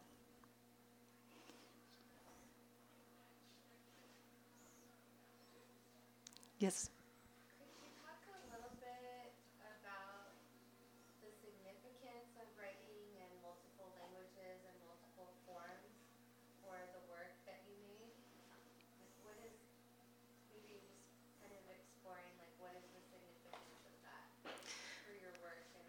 Yes. 6.58 6.90
Could 7.54 7.70
you 7.78 7.90
talk 8.02 8.18
a 8.34 8.38
little 8.50 8.74
bit 8.82 9.30
about 9.62 10.34
the 11.22 11.30
significance 11.38 12.34
of 12.42 12.50
writing 12.58 12.98
in 13.14 13.30
multiple 13.46 13.94
languages 13.94 14.58
and 14.66 14.74
multiple 14.82 15.30
forms 15.46 15.94
for 16.66 16.74
the 16.94 17.02
work 17.06 17.30
that 17.46 17.62
you 17.70 17.78
made? 17.86 18.10
Like, 18.50 19.14
what 19.22 19.38
is, 19.46 19.54
maybe 20.50 20.82
just 20.82 20.98
kind 21.38 21.54
of 21.54 21.62
exploring, 21.70 22.34
like, 22.42 22.50
what 22.58 22.74
is 22.74 22.86
the 22.90 23.02
significance 23.06 23.82
of 23.86 23.94
that 24.02 24.26
for 25.06 25.14
your 25.14 25.30
work 25.38 25.62
and 25.78 25.86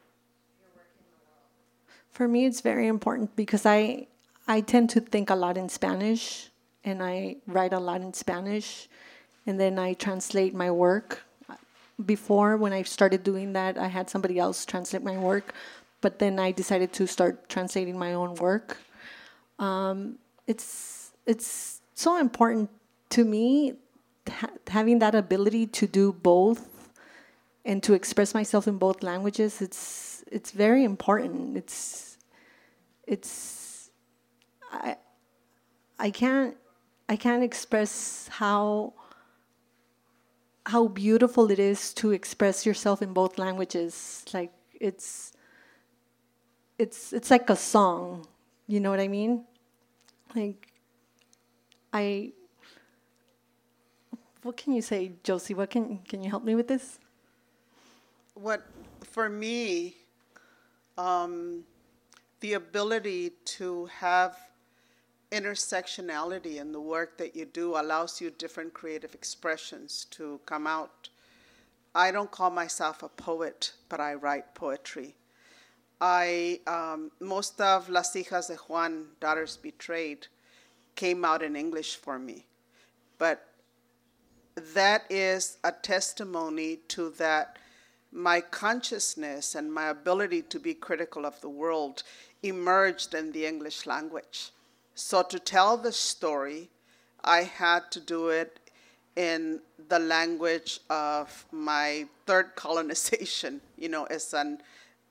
your 0.61 0.69
work 0.77 0.93
in 0.93 1.05
the 1.09 1.21
world? 1.25 1.49
For 2.19 2.27
me, 2.27 2.45
it's 2.45 2.59
very 2.59 2.87
important 2.87 3.33
because 3.37 3.65
I 3.65 4.07
I 4.45 4.59
tend 4.59 4.89
to 4.89 4.99
think 4.99 5.29
a 5.29 5.35
lot 5.35 5.55
in 5.55 5.69
Spanish 5.69 6.49
and 6.83 7.01
I 7.01 7.37
write 7.47 7.71
a 7.71 7.79
lot 7.79 8.01
in 8.01 8.11
Spanish, 8.11 8.89
and 9.47 9.57
then 9.57 9.79
I 9.79 9.93
translate 9.93 10.53
my 10.53 10.69
work. 10.69 11.23
Before, 12.05 12.57
when 12.57 12.73
I 12.73 12.83
started 12.83 13.23
doing 13.23 13.53
that, 13.53 13.77
I 13.77 13.87
had 13.87 14.09
somebody 14.09 14.37
else 14.37 14.65
translate 14.65 15.01
my 15.01 15.17
work, 15.17 15.53
but 16.01 16.19
then 16.19 16.39
I 16.39 16.51
decided 16.51 16.91
to 16.99 17.07
start 17.07 17.47
translating 17.47 17.97
my 17.97 18.11
own 18.11 18.35
work. 18.35 18.75
Um, 19.57 20.19
it's 20.45 21.13
it's 21.25 21.79
so 21.95 22.17
important 22.17 22.69
to 23.11 23.23
me 23.23 23.75
ha- 24.27 24.59
having 24.67 24.99
that 24.99 25.15
ability 25.15 25.67
to 25.67 25.87
do 25.87 26.11
both 26.11 26.67
and 27.63 27.81
to 27.83 27.93
express 27.93 28.33
myself 28.33 28.67
in 28.67 28.77
both 28.77 29.03
languages. 29.03 29.61
It's 29.61 30.21
it's 30.29 30.51
very 30.51 30.83
important. 30.83 31.55
It's 31.55 32.08
it's 33.09 33.89
I 34.71 34.95
I 35.97 36.11
can't 36.11 36.55
I 37.09 37.15
can't 37.15 37.43
express 37.43 38.29
how 38.31 38.93
how 40.67 40.87
beautiful 40.87 41.49
it 41.49 41.57
is 41.57 41.93
to 41.95 42.11
express 42.11 42.65
yourself 42.65 43.01
in 43.01 43.11
both 43.13 43.39
languages. 43.39 44.23
Like 44.31 44.53
it's 44.79 45.33
it's 46.77 47.11
it's 47.11 47.31
like 47.31 47.49
a 47.49 47.55
song. 47.55 48.27
You 48.67 48.79
know 48.79 48.91
what 48.91 48.99
I 48.99 49.07
mean? 49.07 49.45
Like 50.35 50.71
I 51.91 52.33
what 54.43 54.55
can 54.55 54.73
you 54.73 54.83
say, 54.83 55.13
Josie? 55.23 55.55
What 55.55 55.71
can 55.71 55.99
can 56.07 56.21
you 56.21 56.29
help 56.29 56.43
me 56.43 56.53
with 56.53 56.67
this? 56.67 56.99
What, 58.35 58.63
for 59.03 59.27
me, 59.27 59.97
um, 60.97 61.65
the 62.39 62.53
ability 62.53 63.31
to 63.45 63.85
have 63.85 64.37
intersectionality 65.31 66.57
in 66.57 66.71
the 66.71 66.81
work 66.81 67.17
that 67.17 67.35
you 67.35 67.45
do 67.45 67.75
allows 67.75 68.19
you 68.19 68.31
different 68.31 68.73
creative 68.73 69.13
expressions 69.13 70.05
to 70.09 70.39
come 70.45 70.65
out. 70.65 71.09
I 71.93 72.11
don't 72.11 72.31
call 72.31 72.49
myself 72.49 73.03
a 73.03 73.09
poet, 73.09 73.73
but 73.89 73.99
I 73.99 74.13
write 74.13 74.55
poetry. 74.55 75.15
I 76.01 76.61
um, 76.65 77.11
most 77.19 77.59
of 77.59 77.89
Las 77.89 78.13
Hijas 78.13 78.47
de 78.47 78.55
Juan, 78.55 79.07
Daughters 79.19 79.57
Betrayed, 79.57 80.27
came 80.95 81.25
out 81.25 81.43
in 81.43 81.55
English 81.55 81.97
for 81.97 82.17
me, 82.17 82.45
but 83.17 83.45
that 84.55 85.03
is 85.09 85.57
a 85.63 85.71
testimony 85.71 86.77
to 86.89 87.09
that 87.11 87.57
my 88.11 88.41
consciousness 88.41 89.55
and 89.55 89.71
my 89.71 89.87
ability 89.87 90.41
to 90.41 90.59
be 90.59 90.73
critical 90.73 91.25
of 91.25 91.39
the 91.41 91.49
world 91.49 92.03
emerged 92.43 93.13
in 93.13 93.31
the 93.31 93.45
English 93.45 93.85
language. 93.85 94.51
So 94.95 95.23
to 95.23 95.39
tell 95.39 95.77
the 95.77 95.91
story, 95.91 96.69
I 97.23 97.43
had 97.43 97.91
to 97.91 97.99
do 97.99 98.29
it 98.29 98.59
in 99.15 99.61
the 99.87 99.99
language 99.99 100.79
of 100.89 101.45
my 101.51 102.05
third 102.25 102.51
colonization, 102.55 103.61
you 103.77 103.89
know, 103.89 104.05
as 104.05 104.33
an 104.33 104.61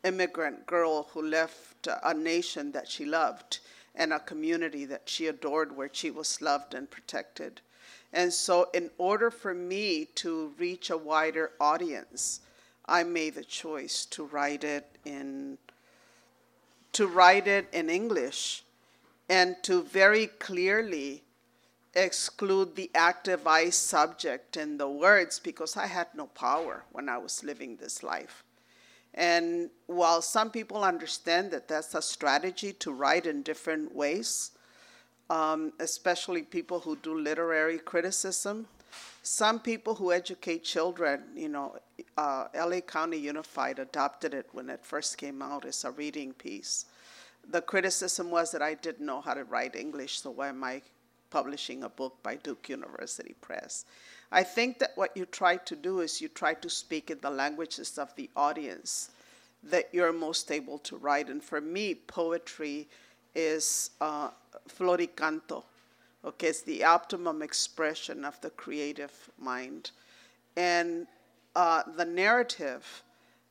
immigrant 0.04 0.66
girl 0.66 1.08
who 1.12 1.22
left 1.22 1.88
a 2.04 2.14
nation 2.14 2.72
that 2.72 2.88
she 2.88 3.04
loved 3.04 3.58
and 3.94 4.12
a 4.12 4.20
community 4.20 4.84
that 4.84 5.02
she 5.06 5.26
adored 5.26 5.76
where 5.76 5.90
she 5.92 6.10
was 6.10 6.40
loved 6.40 6.72
and 6.74 6.90
protected. 6.90 7.60
And 8.12 8.32
so, 8.32 8.68
in 8.72 8.90
order 8.96 9.30
for 9.30 9.52
me 9.52 10.06
to 10.16 10.54
reach 10.58 10.88
a 10.88 10.96
wider 10.96 11.50
audience, 11.60 12.40
I 12.86 13.02
made 13.04 13.34
the 13.34 13.44
choice 13.44 14.06
to 14.06 14.24
write 14.24 14.64
it 14.64 14.86
in 15.04 15.58
to 16.92 17.06
write 17.06 17.46
it 17.46 17.68
in 17.72 17.90
English 17.90 18.64
and 19.28 19.56
to 19.62 19.82
very 19.82 20.26
clearly 20.26 21.22
exclude 21.94 22.76
the 22.76 22.90
active 22.94 23.46
I 23.46 23.70
subject 23.70 24.56
in 24.56 24.78
the 24.78 24.88
words 24.88 25.38
because 25.38 25.76
I 25.76 25.86
had 25.86 26.08
no 26.14 26.26
power 26.26 26.84
when 26.92 27.08
I 27.08 27.18
was 27.18 27.42
living 27.44 27.76
this 27.76 28.02
life. 28.02 28.44
And 29.14 29.70
while 29.86 30.22
some 30.22 30.50
people 30.50 30.84
understand 30.84 31.50
that 31.50 31.66
that's 31.66 31.94
a 31.94 32.02
strategy 32.02 32.72
to 32.74 32.92
write 32.92 33.26
in 33.26 33.42
different 33.42 33.94
ways, 33.94 34.52
um, 35.30 35.72
especially 35.80 36.42
people 36.42 36.80
who 36.80 36.96
do 36.96 37.18
literary 37.18 37.78
criticism, 37.78 38.66
some 39.28 39.60
people 39.60 39.94
who 39.94 40.10
educate 40.10 40.64
children, 40.64 41.22
you 41.36 41.50
know, 41.50 41.76
uh, 42.16 42.46
LA 42.54 42.80
County 42.80 43.18
Unified 43.18 43.78
adopted 43.78 44.32
it 44.32 44.48
when 44.52 44.70
it 44.70 44.82
first 44.82 45.18
came 45.18 45.42
out 45.42 45.66
as 45.66 45.84
a 45.84 45.90
reading 45.90 46.32
piece. 46.32 46.86
The 47.50 47.60
criticism 47.60 48.30
was 48.30 48.50
that 48.52 48.62
I 48.62 48.72
didn't 48.72 49.04
know 49.04 49.20
how 49.20 49.34
to 49.34 49.44
write 49.44 49.76
English, 49.76 50.20
so 50.20 50.30
why 50.30 50.48
am 50.48 50.64
I 50.64 50.80
publishing 51.28 51.82
a 51.82 51.90
book 51.90 52.16
by 52.22 52.36
Duke 52.36 52.70
University 52.70 53.34
Press? 53.42 53.84
I 54.32 54.42
think 54.42 54.78
that 54.78 54.92
what 54.94 55.14
you 55.14 55.26
try 55.26 55.58
to 55.58 55.76
do 55.76 56.00
is 56.00 56.22
you 56.22 56.28
try 56.28 56.54
to 56.54 56.70
speak 56.70 57.10
in 57.10 57.18
the 57.20 57.30
languages 57.30 57.98
of 57.98 58.16
the 58.16 58.30
audience 58.34 59.10
that 59.62 59.90
you're 59.92 60.12
most 60.12 60.50
able 60.50 60.78
to 60.78 60.96
write. 60.96 61.28
And 61.28 61.44
for 61.44 61.60
me, 61.60 61.94
poetry 61.94 62.88
is 63.34 63.90
uh, 64.00 64.30
floricanto, 64.68 65.64
okay? 66.24 66.48
It's 66.48 66.62
the 66.62 66.84
optimum 66.84 67.42
expression 67.42 68.24
of 68.24 68.40
the 68.40 68.50
creative 68.50 69.30
mind. 69.38 69.90
And 70.56 71.06
uh, 71.54 71.82
the 71.96 72.04
narrative 72.04 73.02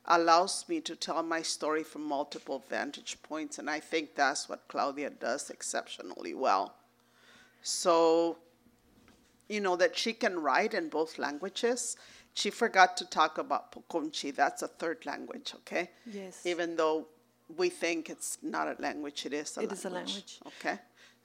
allows 0.06 0.64
me 0.68 0.80
to 0.80 0.96
tell 0.96 1.22
my 1.22 1.42
story 1.42 1.82
from 1.82 2.02
multiple 2.02 2.64
vantage 2.68 3.18
points, 3.22 3.58
and 3.58 3.68
I 3.68 3.80
think 3.80 4.14
that's 4.14 4.48
what 4.48 4.66
Claudia 4.68 5.10
does 5.10 5.50
exceptionally 5.50 6.34
well. 6.34 6.74
So, 7.62 8.38
you 9.48 9.60
know, 9.60 9.76
that 9.76 9.96
she 9.96 10.12
can 10.12 10.38
write 10.40 10.72
in 10.74 10.88
both 10.88 11.18
languages. 11.18 11.96
She 12.34 12.50
forgot 12.50 12.96
to 12.98 13.04
talk 13.04 13.36
about 13.38 13.72
Pocomchi. 13.72 14.34
That's 14.34 14.62
a 14.62 14.68
third 14.68 15.04
language, 15.04 15.52
okay? 15.56 15.90
Yes. 16.06 16.46
Even 16.46 16.76
though 16.76 17.06
we 17.56 17.68
think 17.68 18.08
it's 18.08 18.38
not 18.42 18.68
a 18.68 18.80
language, 18.80 19.26
it 19.26 19.32
is 19.32 19.56
a 19.56 19.60
It 19.60 19.70
language. 19.70 19.78
is 19.78 19.84
a 19.84 19.90
language. 19.90 20.40
Okay. 20.46 20.78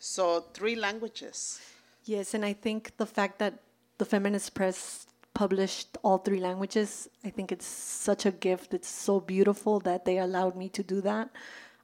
So, 0.06 0.42
three 0.54 0.76
languages. 0.76 1.62
Yes, 2.04 2.34
and 2.34 2.44
I 2.44 2.52
think 2.52 2.92
the 2.98 3.06
fact 3.06 3.40
that 3.40 3.54
the 3.98 4.04
feminist 4.04 4.54
press 4.54 5.08
published 5.34 5.98
all 6.04 6.18
three 6.18 6.42
languages, 6.42 7.08
I 7.24 7.30
think 7.30 7.54
it's 7.54 7.66
such 7.66 8.26
a 8.26 8.32
gift. 8.32 8.74
It's 8.74 8.90
so 8.90 9.22
beautiful 9.22 9.80
that 9.80 10.04
they 10.04 10.18
allowed 10.18 10.58
me 10.58 10.68
to 10.76 10.84
do 10.84 11.00
that. 11.02 11.30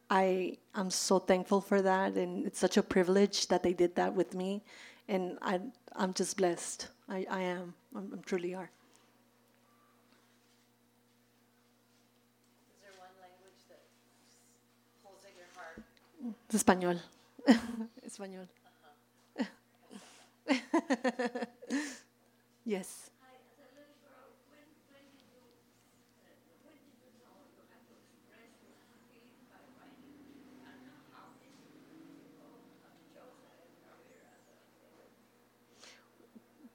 I 0.09 0.57
am 0.75 0.89
so 0.89 1.19
thankful 1.19 1.61
for 1.61 1.81
that, 1.81 2.15
and 2.15 2.45
it's 2.45 2.59
such 2.59 2.75
a 2.75 2.83
privilege 2.83 3.47
that 3.47 3.63
they 3.63 3.71
did 3.71 3.95
that 3.95 4.13
with 4.13 4.35
me. 4.35 4.63
And 5.07 5.37
I, 5.41 5.61
I'm 5.95 6.13
just 6.13 6.35
blessed. 6.35 6.89
I, 7.07 7.25
I 7.29 7.39
am. 7.39 7.73
I'm, 7.95 8.11
I'm 8.11 8.23
truly 8.23 8.53
are. 8.53 8.69
Is 12.67 12.81
there 12.83 12.91
one 12.99 13.15
language 13.23 13.63
that 13.69 13.79
pulls 15.05 15.23
at 15.23 15.31
your 15.37 15.47
heart? 15.55 15.85
Es 16.49 16.55
español. 16.61 16.99
español. 18.09 18.47
yes. 22.65 23.11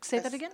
Say 0.00 0.18
that 0.20 0.34
again. 0.34 0.52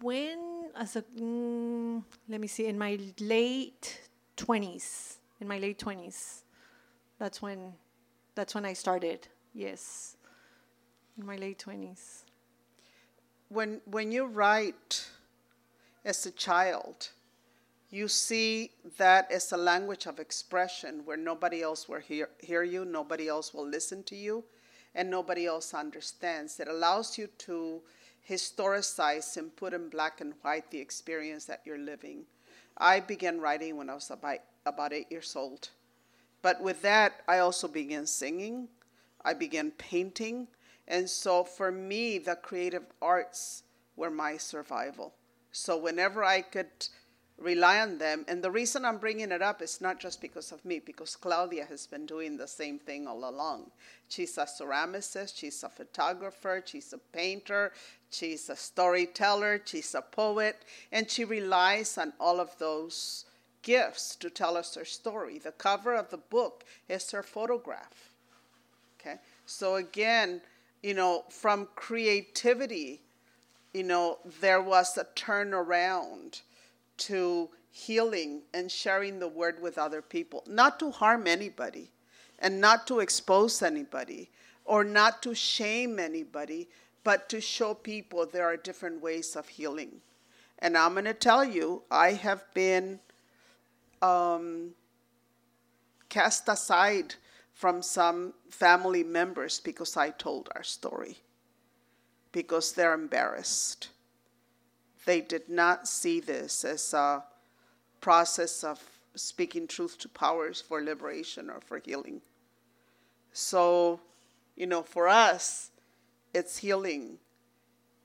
When, 0.00 0.70
as 0.76 0.96
a, 0.96 1.02
mm, 1.02 2.02
let 2.28 2.40
me 2.40 2.46
see, 2.46 2.66
in 2.66 2.78
my 2.78 2.98
late 3.20 4.00
20s, 4.36 5.18
in 5.40 5.48
my 5.48 5.58
late 5.58 5.78
20s, 5.78 6.42
that's 7.18 7.40
when, 7.40 7.72
that's 8.34 8.54
when 8.54 8.64
I 8.64 8.72
started. 8.72 9.28
Yes, 9.54 10.16
in 11.18 11.26
my 11.26 11.36
late 11.36 11.58
20s. 11.64 12.24
when 13.48 13.80
when 13.86 14.10
you 14.12 14.26
write 14.26 15.06
as 16.04 16.26
a 16.26 16.30
child, 16.32 17.10
you 17.90 18.08
see 18.08 18.70
that 18.98 19.30
as 19.30 19.52
a 19.52 19.56
language 19.56 20.06
of 20.06 20.18
expression 20.18 21.02
where 21.04 21.16
nobody 21.16 21.62
else 21.62 21.88
will 21.88 22.00
hear, 22.00 22.28
hear 22.40 22.62
you, 22.62 22.84
nobody 22.84 23.28
else 23.28 23.54
will 23.54 23.66
listen 23.66 24.02
to 24.04 24.16
you, 24.16 24.44
and 24.94 25.08
nobody 25.10 25.46
else 25.46 25.72
understands. 25.74 26.58
It 26.60 26.68
allows 26.68 27.16
you 27.18 27.28
to 27.38 27.80
historicize 28.28 29.36
and 29.36 29.54
put 29.54 29.72
in 29.74 29.88
black 29.88 30.20
and 30.20 30.34
white 30.42 30.70
the 30.70 30.78
experience 30.80 31.44
that 31.46 31.62
you're 31.64 31.78
living. 31.78 32.24
I 32.76 33.00
began 33.00 33.40
writing 33.40 33.76
when 33.76 33.88
I 33.90 33.94
was 33.94 34.10
about, 34.10 34.38
about 34.66 34.92
eight 34.92 35.10
years 35.10 35.36
old. 35.36 35.70
But 36.44 36.60
with 36.60 36.82
that, 36.82 37.22
I 37.26 37.38
also 37.38 37.66
began 37.68 38.04
singing, 38.04 38.68
I 39.24 39.32
began 39.32 39.70
painting. 39.70 40.46
And 40.86 41.08
so 41.08 41.42
for 41.42 41.72
me, 41.72 42.18
the 42.18 42.36
creative 42.36 42.84
arts 43.00 43.62
were 43.96 44.10
my 44.10 44.36
survival. 44.36 45.14
So 45.52 45.78
whenever 45.78 46.22
I 46.22 46.42
could 46.42 46.68
rely 47.38 47.80
on 47.80 47.96
them, 47.96 48.26
and 48.28 48.44
the 48.44 48.50
reason 48.50 48.84
I'm 48.84 48.98
bringing 48.98 49.32
it 49.32 49.40
up 49.40 49.62
is 49.62 49.80
not 49.80 49.98
just 49.98 50.20
because 50.20 50.52
of 50.52 50.62
me, 50.66 50.80
because 50.80 51.16
Claudia 51.16 51.64
has 51.64 51.86
been 51.86 52.04
doing 52.04 52.36
the 52.36 52.46
same 52.46 52.78
thing 52.78 53.06
all 53.06 53.26
along. 53.26 53.70
She's 54.10 54.36
a 54.36 54.44
ceramicist, 54.44 55.38
she's 55.38 55.62
a 55.62 55.70
photographer, 55.70 56.62
she's 56.62 56.92
a 56.92 56.98
painter, 56.98 57.72
she's 58.10 58.50
a 58.50 58.56
storyteller, 58.56 59.62
she's 59.64 59.94
a 59.94 60.02
poet, 60.02 60.62
and 60.92 61.10
she 61.10 61.24
relies 61.24 61.96
on 61.96 62.12
all 62.20 62.38
of 62.38 62.50
those 62.58 63.24
gifts 63.64 64.14
to 64.16 64.30
tell 64.30 64.56
us 64.56 64.76
her 64.76 64.84
story. 64.84 65.38
The 65.38 65.52
cover 65.52 65.94
of 65.94 66.10
the 66.10 66.18
book 66.18 66.62
is 66.88 67.10
her 67.10 67.24
photograph. 67.24 68.10
Okay? 69.00 69.16
So 69.46 69.74
again, 69.74 70.40
you 70.82 70.94
know, 70.94 71.24
from 71.30 71.66
creativity, 71.74 73.00
you 73.72 73.82
know, 73.82 74.18
there 74.40 74.62
was 74.62 74.96
a 74.96 75.04
turnaround 75.16 76.42
to 76.98 77.48
healing 77.72 78.42
and 78.52 78.70
sharing 78.70 79.18
the 79.18 79.26
word 79.26 79.60
with 79.60 79.78
other 79.78 80.00
people, 80.00 80.44
not 80.46 80.78
to 80.78 80.92
harm 80.92 81.26
anybody 81.26 81.90
and 82.38 82.60
not 82.60 82.86
to 82.86 83.00
expose 83.00 83.62
anybody 83.62 84.30
or 84.64 84.84
not 84.84 85.22
to 85.22 85.34
shame 85.34 85.98
anybody, 85.98 86.68
but 87.02 87.28
to 87.28 87.40
show 87.40 87.74
people 87.74 88.26
there 88.26 88.46
are 88.46 88.56
different 88.56 89.02
ways 89.02 89.36
of 89.36 89.48
healing. 89.48 89.90
And 90.60 90.78
I'm 90.78 90.92
going 90.92 91.04
to 91.04 91.14
tell 91.14 91.44
you, 91.44 91.82
I 91.90 92.12
have 92.12 92.44
been 92.54 93.00
um, 94.04 94.74
cast 96.08 96.48
aside 96.48 97.14
from 97.52 97.82
some 97.82 98.34
family 98.50 99.04
members 99.04 99.60
because 99.60 99.96
I 99.96 100.10
told 100.10 100.48
our 100.54 100.62
story, 100.62 101.18
because 102.32 102.72
they're 102.72 102.94
embarrassed. 102.94 103.88
They 105.06 105.20
did 105.20 105.48
not 105.48 105.88
see 105.88 106.20
this 106.20 106.64
as 106.64 106.94
a 106.94 107.24
process 108.00 108.64
of 108.64 108.80
speaking 109.14 109.66
truth 109.66 109.98
to 109.98 110.08
powers 110.08 110.60
for 110.60 110.82
liberation 110.82 111.50
or 111.50 111.60
for 111.60 111.78
healing. 111.78 112.20
So 113.32 114.00
You 114.56 114.66
know, 114.66 114.82
for 114.82 115.08
us, 115.08 115.70
it's 116.32 116.58
healing. 116.58 117.18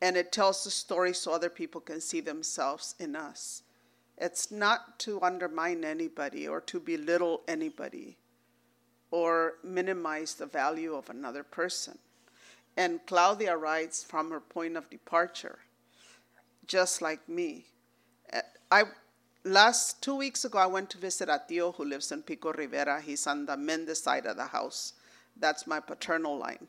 And 0.01 0.17
it 0.17 0.31
tells 0.31 0.63
the 0.63 0.71
story 0.71 1.13
so 1.13 1.31
other 1.31 1.49
people 1.49 1.81
can 1.81 2.01
see 2.01 2.21
themselves 2.21 2.95
in 2.99 3.15
us. 3.15 3.63
It's 4.19 4.51
not 4.51 4.99
to 4.99 5.21
undermine 5.21 5.85
anybody 5.85 6.47
or 6.47 6.59
to 6.61 6.79
belittle 6.79 7.41
anybody 7.47 8.17
or 9.11 9.53
minimize 9.63 10.35
the 10.35 10.45
value 10.45 10.93
of 10.93 11.09
another 11.09 11.43
person. 11.43 11.97
And 12.75 12.99
Claudia 13.07 13.55
writes 13.57 14.03
from 14.03 14.29
her 14.31 14.39
point 14.39 14.77
of 14.77 14.89
departure, 14.89 15.59
just 16.67 17.01
like 17.01 17.27
me. 17.27 17.65
Uh, 18.31 18.41
I 18.69 18.83
last 19.43 20.01
two 20.03 20.15
weeks 20.15 20.45
ago 20.45 20.59
I 20.59 20.67
went 20.67 20.89
to 20.91 20.97
visit 20.97 21.29
a 21.29 21.41
tío 21.49 21.73
who 21.75 21.85
lives 21.85 22.11
in 22.11 22.21
Pico 22.21 22.51
Rivera. 22.51 23.01
He's 23.01 23.25
on 23.25 23.45
the 23.45 23.57
Mendez 23.57 24.03
side 24.03 24.25
of 24.25 24.35
the 24.35 24.45
house. 24.45 24.93
That's 25.37 25.65
my 25.65 25.79
paternal 25.79 26.37
line. 26.37 26.67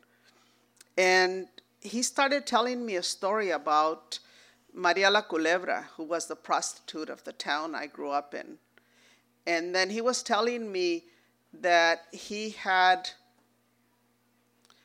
And 0.96 1.48
he 1.80 2.02
started 2.02 2.46
telling 2.46 2.84
me 2.86 2.96
a 2.96 3.02
story 3.02 3.50
about 3.50 4.18
Maria 4.72 5.10
la 5.10 5.22
Culebra, 5.22 5.86
who 5.96 6.04
was 6.04 6.26
the 6.26 6.36
prostitute 6.36 7.10
of 7.10 7.24
the 7.24 7.32
town 7.32 7.74
I 7.74 7.86
grew 7.86 8.10
up 8.10 8.34
in. 8.34 8.58
And 9.46 9.74
then 9.74 9.90
he 9.90 10.00
was 10.00 10.22
telling 10.22 10.70
me 10.70 11.04
that 11.52 12.06
he 12.12 12.50
had 12.50 13.10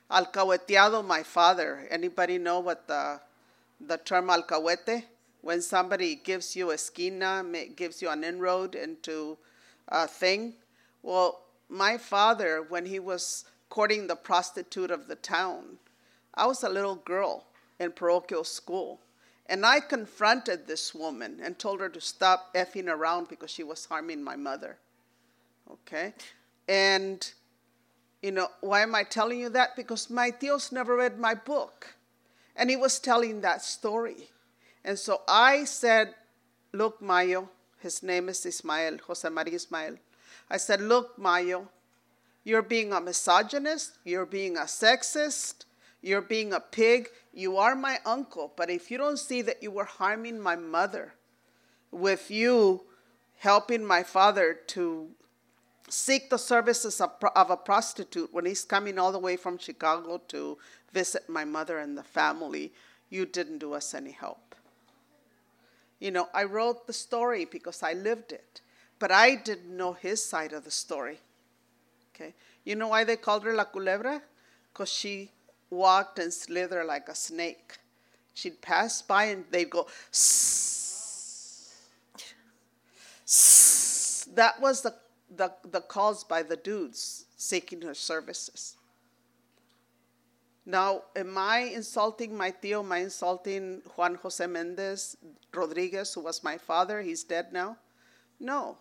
alcahueteado 0.09 1.05
my 1.05 1.23
father. 1.23 1.87
Anybody 1.89 2.37
know 2.37 2.59
what 2.59 2.87
the, 2.87 3.19
the 3.79 3.97
term 3.97 4.29
alcahuete? 4.29 5.03
When 5.41 5.61
somebody 5.61 6.15
gives 6.15 6.55
you 6.55 6.71
a 6.71 6.73
esquina, 6.73 7.45
gives 7.75 8.01
you 8.01 8.09
an 8.09 8.23
inroad 8.23 8.73
into 8.73 9.37
a 9.87 10.07
thing. 10.07 10.53
Well, 11.03 11.43
my 11.69 11.97
father, 11.97 12.65
when 12.67 12.85
he 12.85 12.99
was 12.99 13.45
courting 13.69 14.07
the 14.07 14.15
prostitute 14.15 14.89
of 14.89 15.07
the 15.07 15.15
town, 15.15 15.77
I 16.33 16.47
was 16.47 16.63
a 16.63 16.69
little 16.69 16.95
girl 16.95 17.45
in 17.79 17.91
parochial 17.91 18.43
school. 18.43 19.01
And 19.47 19.65
I 19.65 19.79
confronted 19.79 20.65
this 20.65 20.95
woman 20.95 21.39
and 21.43 21.57
told 21.57 21.79
her 21.79 21.89
to 21.89 22.01
stop 22.01 22.53
effing 22.55 22.87
around 22.87 23.27
because 23.27 23.51
she 23.51 23.63
was 23.63 23.85
harming 23.85 24.23
my 24.23 24.35
mother. 24.35 24.77
Okay? 25.71 26.13
And, 26.67 27.31
you 28.23 28.31
know, 28.31 28.47
why 28.61 28.81
am 28.81 28.95
I 28.95 29.03
telling 29.03 29.39
you 29.39 29.49
that? 29.49 29.75
Because 29.75 30.09
my 30.09 30.31
tios 30.31 30.71
never 30.71 30.95
read 30.95 31.19
my 31.19 31.35
book. 31.35 31.95
And 32.55 32.69
he 32.69 32.75
was 32.75 32.99
telling 32.99 33.41
that 33.41 33.61
story. 33.61 34.29
And 34.83 34.97
so 34.97 35.21
I 35.27 35.65
said, 35.65 36.15
Look, 36.71 37.01
Mayo, 37.01 37.49
his 37.79 38.03
name 38.03 38.29
is 38.29 38.45
Ismael, 38.45 38.97
Jose 39.07 39.29
Maria 39.29 39.55
Ismael. 39.55 39.95
I 40.49 40.57
said, 40.57 40.81
Look, 40.81 41.17
Mayo, 41.17 41.69
you're 42.43 42.61
being 42.61 42.93
a 42.93 43.01
misogynist, 43.01 43.97
you're 44.03 44.25
being 44.25 44.57
a 44.57 44.61
sexist, 44.61 45.65
you're 46.05 46.21
being 46.21 46.53
a 46.53 46.59
pig. 46.59 47.09
You 47.33 47.57
are 47.57 47.75
my 47.75 47.97
uncle, 48.05 48.53
but 48.55 48.69
if 48.69 48.91
you 48.91 48.97
don't 48.97 49.17
see 49.17 49.41
that 49.41 49.63
you 49.63 49.71
were 49.71 49.85
harming 49.85 50.39
my 50.39 50.55
mother 50.55 51.15
with 51.91 52.29
you 52.29 52.83
helping 53.39 53.83
my 53.83 54.03
father 54.03 54.53
to 54.67 55.09
seek 55.89 56.29
the 56.29 56.37
services 56.37 57.01
of, 57.01 57.11
of 57.35 57.49
a 57.49 57.57
prostitute 57.57 58.31
when 58.31 58.45
he's 58.45 58.63
coming 58.63 58.99
all 58.99 59.11
the 59.11 59.19
way 59.19 59.35
from 59.35 59.57
Chicago 59.57 60.21
to 60.27 60.57
visit 60.93 61.27
my 61.27 61.43
mother 61.43 61.79
and 61.79 61.97
the 61.97 62.03
family, 62.03 62.71
you 63.09 63.25
didn't 63.25 63.57
do 63.57 63.73
us 63.73 63.95
any 63.95 64.11
help. 64.11 64.55
You 65.99 66.11
know, 66.11 66.29
I 66.35 66.43
wrote 66.43 66.85
the 66.85 66.93
story 66.93 67.45
because 67.45 67.81
I 67.81 67.93
lived 67.93 68.31
it, 68.31 68.61
but 68.99 69.11
I 69.11 69.33
didn't 69.35 69.75
know 69.75 69.93
his 69.93 70.23
side 70.23 70.53
of 70.53 70.65
the 70.65 70.71
story. 70.71 71.19
Okay. 72.13 72.35
You 72.63 72.75
know 72.75 72.89
why 72.89 73.03
they 73.03 73.15
called 73.15 73.43
her 73.43 73.53
La 73.53 73.65
Culebra? 73.65 74.21
Because 74.71 74.91
she 74.91 75.31
walked 75.69 76.19
and 76.19 76.33
slithered 76.33 76.85
like 76.85 77.09
a 77.09 77.15
snake. 77.15 77.77
She'd 78.33 78.61
pass 78.61 79.01
by 79.01 79.25
and 79.25 79.45
they'd 79.49 79.69
go, 79.69 79.87
that 84.35 84.59
was 84.61 84.81
the, 84.81 84.93
the, 85.35 85.53
the 85.71 85.81
calls 85.81 86.23
by 86.23 86.43
the 86.43 86.57
dudes 86.57 87.25
seeking 87.37 87.81
her 87.81 87.93
services. 87.93 88.75
Now, 90.65 91.03
am 91.15 91.37
I 91.37 91.59
insulting 91.59 92.35
my 92.35 92.51
tío? 92.51 92.79
Am 92.79 92.91
I 92.91 92.97
insulting 92.99 93.81
Juan 93.95 94.15
Jose 94.15 94.45
Mendez 94.47 95.15
Rodriguez, 95.53 96.13
who 96.13 96.21
was 96.21 96.43
my 96.43 96.57
father? 96.57 97.01
He's 97.01 97.23
dead 97.23 97.53
now. 97.53 97.77
No. 98.39 98.77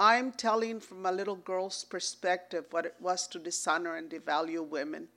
I'm 0.00 0.32
telling 0.32 0.80
from 0.80 1.06
a 1.06 1.12
little 1.12 1.36
girl's 1.36 1.84
perspective 1.84 2.66
what 2.72 2.84
it 2.84 2.96
was 2.98 3.28
to 3.28 3.38
dishonor 3.38 3.94
and 3.94 4.10
devalue 4.10 4.66
women 4.66 5.08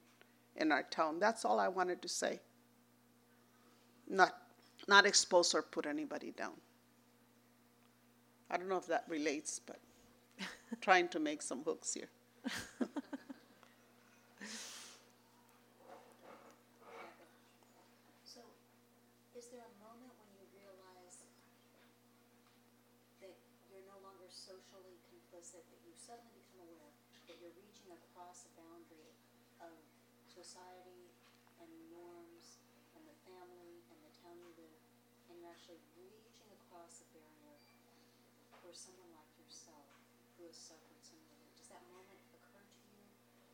in 0.58 0.72
our 0.72 0.82
town. 0.82 1.18
That's 1.18 1.44
all 1.44 1.58
I 1.58 1.68
wanted 1.68 2.02
to 2.02 2.08
say. 2.08 2.40
Not, 4.08 4.36
not 4.86 5.06
expose 5.06 5.54
or 5.54 5.62
put 5.62 5.86
anybody 5.86 6.32
down. 6.36 6.54
I 8.50 8.56
don't 8.56 8.68
know 8.68 8.76
if 8.76 8.86
that 8.86 9.04
relates, 9.08 9.60
but 9.60 9.78
trying 10.80 11.08
to 11.08 11.20
make 11.20 11.42
some 11.42 11.62
hooks 11.64 11.94
here. 11.94 12.10
So, 18.24 18.44
is 19.34 19.50
there 19.50 19.64
a 19.64 19.74
moment 19.82 20.14
when 20.20 20.30
you 20.36 20.44
realize 20.54 21.18
that 23.18 23.34
you're 23.72 23.82
no 23.88 23.98
longer 24.04 24.28
socially 24.30 24.94
complicit, 25.10 25.64
that 25.64 25.80
you 25.82 25.92
suddenly 25.96 26.38
become 26.38 26.68
aware 26.70 26.92
that 27.26 27.36
you're 27.40 27.56
reaching 27.60 27.92
across 27.92 28.46
a 28.46 28.50
boundary 28.56 28.56
of 28.56 28.57
society 30.38 31.10
and 31.58 31.70
norms 31.90 32.62
and 32.94 33.02
the 33.02 33.18
family 33.26 33.82
and 33.90 33.98
the 34.06 34.12
town 34.22 34.38
you 34.38 34.52
live, 34.54 34.78
and 35.26 35.34
you're 35.42 35.50
actually 35.50 35.82
reaching 35.98 36.46
across 36.62 37.02
a 37.02 37.06
barrier 37.10 37.58
for 38.62 38.70
someone 38.70 39.10
like 39.18 39.30
yourself 39.40 39.90
who 40.38 40.46
has 40.46 40.54
suffered 40.54 41.00
similarly? 41.02 41.50
Does 41.58 41.66
that 41.74 41.82
moment 41.90 42.22
occur 42.30 42.62
to 42.62 42.78
you, 42.94 43.02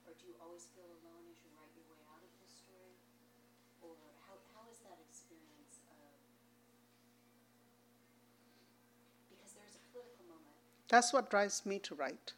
or 0.05 0.13
do 0.21 0.29
you 0.29 0.37
always 0.45 0.69
feel 0.77 0.91
alone 1.01 1.25
as 1.33 1.41
you 1.41 1.49
write 1.57 1.73
your 1.73 1.89
way 1.89 2.05
out 2.13 2.21
of 2.21 2.33
this 2.45 2.53
story? 2.53 2.93
Or 3.81 3.97
how, 4.29 4.37
how 4.53 4.69
is 4.69 4.81
that 4.85 5.01
experience 5.01 5.81
of, 5.89 6.13
because 9.33 9.57
there's 9.57 9.77
a 9.81 9.85
political 9.93 10.25
moment, 10.29 10.57
That's 10.93 11.13
what 11.17 11.33
drives 11.33 11.65
me 11.65 11.81
to 11.89 11.97
write. 11.97 12.37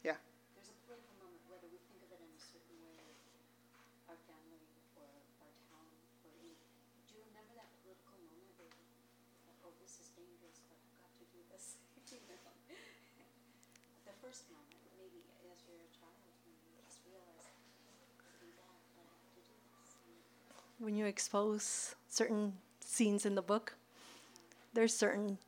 Yeah. 0.00 0.16
there's 0.56 0.72
a 0.72 0.78
political 0.88 1.16
moment, 1.20 1.44
whether 1.48 1.68
we 1.68 1.76
think 1.92 2.00
of 2.06 2.10
it 2.12 2.20
in 2.24 2.30
a 2.32 2.40
certain 2.40 2.78
way, 2.86 3.02
our 4.08 4.18
family 4.28 4.62
or 5.00 5.08
our 5.40 5.52
town 5.72 5.88
or 6.24 6.30
any, 6.44 6.52
do 7.08 7.16
you 7.16 7.22
remember 7.28 7.56
that 7.56 7.68
political 7.84 8.20
moment 8.20 8.52
where 8.60 8.68
you 8.68 8.84
thought, 9.48 9.68
oh, 9.68 9.72
this 9.80 9.96
is 10.00 10.12
dangerous, 10.12 10.60
but 10.68 10.76
I've 10.76 10.96
got 11.00 11.12
to 11.16 11.26
do 11.32 11.40
this, 11.48 11.80
you 12.12 12.20
know? 12.28 12.36
The 14.04 14.12
first 14.20 14.44
moment, 14.52 14.76
maybe 15.00 15.24
as 15.48 15.64
you're 15.64 15.80
a 15.80 15.90
child, 15.96 16.20
when 16.44 16.52
you 16.60 16.76
just 16.84 17.00
realize, 17.08 17.48
I 17.48 18.28
do 18.36 18.48
that, 18.60 18.76
but 18.98 19.06
I 19.08 19.14
have 19.16 19.32
to 19.32 19.40
do 19.40 19.56
this. 19.56 19.96
you 20.04 20.18
know? 20.18 20.71
When 20.82 20.96
you 20.96 21.06
expose 21.06 21.94
certain 22.08 22.52
scenes 22.80 23.24
in 23.24 23.36
the 23.36 23.42
book, 23.42 23.74
there's 24.74 24.92
certain 24.92 25.38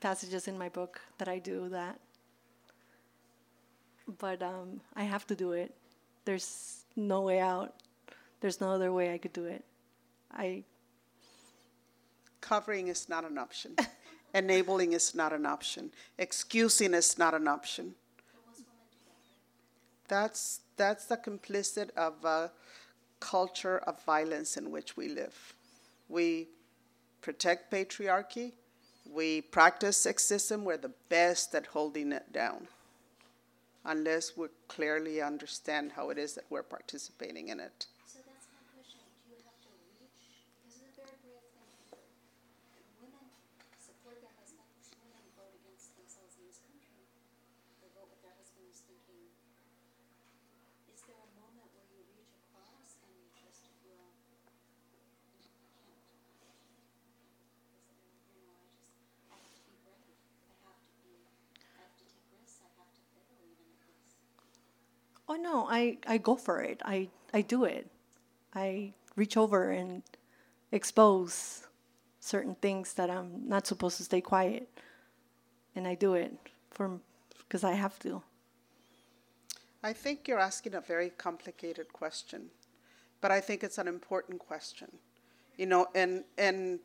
passages 0.00 0.46
in 0.46 0.56
my 0.56 0.68
book 0.68 1.00
that 1.18 1.26
I 1.28 1.40
do 1.40 1.68
that. 1.70 1.98
But 4.18 4.42
um, 4.42 4.80
I 4.94 5.02
have 5.02 5.26
to 5.26 5.34
do 5.34 5.52
it. 5.52 5.74
There's 6.24 6.84
no 6.94 7.22
way 7.22 7.40
out. 7.40 7.74
There's 8.40 8.60
no 8.60 8.70
other 8.70 8.92
way 8.92 9.12
I 9.12 9.18
could 9.18 9.32
do 9.32 9.44
it. 9.46 9.64
I 10.32 10.62
Covering 12.40 12.86
is 12.86 13.08
not 13.08 13.24
an 13.24 13.38
option. 13.38 13.74
Enabling 14.34 14.92
is 14.92 15.16
not 15.16 15.32
an 15.32 15.46
option. 15.46 15.90
Excusing 16.16 16.94
is 16.94 17.18
not 17.18 17.34
an 17.34 17.48
option. 17.48 17.96
That's, 20.06 20.60
that's 20.76 21.06
the 21.06 21.16
complicit 21.16 21.90
of 21.96 22.24
a 22.24 22.52
culture 23.20 23.78
of 23.78 24.02
violence 24.04 24.56
in 24.56 24.70
which 24.70 24.96
we 24.96 25.08
live. 25.08 25.54
We 26.08 26.48
protect 27.20 27.72
patriarchy. 27.72 28.52
We 29.10 29.40
practice 29.40 30.04
sexism. 30.06 30.62
We're 30.64 30.76
the 30.76 30.92
best 31.08 31.54
at 31.54 31.66
holding 31.66 32.12
it 32.12 32.32
down. 32.32 32.68
Unless 33.84 34.36
we 34.36 34.48
clearly 34.66 35.22
understand 35.22 35.92
how 35.92 36.10
it 36.10 36.18
is 36.18 36.34
that 36.34 36.44
we're 36.50 36.64
participating 36.64 37.48
in 37.48 37.60
it. 37.60 37.86
So 38.04 38.18
that's 38.26 38.46
my 38.50 38.58
question. 38.74 38.98
Do 39.22 39.30
you 39.30 39.38
have 39.46 39.54
to 39.62 39.70
reach? 39.78 40.02
Because 40.66 40.82
it's 40.82 40.98
a 40.98 41.06
very 41.06 41.14
brave 41.22 41.46
thing 41.54 41.70
to 41.70 41.94
do. 41.94 42.02
Women 42.98 43.30
support 43.78 44.18
their 44.18 44.34
husbands. 44.42 44.90
Women 44.98 45.22
vote 45.38 45.54
against 45.62 45.94
themselves 45.94 46.34
in 46.34 46.50
this 46.50 46.58
country. 46.66 46.98
They 47.78 47.86
vote 47.94 48.10
with 48.10 48.18
their 48.26 48.34
husbands 48.34 48.82
thinking, 48.90 49.30
is 50.90 51.06
there 51.06 51.22
a 51.22 51.30
moment 51.38 51.70
where 51.70 51.86
you 51.94 52.02
reach 52.10 52.34
across 52.42 52.98
and 53.06 53.10
you 53.14 53.30
just 53.38 53.70
feel, 53.86 54.02
I 54.02 54.10
can't. 54.26 54.50
Is 56.26 56.34
there, 56.42 56.58
you 58.34 58.42
know, 58.42 58.58
I 58.58 58.66
just, 58.66 58.90
I 59.30 59.38
have 59.38 59.46
to 59.54 59.62
be 59.62 59.78
brave. 59.86 60.18
I 60.50 60.58
have 60.66 60.82
to 60.82 60.90
be, 61.06 61.22
I 61.70 61.86
have 61.86 61.94
to 62.02 62.04
take 62.10 62.26
risks. 62.34 62.58
I 62.66 62.70
have 62.82 62.90
to 62.90 63.02
fail 63.14 63.38
even 63.46 63.70
at 63.78 63.94
this. 63.94 64.18
oh 65.30 65.35
Oh 65.35 65.35
no, 65.46 65.66
I, 65.70 65.98
I 66.08 66.18
go 66.18 66.34
for 66.34 66.60
it. 66.60 66.78
I, 66.84 67.08
I 67.32 67.40
do 67.40 67.64
it. 67.64 67.86
I 68.52 68.92
reach 69.14 69.36
over 69.36 69.70
and 69.70 70.02
expose 70.72 71.68
certain 72.18 72.56
things 72.56 72.94
that 72.94 73.08
I'm 73.10 73.48
not 73.48 73.64
supposed 73.66 73.96
to 73.98 74.04
stay 74.04 74.20
quiet. 74.20 74.68
And 75.76 75.86
I 75.86 75.94
do 75.94 76.14
it 76.14 76.32
for 76.70 76.98
because 77.42 77.62
I 77.62 77.74
have 77.84 77.96
to. 78.00 78.22
I 79.84 79.92
think 79.92 80.26
you're 80.26 80.40
asking 80.52 80.74
a 80.74 80.80
very 80.80 81.10
complicated 81.10 81.92
question, 81.92 82.40
but 83.20 83.30
I 83.30 83.40
think 83.40 83.62
it's 83.62 83.78
an 83.78 83.86
important 83.86 84.40
question. 84.40 84.88
You 85.56 85.66
know, 85.66 85.86
and 85.94 86.24
and 86.38 86.80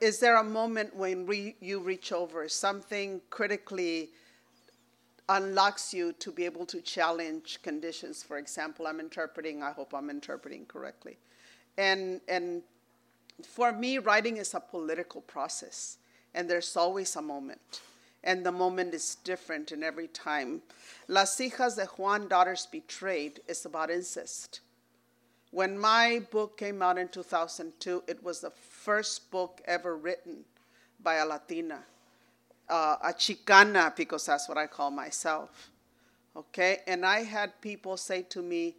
is 0.00 0.18
there 0.18 0.36
a 0.36 0.44
moment 0.44 0.94
when 0.94 1.24
re, 1.24 1.56
you 1.60 1.80
reach 1.80 2.12
over 2.12 2.46
something 2.48 3.22
critically 3.30 4.10
unlocks 5.28 5.94
you 5.94 6.12
to 6.14 6.30
be 6.30 6.44
able 6.44 6.66
to 6.66 6.80
challenge 6.80 7.60
conditions? 7.62 8.22
For 8.22 8.38
example, 8.38 8.86
I'm 8.86 9.00
interpreting. 9.00 9.62
I 9.62 9.72
hope 9.72 9.94
I'm 9.94 10.10
interpreting 10.10 10.66
correctly, 10.66 11.18
and 11.76 12.20
and 12.28 12.62
for 13.42 13.72
me, 13.72 13.98
writing 13.98 14.36
is 14.36 14.54
a 14.54 14.60
political 14.60 15.20
process, 15.22 15.98
and 16.34 16.48
there's 16.48 16.76
always 16.76 17.16
a 17.16 17.22
moment 17.22 17.80
and 18.24 18.44
the 18.44 18.52
moment 18.52 18.94
is 18.94 19.16
different 19.22 19.70
in 19.70 19.82
every 19.82 20.08
time. 20.08 20.62
Las 21.08 21.36
Hijas 21.36 21.76
de 21.76 21.84
Juan, 21.84 22.26
Daughters 22.26 22.66
Betrayed, 22.66 23.40
is 23.46 23.64
about 23.66 23.90
incest. 23.90 24.60
When 25.50 25.78
my 25.78 26.22
book 26.32 26.56
came 26.56 26.82
out 26.82 26.98
in 26.98 27.08
2002, 27.08 28.04
it 28.08 28.22
was 28.24 28.40
the 28.40 28.50
first 28.50 29.30
book 29.30 29.60
ever 29.66 29.96
written 29.96 30.44
by 31.00 31.16
a 31.16 31.26
Latina, 31.26 31.84
uh, 32.68 32.96
a 33.02 33.12
Chicana, 33.12 33.94
because 33.94 34.26
that's 34.26 34.48
what 34.48 34.58
I 34.58 34.66
call 34.66 34.90
myself. 34.90 35.70
Okay? 36.36 36.78
And 36.86 37.04
I 37.04 37.22
had 37.22 37.60
people 37.60 37.96
say 37.96 38.22
to 38.22 38.42
me, 38.42 38.74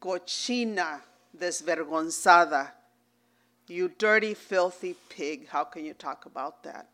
cochina 0.00 1.00
desvergonzada, 1.36 2.70
you 3.66 3.90
dirty, 3.98 4.34
filthy 4.34 4.94
pig, 5.08 5.48
how 5.48 5.64
can 5.64 5.84
you 5.84 5.94
talk 5.94 6.26
about 6.26 6.62
that? 6.64 6.88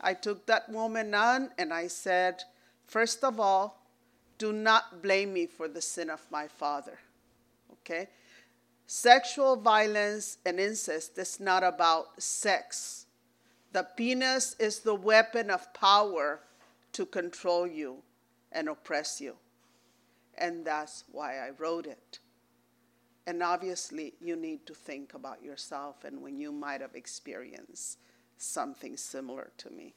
I 0.00 0.14
took 0.14 0.46
that 0.46 0.68
woman 0.68 1.12
on 1.14 1.50
and 1.58 1.72
I 1.72 1.88
said, 1.88 2.42
first 2.86 3.24
of 3.24 3.40
all, 3.40 3.82
do 4.38 4.52
not 4.52 5.02
blame 5.02 5.32
me 5.32 5.46
for 5.46 5.66
the 5.66 5.82
sin 5.82 6.08
of 6.08 6.24
my 6.30 6.46
father. 6.46 6.98
Okay? 7.72 8.08
Sexual 8.86 9.56
violence 9.56 10.38
and 10.46 10.60
incest 10.60 11.18
is 11.18 11.40
not 11.40 11.64
about 11.64 12.22
sex. 12.22 13.06
The 13.72 13.86
penis 13.96 14.56
is 14.58 14.80
the 14.80 14.94
weapon 14.94 15.50
of 15.50 15.72
power 15.74 16.40
to 16.92 17.04
control 17.06 17.66
you 17.66 18.02
and 18.50 18.68
oppress 18.68 19.20
you. 19.20 19.36
And 20.36 20.64
that's 20.64 21.04
why 21.10 21.38
I 21.38 21.50
wrote 21.58 21.86
it. 21.86 22.20
And 23.26 23.42
obviously, 23.42 24.14
you 24.20 24.36
need 24.36 24.64
to 24.66 24.74
think 24.74 25.12
about 25.12 25.42
yourself 25.42 26.04
and 26.04 26.22
when 26.22 26.38
you 26.38 26.50
might 26.50 26.80
have 26.80 26.94
experienced 26.94 27.98
something 28.38 28.96
similar 28.96 29.50
to 29.58 29.70
me. 29.70 29.94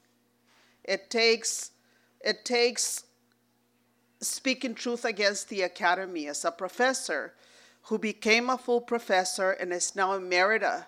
It 0.84 1.10
takes, 1.10 1.72
it 2.20 2.44
takes 2.44 3.06
speaking 4.20 4.76
truth 4.76 5.06
against 5.06 5.48
the 5.50 5.62
academy 5.62 6.28
as 6.28 6.44
a 6.44 6.52
professor 6.52 7.34
who 7.84 7.98
became 7.98 8.50
a 8.50 8.58
full 8.58 8.82
professor 8.82 9.52
and 9.52 9.72
is 9.72 9.96
now 9.96 10.18
emerita 10.18 10.86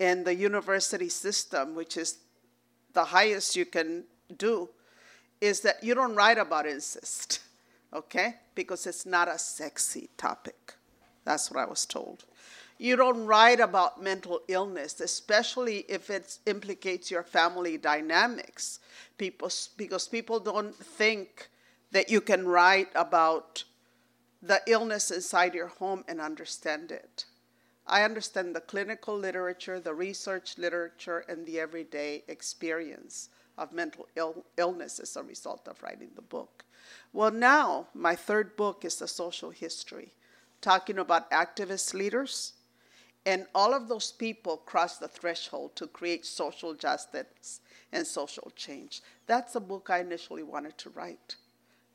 in 0.00 0.24
the 0.24 0.34
university 0.34 1.08
system, 1.08 1.76
which 1.76 1.96
is 1.96 2.18
the 2.94 3.04
highest 3.04 3.54
you 3.54 3.66
can 3.66 4.04
do, 4.36 4.68
is 5.40 5.60
that 5.60 5.84
you 5.84 5.94
don't 5.94 6.16
write 6.16 6.38
about 6.38 6.66
incest, 6.66 7.40
okay? 7.94 8.36
Because 8.54 8.86
it's 8.86 9.06
not 9.06 9.28
a 9.28 9.38
sexy 9.38 10.08
topic. 10.16 10.74
That's 11.24 11.50
what 11.50 11.60
I 11.60 11.66
was 11.66 11.86
told. 11.86 12.24
You 12.78 12.96
don't 12.96 13.26
write 13.26 13.60
about 13.60 14.02
mental 14.02 14.40
illness, 14.48 15.00
especially 15.00 15.84
if 15.86 16.08
it 16.08 16.38
implicates 16.46 17.10
your 17.10 17.22
family 17.22 17.76
dynamics. 17.76 18.80
People, 19.18 19.50
because 19.76 20.08
people 20.08 20.40
don't 20.40 20.74
think 20.74 21.50
that 21.92 22.10
you 22.10 22.22
can 22.22 22.48
write 22.48 22.88
about 22.94 23.64
the 24.42 24.62
illness 24.66 25.10
inside 25.10 25.52
your 25.52 25.66
home 25.66 26.04
and 26.08 26.22
understand 26.22 26.90
it. 26.90 27.26
I 27.90 28.04
understand 28.04 28.54
the 28.54 28.60
clinical 28.60 29.18
literature, 29.18 29.80
the 29.80 29.94
research 29.94 30.56
literature, 30.56 31.24
and 31.28 31.44
the 31.44 31.58
everyday 31.58 32.22
experience 32.28 33.30
of 33.58 33.72
mental 33.72 34.06
Ill- 34.14 34.46
illness 34.56 35.00
as 35.00 35.16
a 35.16 35.24
result 35.24 35.66
of 35.66 35.82
writing 35.82 36.10
the 36.14 36.22
book. 36.22 36.64
Well, 37.12 37.32
now 37.32 37.88
my 37.92 38.14
third 38.14 38.56
book 38.56 38.84
is 38.84 38.96
the 38.96 39.08
social 39.08 39.50
history, 39.50 40.14
talking 40.60 40.98
about 41.00 41.32
activist 41.32 41.92
leaders 41.92 42.52
and 43.26 43.46
all 43.54 43.74
of 43.74 43.88
those 43.88 44.12
people 44.12 44.56
cross 44.58 44.96
the 44.98 45.08
threshold 45.08 45.76
to 45.76 45.86
create 45.88 46.24
social 46.24 46.74
justice 46.74 47.60
and 47.92 48.06
social 48.06 48.52
change. 48.56 49.02
That's 49.26 49.56
a 49.56 49.60
book 49.60 49.90
I 49.90 49.98
initially 49.98 50.44
wanted 50.44 50.78
to 50.78 50.90
write, 50.90 51.34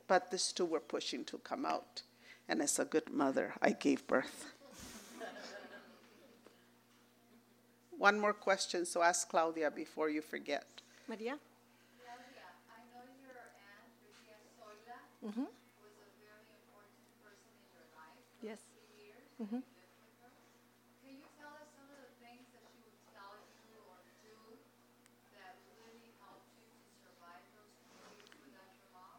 but 0.08 0.30
these 0.30 0.52
two 0.52 0.66
were 0.66 0.82
pushing 0.82 1.24
to 1.26 1.38
come 1.38 1.66
out. 1.66 2.04
And 2.48 2.62
as 2.62 2.78
a 2.78 2.86
good 2.86 3.12
mother, 3.12 3.54
I 3.62 3.72
gave 3.72 4.06
birth. 4.06 4.55
One 8.06 8.20
more 8.20 8.34
question, 8.38 8.86
so 8.86 9.02
ask 9.02 9.28
Claudia 9.30 9.72
before 9.72 10.10
you 10.10 10.22
forget. 10.22 10.66
Maria? 11.10 11.42
Claudia, 11.98 12.46
I 12.70 12.86
know 12.94 13.02
your 13.26 13.34
aunt, 13.34 13.90
Lucia 14.06 14.38
Zoila, 14.54 15.00
Mm-hmm. 15.26 15.50
was 15.50 15.96
a 16.06 16.10
very 16.22 16.46
important 16.54 17.02
person 17.26 17.50
in 17.58 17.66
your 17.74 17.88
life 17.98 18.22
Yes. 18.46 18.62
three 18.62 19.10
years. 19.10 19.26
Mhm. 19.42 19.58
You 19.58 19.74
lived 19.82 19.98
with 20.06 20.22
her. 20.22 20.30
Can 21.02 21.18
you 21.18 21.26
tell 21.42 21.54
us 21.58 21.66
some 21.82 21.90
of 21.90 21.98
the 22.06 22.14
things 22.22 22.46
that 22.54 22.62
she 22.70 22.78
would 22.86 23.02
tell 23.10 23.34
you 23.66 23.74
or 23.90 23.98
do 24.22 24.38
that 25.34 25.58
really 25.74 26.14
helped 26.22 26.54
you 26.62 26.70
to 26.78 26.86
survive 27.10 27.42
those 27.58 27.74
years 27.90 28.22
without 28.46 28.70
your 28.78 28.90
mom? 28.94 29.18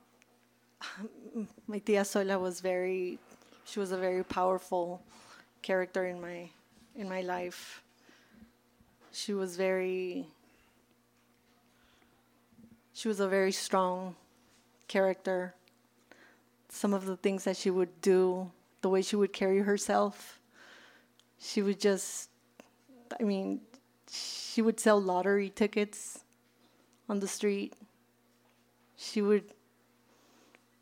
My 1.66 1.78
tia 1.82 2.02
Zoila 2.06 2.38
was 2.38 2.60
very, 2.62 3.18
she 3.66 3.80
was 3.82 3.90
a 3.90 3.98
very 3.98 4.22
powerful 4.22 5.02
character 5.62 6.06
in 6.06 6.20
my, 6.22 6.50
in 6.94 7.08
my 7.08 7.22
life. 7.22 7.82
She 9.16 9.32
was 9.32 9.56
very, 9.56 10.28
she 12.92 13.08
was 13.08 13.18
a 13.18 13.26
very 13.26 13.50
strong 13.50 14.14
character. 14.88 15.54
Some 16.68 16.92
of 16.92 17.06
the 17.06 17.16
things 17.16 17.44
that 17.44 17.56
she 17.56 17.70
would 17.70 18.02
do, 18.02 18.50
the 18.82 18.90
way 18.90 19.00
she 19.00 19.16
would 19.16 19.32
carry 19.32 19.60
herself, 19.60 20.38
she 21.38 21.62
would 21.62 21.80
just, 21.80 22.28
I 23.18 23.22
mean, 23.22 23.62
she 24.10 24.60
would 24.60 24.78
sell 24.78 25.00
lottery 25.00 25.48
tickets 25.48 26.22
on 27.08 27.20
the 27.20 27.26
street. 27.26 27.72
She 28.98 29.22
would 29.22 29.44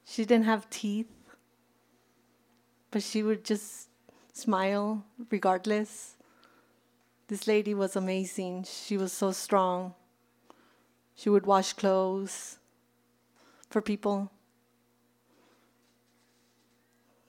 she 0.05 0.25
didn't 0.25 0.47
have 0.47 0.69
teeth, 0.71 1.13
but 2.91 3.05
she 3.05 3.23
would 3.23 3.45
just 3.45 3.91
smile 4.33 5.05
regardless. 5.31 6.17
This 7.35 7.49
lady 7.49 7.75
was 7.75 7.97
amazing. 7.97 8.63
She 8.63 8.97
was 8.97 9.13
so 9.13 9.33
strong. 9.33 9.95
She 11.17 11.29
would 11.29 11.47
wash 11.47 11.73
clothes 11.73 12.59
for 13.69 13.83
people. 13.83 14.31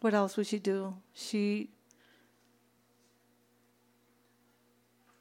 What 0.01 0.14
else 0.14 0.38
would 0.38 0.45
she 0.45 0.60
do? 0.60 0.97
She 1.12 1.72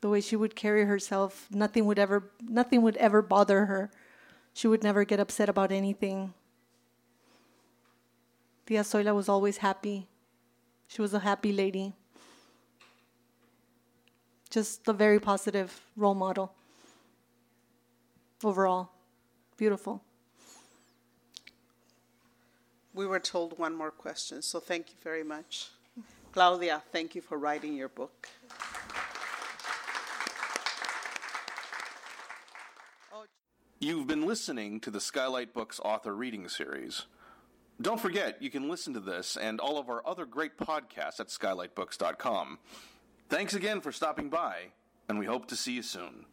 the 0.02 0.10
way 0.10 0.20
she 0.20 0.36
would 0.36 0.54
carry 0.54 0.84
herself, 0.84 1.48
nothing 1.50 1.86
would 1.86 1.98
ever 1.98 2.30
nothing 2.46 2.82
would 2.82 2.98
ever 2.98 3.22
bother 3.22 3.64
her. 3.64 3.90
She 4.52 4.68
would 4.68 4.82
never 4.82 5.06
get 5.06 5.18
upset 5.18 5.48
about 5.48 5.72
anything. 5.72 6.34
Tia 8.66 8.82
Zoila 8.82 9.14
was 9.14 9.30
always 9.30 9.56
happy. 9.64 10.08
She 10.88 11.00
was 11.00 11.14
a 11.14 11.20
happy 11.20 11.54
lady. 11.54 11.94
Just 14.54 14.86
a 14.86 14.92
very 14.92 15.18
positive 15.18 15.80
role 15.96 16.14
model. 16.14 16.54
Overall, 18.44 18.92
beautiful. 19.56 20.00
We 22.94 23.04
were 23.04 23.18
told 23.18 23.58
one 23.58 23.74
more 23.74 23.90
question, 23.90 24.42
so 24.42 24.60
thank 24.60 24.90
you 24.90 24.94
very 25.02 25.24
much. 25.24 25.70
Claudia, 26.30 26.84
thank 26.92 27.16
you 27.16 27.20
for 27.20 27.36
writing 27.36 27.74
your 27.74 27.88
book. 27.88 28.28
You've 33.80 34.06
been 34.06 34.24
listening 34.24 34.78
to 34.82 34.90
the 34.92 35.00
Skylight 35.00 35.52
Books 35.52 35.80
author 35.84 36.14
reading 36.14 36.48
series. 36.48 37.06
Don't 37.82 38.00
forget, 38.00 38.40
you 38.40 38.50
can 38.50 38.68
listen 38.68 38.94
to 38.94 39.00
this 39.00 39.36
and 39.36 39.58
all 39.58 39.78
of 39.78 39.90
our 39.90 40.06
other 40.06 40.24
great 40.24 40.56
podcasts 40.56 41.18
at 41.18 41.26
skylightbooks.com. 41.26 42.60
Thanks 43.28 43.54
again 43.54 43.80
for 43.80 43.90
stopping 43.90 44.28
by, 44.28 44.56
and 45.08 45.18
we 45.18 45.26
hope 45.26 45.48
to 45.48 45.56
see 45.56 45.72
you 45.72 45.82
soon. 45.82 46.26